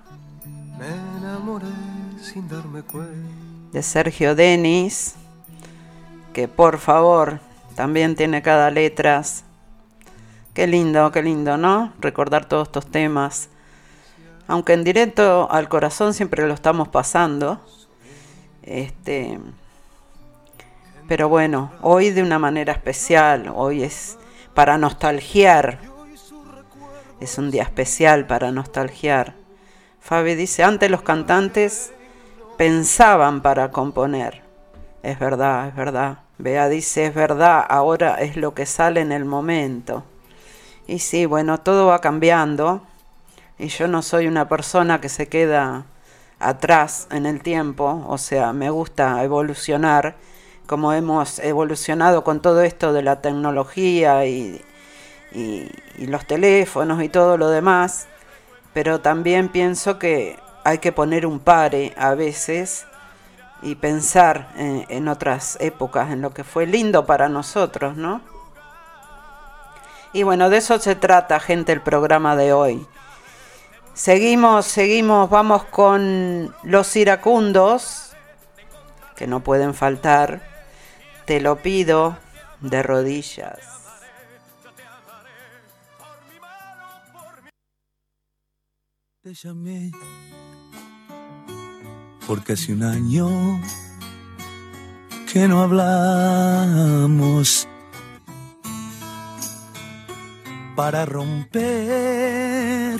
Me 0.79 0.87
enamoré 1.19 1.67
sin 2.19 2.49
darme 2.49 2.81
cuenta. 2.81 3.27
de 3.71 3.83
Sergio 3.83 4.33
Denis, 4.33 5.13
que 6.33 6.47
por 6.47 6.79
favor 6.79 7.39
también 7.75 8.15
tiene 8.15 8.41
cada 8.41 8.71
letras. 8.71 9.43
Qué 10.55 10.65
lindo, 10.65 11.11
qué 11.11 11.21
lindo, 11.21 11.57
¿no? 11.57 11.93
Recordar 11.99 12.45
todos 12.45 12.69
estos 12.69 12.87
temas. 12.87 13.49
Aunque 14.47 14.73
en 14.73 14.83
directo 14.83 15.47
al 15.51 15.69
corazón 15.69 16.15
siempre 16.15 16.47
lo 16.47 16.55
estamos 16.55 16.87
pasando. 16.87 17.61
Este. 18.63 19.39
Pero 21.07 21.29
bueno, 21.29 21.71
hoy 21.81 22.09
de 22.09 22.23
una 22.23 22.39
manera 22.39 22.73
especial, 22.73 23.51
hoy 23.53 23.83
es 23.83 24.17
para 24.55 24.77
nostalgiar. 24.79 25.92
Es 27.23 27.37
un 27.37 27.51
día 27.51 27.63
especial 27.63 28.27
para 28.27 28.51
nostalgiar. 28.51 29.33
Fabi 30.01 30.35
dice, 30.35 30.61
antes 30.61 30.91
los 30.91 31.03
cantantes 31.03 31.93
pensaban 32.57 33.41
para 33.41 33.71
componer. 33.71 34.41
Es 35.03 35.19
verdad, 35.19 35.69
es 35.69 35.75
verdad. 35.77 36.17
Bea 36.37 36.67
dice, 36.67 37.05
es 37.05 37.15
verdad, 37.15 37.65
ahora 37.69 38.15
es 38.15 38.35
lo 38.35 38.53
que 38.53 38.65
sale 38.65 38.99
en 38.99 39.13
el 39.13 39.23
momento. 39.23 40.03
Y 40.85 40.99
sí, 40.99 41.25
bueno, 41.25 41.61
todo 41.61 41.85
va 41.85 42.01
cambiando. 42.01 42.81
Y 43.57 43.69
yo 43.69 43.87
no 43.87 44.01
soy 44.01 44.27
una 44.27 44.49
persona 44.49 44.99
que 44.99 45.07
se 45.07 45.29
queda 45.29 45.85
atrás 46.39 47.07
en 47.09 47.25
el 47.25 47.41
tiempo. 47.41 48.03
O 48.05 48.17
sea, 48.17 48.51
me 48.51 48.69
gusta 48.69 49.23
evolucionar 49.23 50.17
como 50.65 50.91
hemos 50.91 51.39
evolucionado 51.39 52.25
con 52.25 52.41
todo 52.41 52.63
esto 52.63 52.91
de 52.91 53.01
la 53.01 53.21
tecnología 53.21 54.25
y, 54.25 54.61
y- 55.33 55.69
los 56.07 56.25
teléfonos 56.25 57.01
y 57.03 57.09
todo 57.09 57.37
lo 57.37 57.49
demás. 57.49 58.07
Pero 58.73 59.01
también 59.01 59.49
pienso 59.49 59.99
que 59.99 60.39
hay 60.63 60.79
que 60.79 60.91
poner 60.91 61.25
un 61.25 61.39
pare 61.39 61.93
a 61.97 62.15
veces 62.15 62.85
y 63.61 63.75
pensar 63.75 64.49
en, 64.57 64.85
en 64.89 65.07
otras 65.07 65.57
épocas, 65.61 66.11
en 66.11 66.21
lo 66.21 66.33
que 66.33 66.43
fue 66.43 66.65
lindo 66.65 67.05
para 67.05 67.29
nosotros, 67.29 67.95
¿no? 67.95 68.21
Y 70.11 70.23
bueno, 70.23 70.49
de 70.49 70.57
eso 70.57 70.77
se 70.79 70.95
trata, 70.95 71.39
gente, 71.39 71.71
el 71.71 71.81
programa 71.81 72.35
de 72.35 72.53
hoy. 72.53 72.85
Seguimos, 73.95 74.65
seguimos, 74.65 75.29
vamos 75.29 75.63
con 75.65 76.53
los 76.63 76.95
iracundos, 76.95 78.13
que 79.15 79.27
no 79.27 79.39
pueden 79.41 79.73
faltar. 79.73 80.41
Te 81.25 81.39
lo 81.41 81.57
pido 81.57 82.17
de 82.59 82.83
rodillas. 82.83 83.72
Te 89.23 89.31
porque 92.27 92.51
hace 92.53 92.73
un 92.73 92.83
año 92.83 93.61
que 95.31 95.47
no 95.47 95.61
hablamos 95.61 96.49
para 100.75 101.05
romper 101.05 102.99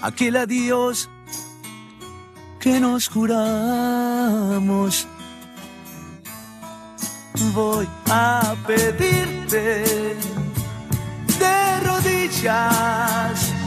aquel 0.00 0.36
adiós 0.36 1.10
que 2.58 2.80
nos 2.80 3.08
juramos. 3.08 3.46
Voy 7.52 7.86
a 8.06 8.56
pedirte 8.66 9.84
de 11.38 11.80
rodillas 11.84 13.63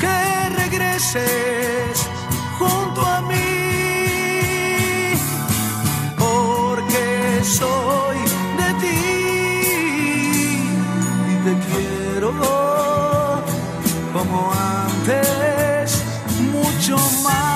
que 0.00 0.48
regreses 0.62 2.08
junto 2.58 3.00
a 3.06 3.20
mí, 3.22 5.14
porque 6.18 7.04
soy 7.44 8.18
de 8.60 8.68
ti 8.82 9.02
y 11.30 11.34
te 11.44 11.52
quiero 11.66 12.32
como 14.12 14.52
antes, 14.52 16.02
mucho 16.52 16.96
más. 17.22 17.50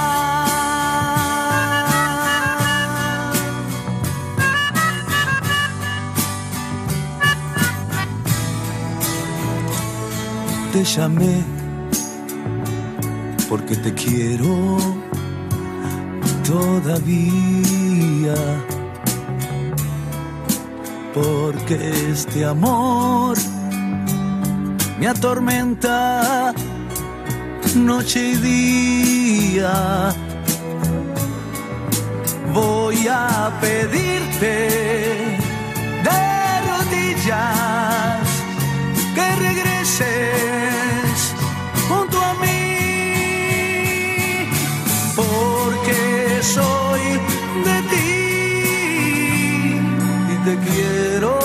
Te 10.72 10.82
llamé 10.82 11.63
porque 13.48 13.76
te 13.76 13.92
quiero 13.94 14.78
todavía. 16.46 18.34
Porque 21.12 22.10
este 22.10 22.44
amor 22.44 23.36
me 24.98 25.06
atormenta 25.08 26.52
noche 27.76 28.30
y 28.30 28.34
día. 28.36 30.14
Voy 32.52 33.06
a 33.08 33.52
pedirte 33.60 34.68
de 36.06 36.20
rodillas 36.68 38.28
que 39.14 39.36
regreses 39.36 40.53
te 50.44 50.58
quiero 50.58 51.43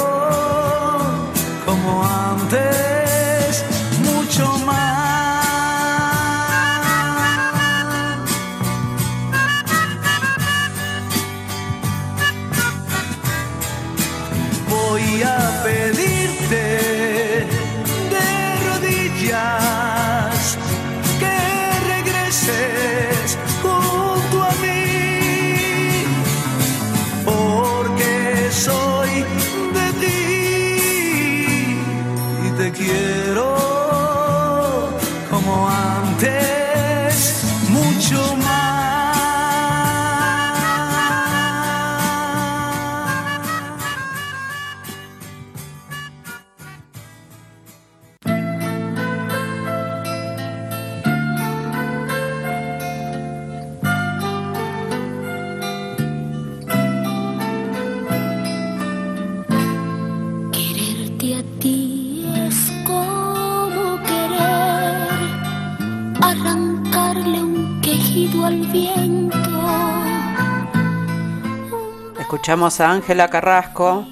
Escuchamos 72.50 72.80
a 72.80 72.92
Ángela 72.94 73.30
Carrasco 73.30 74.08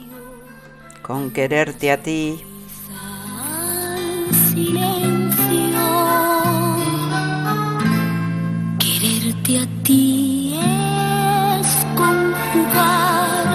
con 1.02 1.32
Quererte 1.32 1.92
a 1.92 1.98
ti. 1.98 2.46
silencio. 4.54 5.80
Quererte 8.78 9.58
a 9.58 9.84
ti 9.84 10.54
es 10.54 11.68
conjugar 11.96 13.48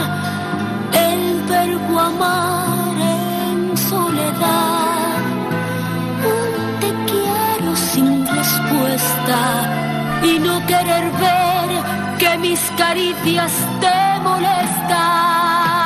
el 0.93 1.43
verbo 1.49 2.01
amar 2.01 2.97
en 2.99 3.77
soledad. 3.77 5.23
Un 6.27 6.81
te 6.81 6.91
quiero 7.07 7.77
sin 7.77 8.27
respuesta 8.27 9.39
y 10.25 10.41
no 10.41 10.59
querer 10.67 11.05
ver 11.21 12.19
que 12.19 12.37
mis 12.39 12.59
caricias 12.77 13.53
te 13.81 14.12
molestan. 14.23 15.82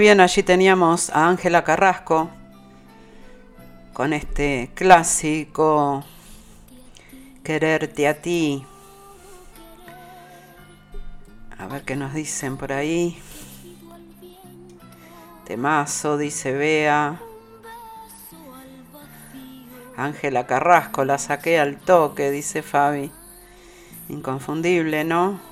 Bien, 0.00 0.20
allí 0.20 0.42
teníamos 0.42 1.10
a 1.10 1.28
Ángela 1.28 1.62
Carrasco 1.62 2.30
con 3.92 4.14
este 4.14 4.70
clásico 4.74 6.02
Quererte 7.44 8.08
a 8.08 8.14
ti. 8.14 8.64
A 11.58 11.66
ver 11.66 11.82
qué 11.82 11.96
nos 11.96 12.14
dicen 12.14 12.56
por 12.56 12.72
ahí. 12.72 13.20
Temazo, 15.44 16.16
dice 16.16 16.52
Bea. 16.52 17.20
Ángela 19.98 20.46
Carrasco, 20.46 21.04
la 21.04 21.18
saqué 21.18 21.60
al 21.60 21.76
toque, 21.76 22.30
dice 22.30 22.62
Fabi. 22.62 23.12
Inconfundible, 24.08 25.04
¿no? 25.04 25.49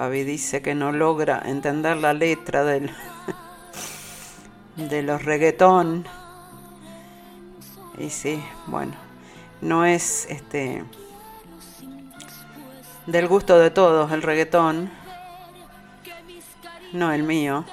Fabi 0.00 0.24
dice 0.24 0.62
que 0.62 0.74
no 0.74 0.92
logra 0.92 1.42
entender 1.44 1.98
la 1.98 2.14
letra 2.14 2.64
del, 2.64 2.90
de 4.76 5.02
los 5.02 5.22
reggaetón. 5.22 6.06
Y 7.98 8.08
sí, 8.08 8.42
bueno, 8.64 8.94
no 9.60 9.84
es 9.84 10.24
este 10.30 10.84
del 13.06 13.28
gusto 13.28 13.58
de 13.58 13.70
todos 13.70 14.10
el 14.12 14.22
reggaetón. 14.22 14.90
No 16.94 17.12
el 17.12 17.22
mío, 17.22 17.66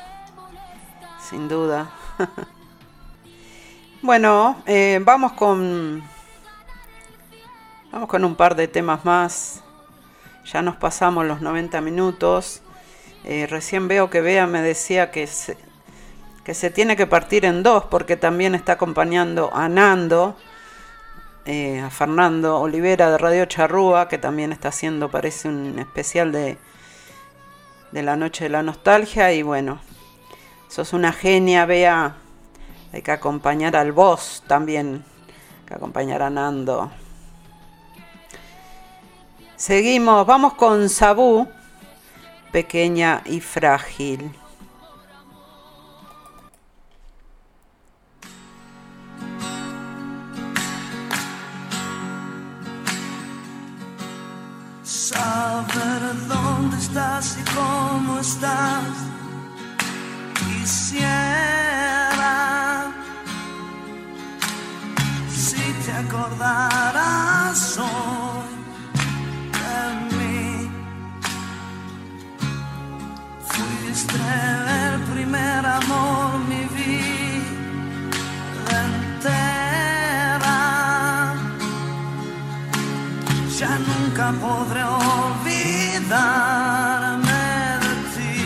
sin 1.22 1.48
duda. 1.48 1.92
bueno, 4.02 4.62
eh, 4.66 5.00
vamos 5.02 5.32
con 5.32 6.04
vamos 7.90 8.10
con 8.10 8.26
un 8.26 8.36
par 8.36 8.54
de 8.54 8.68
temas 8.68 9.06
más. 9.06 9.64
Ya 10.52 10.62
nos 10.62 10.78
pasamos 10.78 11.26
los 11.26 11.42
90 11.42 11.82
minutos. 11.82 12.62
Eh, 13.26 13.48
recién 13.50 13.90
veo 13.90 14.10
que 14.10 14.22
Bea 14.22 14.48
me 14.48 14.62
decía 14.62 15.12
que 15.12 15.28
se, 15.28 15.58
que 16.46 16.54
se 16.54 16.70
tiene 16.70 16.96
que 16.96 17.06
partir 17.06 17.44
en 17.44 17.64
dos 17.64 17.84
porque 17.86 18.16
también 18.16 18.56
está 18.56 18.74
acompañando 18.74 19.54
a 19.54 19.68
Nando, 19.68 20.38
eh, 21.46 21.82
a 21.82 21.90
Fernando 21.90 22.62
Olivera 22.62 23.12
de 23.12 23.18
Radio 23.18 23.46
Charrúa, 23.46 24.08
que 24.08 24.18
también 24.18 24.54
está 24.54 24.70
haciendo, 24.70 25.12
parece, 25.12 25.50
un 25.50 25.80
especial 25.80 26.32
de, 26.32 26.58
de 27.92 28.04
la 28.04 28.16
Noche 28.16 28.46
de 28.46 28.50
la 28.50 28.64
Nostalgia. 28.64 29.34
Y 29.34 29.42
bueno, 29.42 29.82
sos 30.70 30.94
una 30.94 31.12
genia, 31.12 31.66
Bea. 31.66 32.16
Hay 32.94 33.02
que 33.02 33.12
acompañar 33.12 33.76
al 33.76 33.92
boss 33.92 34.44
también, 34.48 35.04
hay 35.60 35.66
que 35.66 35.74
acompañar 35.74 36.22
a 36.22 36.30
Nando. 36.30 36.90
Seguimos, 39.58 40.26
vamos 40.28 40.54
con 40.54 40.88
Sabú, 40.88 41.48
pequeña 42.52 43.24
y 43.26 43.40
frágil. 43.40 44.32
Saber 54.84 56.28
dónde 56.28 56.78
estás 56.78 57.40
y 57.40 57.44
cómo 57.56 58.20
estás. 58.20 58.84
Quisiera 60.36 61.16
si 65.36 65.74
te 65.84 65.92
acordaras 65.94 67.80
hoy 67.80 68.47
Fuiste 73.98 74.22
el 74.94 75.02
primer 75.12 75.66
amor, 75.66 76.38
mi 76.48 76.66
vida 76.66 77.50
entera 78.86 80.60
ya 83.58 83.74
nunca 83.90 84.26
podré 84.34 84.84
olvidarme 84.84 86.12
de 87.82 87.94
ti. 88.14 88.38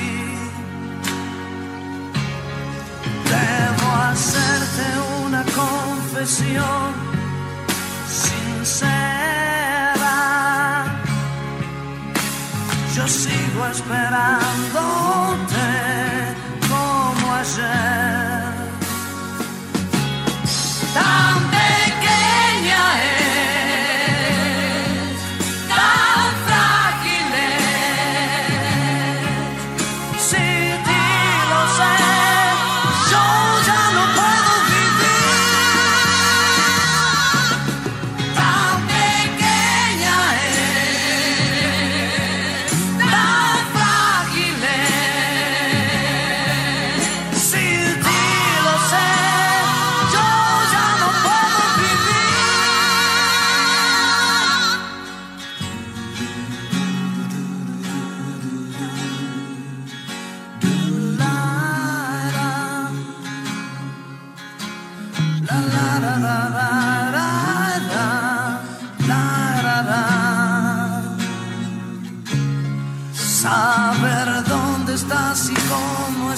Debo 3.29 3.87
hacerte 4.07 4.85
una 5.25 5.43
confesión 5.43 6.89
sincera. 8.07 9.50
Yo 12.93 13.07
sigo 13.07 13.65
esperándote 13.67 14.35
como 16.67 17.33
ayer. 17.35 18.41
Tan 20.93 21.50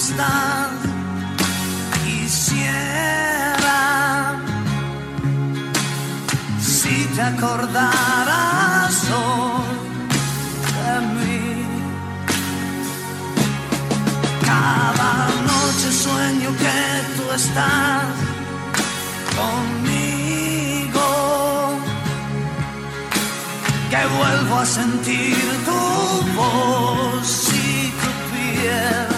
están. 0.08 0.70
Quisiera 2.04 3.82
si 6.60 6.94
te 7.14 7.22
acordaras 7.22 8.94
hoy 9.18 9.76
de 10.74 10.94
mí. 11.14 11.44
Cada 14.50 15.12
noche 15.50 15.88
sueño 16.04 16.50
que 16.64 16.80
tú 17.16 17.24
estás 17.40 18.14
conmigo. 19.38 21.08
Que 23.90 24.02
vuelvo 24.18 24.54
a 24.64 24.66
sentir 24.66 25.44
tu 25.68 25.82
voz 26.38 27.28
y 27.52 27.92
tu 28.00 28.10
piel. 28.30 29.13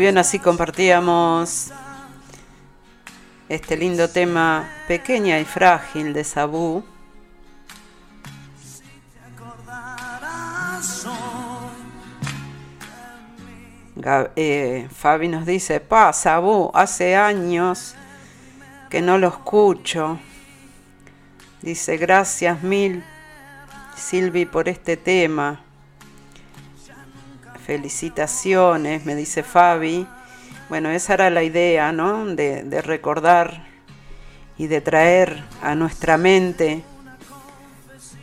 Bien, 0.00 0.16
así 0.16 0.38
compartíamos 0.38 1.72
este 3.50 3.76
lindo 3.76 4.08
tema 4.08 4.66
Pequeña 4.88 5.38
y 5.38 5.44
Frágil 5.44 6.14
de 6.14 6.24
Sabú. 6.24 6.82
Eh, 14.36 14.88
Fabi 14.90 15.28
nos 15.28 15.44
dice, 15.44 15.80
pa, 15.80 16.14
Sabú, 16.14 16.70
hace 16.72 17.14
años 17.14 17.94
que 18.88 19.02
no 19.02 19.18
lo 19.18 19.28
escucho. 19.28 20.18
Dice, 21.60 21.98
gracias 21.98 22.62
mil, 22.62 23.04
Silvi, 23.96 24.46
por 24.46 24.70
este 24.70 24.96
tema. 24.96 25.60
Felicitaciones, 27.70 29.06
me 29.06 29.14
dice 29.14 29.44
Fabi. 29.44 30.04
Bueno, 30.68 30.90
esa 30.90 31.14
era 31.14 31.30
la 31.30 31.44
idea, 31.44 31.92
¿no? 31.92 32.26
De, 32.26 32.82
recordar 32.82 33.64
y 34.58 34.66
de 34.66 34.80
traer 34.80 35.44
a 35.62 35.76
nuestra 35.76 36.18
mente 36.18 36.82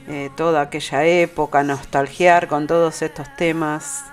eh, 0.09 0.29
toda 0.35 0.63
aquella 0.63 1.05
época, 1.05 1.63
nostalgiar 1.63 2.49
con 2.49 2.67
todos 2.67 3.01
estos 3.01 3.33
temas 3.37 4.03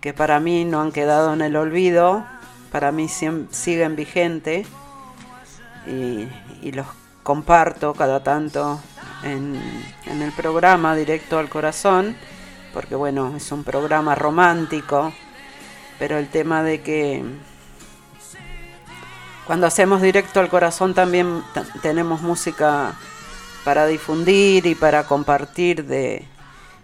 que 0.00 0.14
para 0.14 0.38
mí 0.38 0.64
no 0.64 0.80
han 0.80 0.92
quedado 0.92 1.34
en 1.34 1.42
el 1.42 1.56
olvido, 1.56 2.24
para 2.70 2.92
mí 2.92 3.08
siguen 3.08 3.96
vigentes 3.96 4.68
y, 5.88 6.70
los 6.70 6.86
comparto 7.24 7.94
cada 7.94 8.22
tanto 8.22 8.80
en 9.24 9.56
el 10.06 10.30
programa 10.36 10.94
Directo 10.94 11.40
al 11.40 11.48
Corazón, 11.48 12.14
porque 12.72 12.94
bueno, 12.94 13.36
es 13.36 13.50
un 13.52 13.64
programa 13.64 14.14
romántico, 14.14 15.12
pero 15.98 16.18
el 16.18 16.28
tema 16.28 16.62
de 16.62 16.80
que 16.80 17.24
cuando 19.46 19.66
hacemos 19.66 20.02
Directo 20.02 20.40
al 20.40 20.48
Corazón 20.48 20.94
también 20.94 21.42
tenemos 21.82 22.20
música 22.22 22.94
para 23.64 23.86
difundir 23.86 24.66
y 24.66 24.74
para 24.74 25.04
compartir 25.04 25.84
de, 25.84 26.26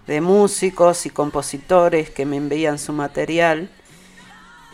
de 0.07 0.21
músicos 0.21 1.07
y 1.07 1.11
compositores 1.11 2.11
que 2.11 2.27
me 2.27 2.37
envían 2.37 2.79
su 2.79 2.93
material 2.93 3.71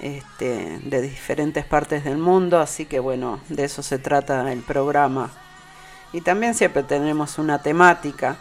este, 0.01 0.79
de 0.83 1.03
diferentes 1.03 1.65
partes 1.65 2.05
del 2.05 2.17
mundo, 2.17 2.59
así 2.59 2.87
que 2.87 3.01
bueno, 3.01 3.41
de 3.49 3.65
eso 3.65 3.83
se 3.83 3.99
trata 3.99 4.51
el 4.51 4.61
programa. 4.63 5.31
Y 6.13 6.23
también 6.23 6.55
siempre 6.55 6.83
tenemos 6.83 7.39
una 7.39 7.63
temática. 7.63 8.37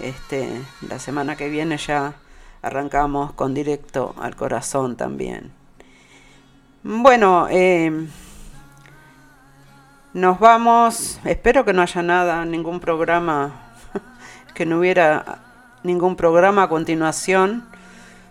Este, 0.00 0.62
la 0.88 0.98
semana 0.98 1.36
que 1.36 1.48
viene 1.48 1.76
ya 1.76 2.14
arrancamos 2.62 3.32
con 3.32 3.54
directo 3.54 4.14
al 4.20 4.36
corazón 4.36 4.96
también. 4.96 5.52
Bueno, 6.82 7.48
eh, 7.50 8.06
nos 10.14 10.38
vamos. 10.38 11.18
Espero 11.24 11.64
que 11.64 11.72
no 11.72 11.82
haya 11.82 12.02
nada, 12.02 12.44
ningún 12.44 12.80
programa, 12.80 13.52
que 14.54 14.64
no 14.64 14.78
hubiera 14.78 15.40
ningún 15.82 16.16
programa 16.16 16.64
a 16.64 16.68
continuación 16.68 17.66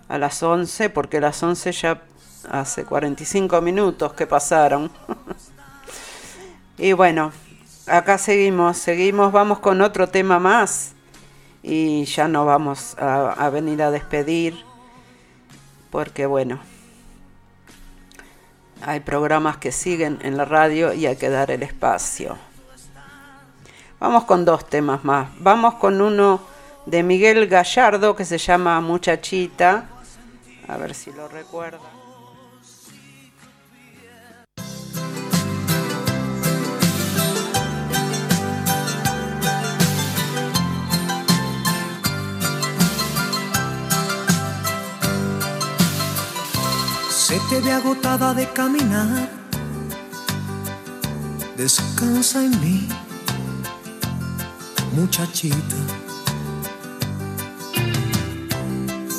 a 0.08 0.18
las 0.18 0.42
11, 0.42 0.90
porque 0.90 1.20
las 1.20 1.44
11 1.44 1.72
ya 1.72 2.02
hace 2.50 2.86
45 2.86 3.62
minutos 3.62 4.14
que 4.14 4.26
pasaron. 4.26 4.90
y 6.78 6.94
bueno, 6.94 7.32
acá 7.86 8.18
seguimos, 8.18 8.78
seguimos, 8.78 9.32
vamos 9.32 9.60
con 9.60 9.82
otro 9.82 10.08
tema 10.08 10.40
más 10.40 10.96
y 11.64 12.06
ya 12.06 12.28
no 12.28 12.46
vamos 12.46 12.96
a, 13.00 13.50
venir 13.50 13.82
a 13.82 13.92
despedir 13.92 14.64
porque 15.90 16.26
bueno, 16.26 16.60
hay 18.82 19.02
programas 19.02 19.58
que 19.58 19.72
siguen 19.72 20.20
en 20.22 20.38
la 20.38 20.46
radio 20.46 20.94
y 20.94 21.06
hay 21.06 21.16
que 21.16 21.30
dar 21.30 21.52
el 21.52 21.64
espacio. 21.64 22.38
Vamos 24.00 24.24
con 24.24 24.46
dos 24.46 24.70
temas 24.70 25.04
más. 25.04 25.30
Vamos 25.40 25.74
con 25.76 26.00
uno 26.02 26.40
de 26.86 27.04
Miguel 27.04 27.48
Gallardo 27.48 28.16
que 28.16 28.24
se 28.24 28.38
llama 28.38 28.80
Muchachita. 28.80 29.90
A 30.68 30.78
ver 30.78 30.94
si 30.94 31.12
lo 31.12 31.28
recuerda. 31.28 31.99
Se 47.30 47.40
te 47.42 47.62
ve 47.62 47.72
agotada 47.72 48.34
de 48.34 48.52
caminar. 48.54 49.30
Descansa 51.56 52.44
en 52.44 52.60
mí, 52.60 52.90
muchachita. 54.94 55.76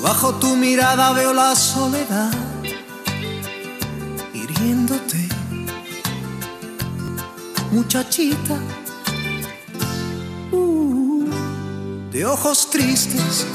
Bajo 0.03 0.35
tu 0.41 0.57
mirada 0.57 1.12
veo 1.12 1.32
la 1.32 1.55
soledad 1.55 2.32
hiriéndote, 4.35 5.28
muchachita. 7.70 8.59
Uh, 10.51 11.28
de 12.11 12.27
ojos 12.27 12.70
tristes. 12.70 13.47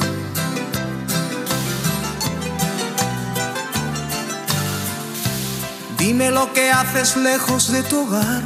Dime 6.06 6.30
lo 6.30 6.54
que 6.54 6.70
haces 6.70 7.18
lejos 7.18 7.72
de 7.72 7.82
tu 7.82 8.02
hogar. 8.02 8.44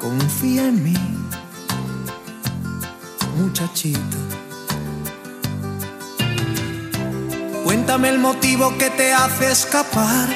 Confía 0.00 0.66
en 0.66 0.82
mí, 0.82 0.96
muchachita. 3.36 4.00
Cuéntame 7.62 8.08
el 8.08 8.18
motivo 8.18 8.76
que 8.76 8.90
te 8.90 9.12
hace 9.12 9.52
escapar. 9.52 10.28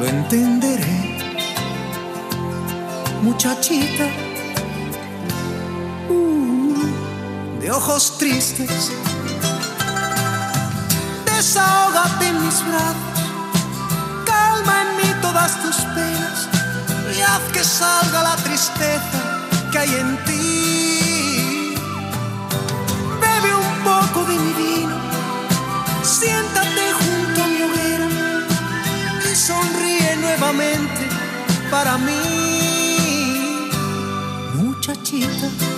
Lo 0.00 0.06
entenderé, 0.06 1.18
muchachita. 3.20 4.06
Uh, 6.08 7.60
de 7.60 7.70
ojos 7.70 8.16
tristes. 8.16 8.92
Desahógate 11.26 12.28
en 12.28 12.46
mis 12.46 12.66
brazos. 12.66 12.97
Calma 14.58 14.82
en 14.82 14.96
mí 14.96 15.14
todas 15.20 15.60
tus 15.62 15.76
penas. 15.94 16.48
Y 17.16 17.20
haz 17.20 17.42
que 17.52 17.62
salga 17.64 18.22
la 18.22 18.36
tristeza 18.36 19.20
que 19.70 19.78
hay 19.78 19.94
en 19.94 20.16
ti. 20.24 21.74
Bebe 23.20 23.54
un 23.54 23.84
poco 23.84 24.24
de 24.24 24.38
mi 24.38 24.52
vino, 24.52 24.96
siéntate 26.02 26.92
junto 27.00 27.44
a 27.44 27.46
mi 27.46 27.62
hoguera 27.62 28.08
y 29.30 29.36
sonríe 29.36 30.16
nuevamente 30.16 31.08
para 31.70 31.98
mí, 31.98 33.70
muchachita. 34.54 35.77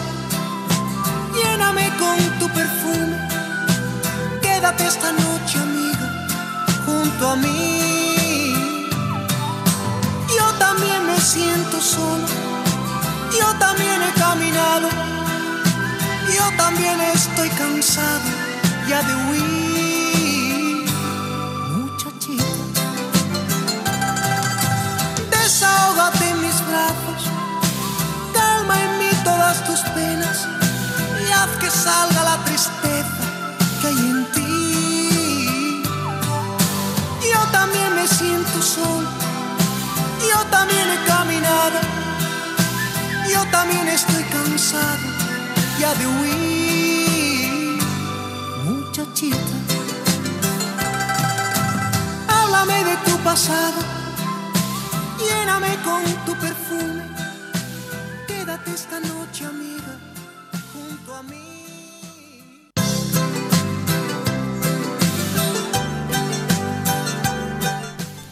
lléname 1.41 1.89
con 1.97 2.17
tu 2.39 2.47
perfume. 2.49 3.15
Quédate 4.41 4.85
esta 4.85 5.11
noche, 5.11 5.57
amiga, 5.59 6.07
junto 6.85 7.29
a 7.29 7.35
mí. 7.35 8.87
Yo 10.37 10.45
también 10.65 11.05
me 11.05 11.19
siento 11.19 11.79
solo, 11.81 12.27
yo 13.39 13.47
también 13.59 14.01
he 14.07 14.11
caminado, 14.19 14.87
yo 16.37 16.45
también 16.57 16.99
estoy 17.13 17.49
cansado 17.49 18.29
ya 18.87 19.01
de 19.07 19.13
huir. 19.25 20.85
Muchachita, 21.75 22.45
desahógate 25.31 26.29
en 26.29 26.41
mis 26.41 26.57
brazos, 26.69 27.21
calma 28.33 28.75
en 28.85 28.91
mí 28.99 29.09
todas 29.23 29.63
tus 29.65 29.79
penas 29.95 30.60
salga 31.71 32.23
la 32.23 32.37
tristeza 32.43 33.23
que 33.79 33.87
hay 33.87 33.97
en 33.97 34.25
ti. 34.33 35.83
Yo 37.33 37.39
también 37.51 37.95
me 37.95 38.07
siento 38.07 38.61
solo, 38.61 39.07
yo 40.19 40.39
también 40.49 40.87
he 40.91 41.07
caminado, 41.07 41.79
yo 43.33 43.45
también 43.51 43.87
estoy 43.87 44.23
cansado 44.25 45.07
ya 45.79 45.93
de 45.95 46.07
huir. 46.07 47.79
Muchachita, 48.65 49.55
háblame 52.27 52.83
de 52.83 52.95
tu 53.05 53.17
pasado, 53.19 53.79
lléname 55.17 55.77
con 55.83 56.03
tu 56.25 56.35
perfume, 56.35 57.00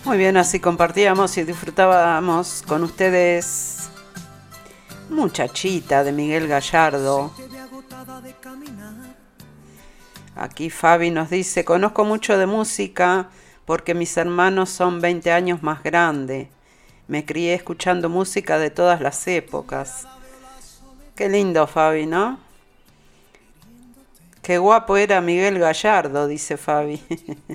Muy 0.10 0.18
bien, 0.18 0.38
así 0.38 0.60
compartíamos 0.60 1.38
y 1.38 1.44
disfrutábamos 1.44 2.64
con 2.68 2.82
ustedes 2.82 3.92
Muchachita 5.08 6.04
de 6.04 6.12
Miguel 6.12 6.48
Gallardo. 6.48 7.32
Aquí 10.36 10.72
Fabi 10.72 11.12
nos 11.12 11.30
dice, 11.30 11.64
conozco 11.64 12.06
mucho 12.06 12.40
de 12.40 12.48
música 12.48 13.30
porque 13.66 13.94
mis 13.94 14.18
hermanos 14.18 14.72
son 14.72 15.00
20 15.00 15.32
años 15.32 15.62
más 15.62 15.84
grandes. 15.84 16.48
Me 17.08 17.24
crié 17.24 17.54
escuchando 17.54 18.10
música 18.10 18.58
de 18.58 18.72
todas 18.72 19.02
las 19.02 19.28
épocas. 19.28 20.08
Qué 21.16 21.30
lindo, 21.30 21.68
Fabi, 21.68 22.08
¿no? 22.08 22.40
Qué 24.42 24.58
guapo 24.58 24.98
era 24.98 25.22
Miguel 25.22 25.60
Gallardo, 25.60 26.26
dice 26.26 26.58
Fabi. 26.58 27.00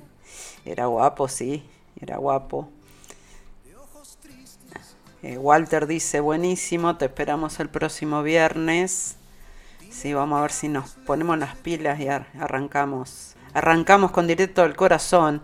era 0.64 0.86
guapo, 0.86 1.26
sí, 1.26 1.64
era 2.00 2.16
guapo. 2.18 2.68
Eh, 5.22 5.38
Walter 5.38 5.86
dice, 5.86 6.20
buenísimo, 6.20 6.96
te 6.98 7.06
esperamos 7.06 7.58
el 7.60 7.70
próximo 7.70 8.22
viernes. 8.22 9.16
Sí, 9.90 10.12
vamos 10.12 10.38
a 10.38 10.42
ver 10.42 10.52
si 10.52 10.68
nos 10.68 10.90
ponemos 11.06 11.38
las 11.38 11.56
pilas 11.56 11.98
y 12.00 12.08
ar- 12.08 12.26
arrancamos. 12.38 13.34
Arrancamos 13.54 14.10
con 14.10 14.26
directo 14.26 14.62
al 14.62 14.76
corazón. 14.76 15.42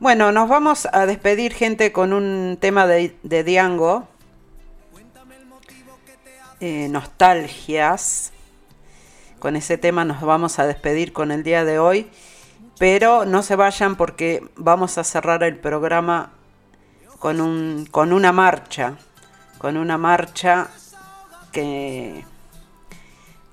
Bueno, 0.00 0.32
nos 0.32 0.48
vamos 0.48 0.88
a 0.92 1.06
despedir, 1.06 1.52
gente, 1.52 1.92
con 1.92 2.12
un 2.12 2.56
tema 2.60 2.86
de, 2.88 3.16
de 3.22 3.44
Diango. 3.44 4.08
Eh, 6.60 6.88
nostalgias. 6.88 8.32
Con 9.38 9.54
ese 9.56 9.78
tema 9.78 10.04
nos 10.04 10.20
vamos 10.22 10.58
a 10.58 10.66
despedir 10.66 11.12
con 11.12 11.30
el 11.30 11.42
día 11.44 11.64
de 11.64 11.78
hoy. 11.78 12.10
Pero 12.82 13.24
no 13.24 13.44
se 13.44 13.54
vayan 13.54 13.94
porque 13.94 14.44
vamos 14.56 14.98
a 14.98 15.04
cerrar 15.04 15.44
el 15.44 15.56
programa 15.56 16.32
con, 17.20 17.40
un, 17.40 17.86
con 17.88 18.12
una 18.12 18.32
marcha. 18.32 18.94
Con 19.58 19.76
una 19.76 19.98
marcha 19.98 20.66
que, 21.52 22.24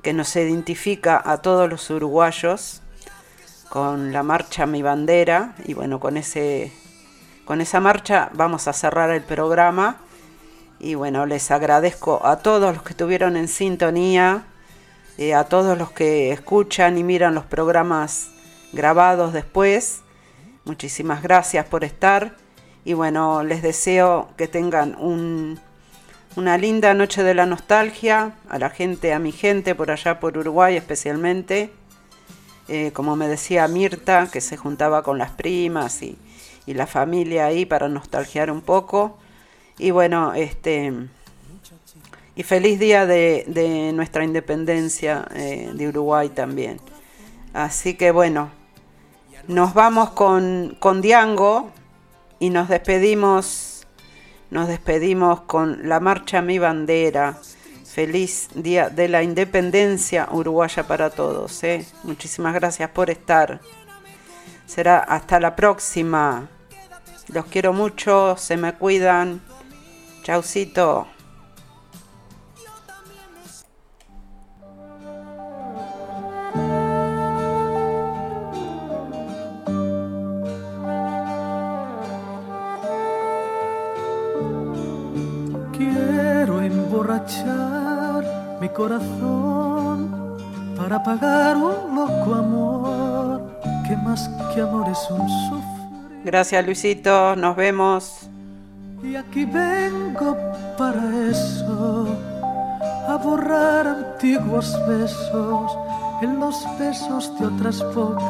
que 0.01 0.13
nos 0.13 0.35
identifica 0.35 1.21
a 1.23 1.43
todos 1.43 1.69
los 1.69 1.91
uruguayos. 1.91 2.81
Con 3.69 4.13
la 4.13 4.23
marcha 4.23 4.65
Mi 4.65 4.81
Bandera. 4.81 5.53
Y 5.63 5.75
bueno, 5.75 5.99
con, 5.99 6.17
ese, 6.17 6.73
con 7.45 7.61
esa 7.61 7.79
marcha 7.79 8.31
vamos 8.33 8.67
a 8.67 8.73
cerrar 8.73 9.11
el 9.11 9.21
programa. 9.21 9.97
Y 10.79 10.95
bueno, 10.95 11.27
les 11.27 11.51
agradezco 11.51 12.25
a 12.25 12.37
todos 12.39 12.73
los 12.73 12.81
que 12.81 12.93
estuvieron 12.93 13.37
en 13.37 13.47
sintonía, 13.47 14.45
eh, 15.19 15.35
a 15.35 15.43
todos 15.43 15.77
los 15.77 15.91
que 15.91 16.31
escuchan 16.31 16.97
y 16.97 17.03
miran 17.03 17.35
los 17.35 17.45
programas 17.45 18.31
grabados 18.71 19.33
después. 19.33 20.01
Muchísimas 20.65 21.23
gracias 21.23 21.65
por 21.65 21.83
estar. 21.83 22.35
Y 22.85 22.93
bueno, 22.93 23.43
les 23.43 23.61
deseo 23.61 24.29
que 24.37 24.47
tengan 24.47 24.95
un, 24.95 25.59
una 26.35 26.57
linda 26.57 26.93
noche 26.93 27.23
de 27.23 27.33
la 27.33 27.45
nostalgia. 27.45 28.35
A 28.49 28.59
la 28.59 28.69
gente, 28.69 29.13
a 29.13 29.19
mi 29.19 29.31
gente 29.31 29.75
por 29.75 29.91
allá 29.91 30.19
por 30.19 30.37
Uruguay 30.37 30.75
especialmente. 30.75 31.71
Eh, 32.67 32.91
como 32.93 33.15
me 33.15 33.27
decía 33.27 33.67
Mirta, 33.67 34.29
que 34.31 34.41
se 34.41 34.55
juntaba 34.55 35.01
con 35.01 35.17
las 35.17 35.31
primas 35.31 36.01
y, 36.03 36.17
la 36.67 36.85
familia 36.85 37.47
ahí 37.47 37.65
para 37.65 37.89
nostalgiar 37.89 38.51
un 38.51 38.61
poco. 38.61 39.17
Y 39.79 39.89
bueno, 39.89 40.35
este. 40.35 40.93
Y 42.35 42.43
feliz 42.43 42.79
día 42.79 43.07
de, 43.07 43.43
de 43.47 43.91
nuestra 43.91 44.23
independencia 44.23 45.27
eh, 45.33 45.71
de 45.73 45.87
Uruguay 45.87 46.29
también. 46.29 46.79
Así 47.53 47.95
que 47.95 48.11
bueno, 48.11 48.51
nos 49.49 49.73
vamos 49.73 50.11
con, 50.11 50.77
con 50.79 51.01
Diango 51.01 51.71
y 52.37 52.51
nos 52.51 52.69
despedimos. 52.69 53.87
Nos 54.51 54.67
despedimos 54.67 55.41
con 55.41 55.89
la 55.89 55.99
marcha 55.99 56.43
Mi 56.43 56.59
Bandera. 56.59 57.35
Feliz 57.83 58.49
día 58.53 58.89
de 58.89 59.07
la 59.07 59.23
independencia 59.23 60.27
uruguaya 60.31 60.83
para 60.83 61.09
todos. 61.09 61.63
¿eh? 61.63 61.83
Muchísimas 62.03 62.53
gracias 62.53 62.91
por 62.91 63.09
estar. 63.09 63.59
Será 64.67 64.99
hasta 64.99 65.39
la 65.39 65.55
próxima. 65.55 66.47
Los 67.29 67.45
quiero 67.45 67.73
mucho, 67.73 68.35
se 68.37 68.55
me 68.55 68.73
cuidan. 68.73 69.41
Chaucito. 70.21 71.07
Mi 88.61 88.69
corazón 88.69 90.37
para 90.77 91.01
pagar 91.03 91.57
un 91.57 91.95
loco 91.95 92.35
amor 92.35 93.41
que 93.87 93.95
más 93.97 94.29
que 94.53 94.61
amor 94.61 94.87
es 94.89 95.09
un 95.09 95.27
sufrir. 95.29 96.23
Gracias 96.25 96.65
Luisito, 96.65 97.35
nos 97.35 97.55
vemos. 97.55 98.29
Y 99.03 99.15
aquí 99.15 99.45
vengo 99.45 100.37
para 100.77 101.01
eso, 101.29 102.07
a 103.07 103.15
borrar 103.15 103.87
antiguos 103.87 104.77
besos 104.87 105.77
en 106.21 106.39
los 106.39 106.65
besos 106.77 107.31
de 107.39 107.45
otras 107.45 107.83
bocas. 107.95 108.29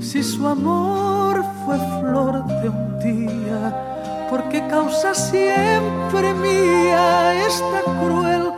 Si 0.00 0.22
su 0.22 0.46
amor 0.46 1.44
fue 1.64 1.78
flor 2.00 2.46
de 2.62 2.68
un 2.68 2.98
día, 3.00 3.99
porque 4.30 4.64
causa 4.68 5.12
siempre 5.12 6.32
mía 6.34 7.46
esta 7.46 7.82
cruel 8.00 8.52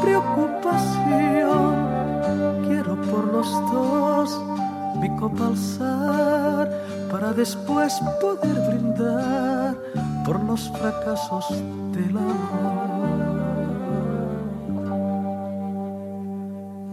preocupación. 0.00 1.74
Quiero 2.66 2.96
por 3.02 3.24
los 3.26 3.50
dos 3.70 4.40
mi 4.98 5.14
copa 5.16 5.48
alzar 5.48 6.70
para 7.10 7.32
después 7.34 8.00
poder 8.20 8.58
brindar 8.68 9.76
por 10.24 10.42
los 10.44 10.70
fracasos 10.70 11.46
del 11.92 12.16
amor. 12.16 12.88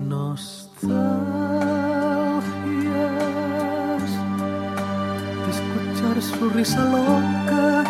Nostalgias 0.01 1.44
escuchar 6.15 6.21
su 6.21 6.49
risa 6.49 6.83
loca 6.85 7.83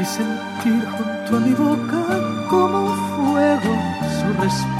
y 0.00 0.04
sentir 0.04 0.84
junto 0.86 1.36
a 1.36 1.40
mi 1.40 1.52
boca 1.52 2.04
como 2.48 2.94
fuego 3.16 3.72
su 4.16 4.26
respiración. 4.42 4.76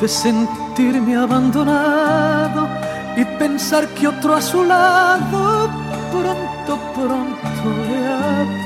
de 0.00 0.08
sentirme 0.08 1.16
abandonado 1.16 2.68
y 3.16 3.24
pensar 3.38 3.88
que 3.88 4.08
otro 4.08 4.34
a 4.34 4.42
su 4.42 4.64
lado 4.64 5.70
pronto, 6.12 6.78
pronto 6.94 7.64
le 7.88 8.65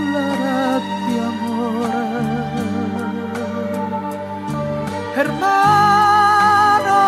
Hermano, 5.21 6.99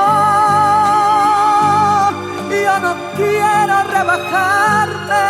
yo 2.51 2.75
no 2.85 2.93
quiero 3.17 3.77
rebajarme, 3.95 5.25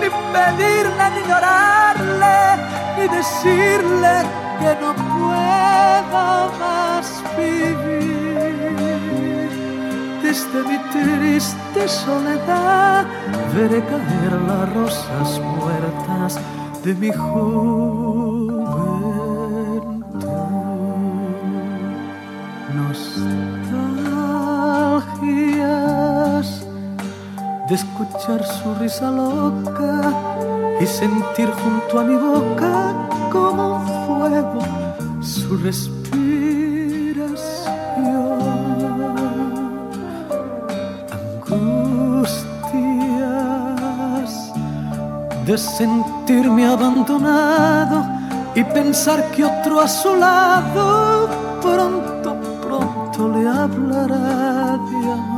ni 0.00 0.08
pedirle, 0.32 1.04
ni 1.14 1.22
llorarle, 1.28 2.38
ni 2.96 3.04
decirle 3.08 4.14
que 4.60 4.70
no 4.80 4.90
puedo 4.94 6.26
más 6.62 7.06
vivir. 7.36 8.78
Desde 10.22 10.58
mi 10.62 10.78
triste 10.94 11.88
soledad 11.88 13.04
veré 13.52 13.80
caer 13.82 14.32
las 14.46 14.64
rosas 14.74 15.40
muertas 15.40 16.38
de 16.84 16.94
mi 16.94 17.10
juventud. 17.10 18.27
De 27.68 27.74
escuchar 27.74 28.42
su 28.44 28.74
risa 28.76 29.10
loca 29.10 30.12
y 30.80 30.86
sentir 30.86 31.50
junto 31.50 32.00
a 32.00 32.04
mi 32.04 32.14
boca 32.14 32.94
como 33.30 33.76
un 33.76 33.86
fuego 34.06 34.60
su 35.20 35.56
respiración. 35.58 35.98
Angustias 41.12 42.38
de 45.44 45.58
sentirme 45.58 46.66
abandonado 46.66 48.06
y 48.54 48.64
pensar 48.64 49.30
que 49.32 49.44
otro 49.44 49.80
a 49.80 49.88
su 49.88 50.16
lado 50.16 51.28
pronto, 51.60 52.34
pronto 52.62 53.28
le 53.28 53.46
hablará 53.46 54.78
de 54.88 55.12
amor. 55.12 55.37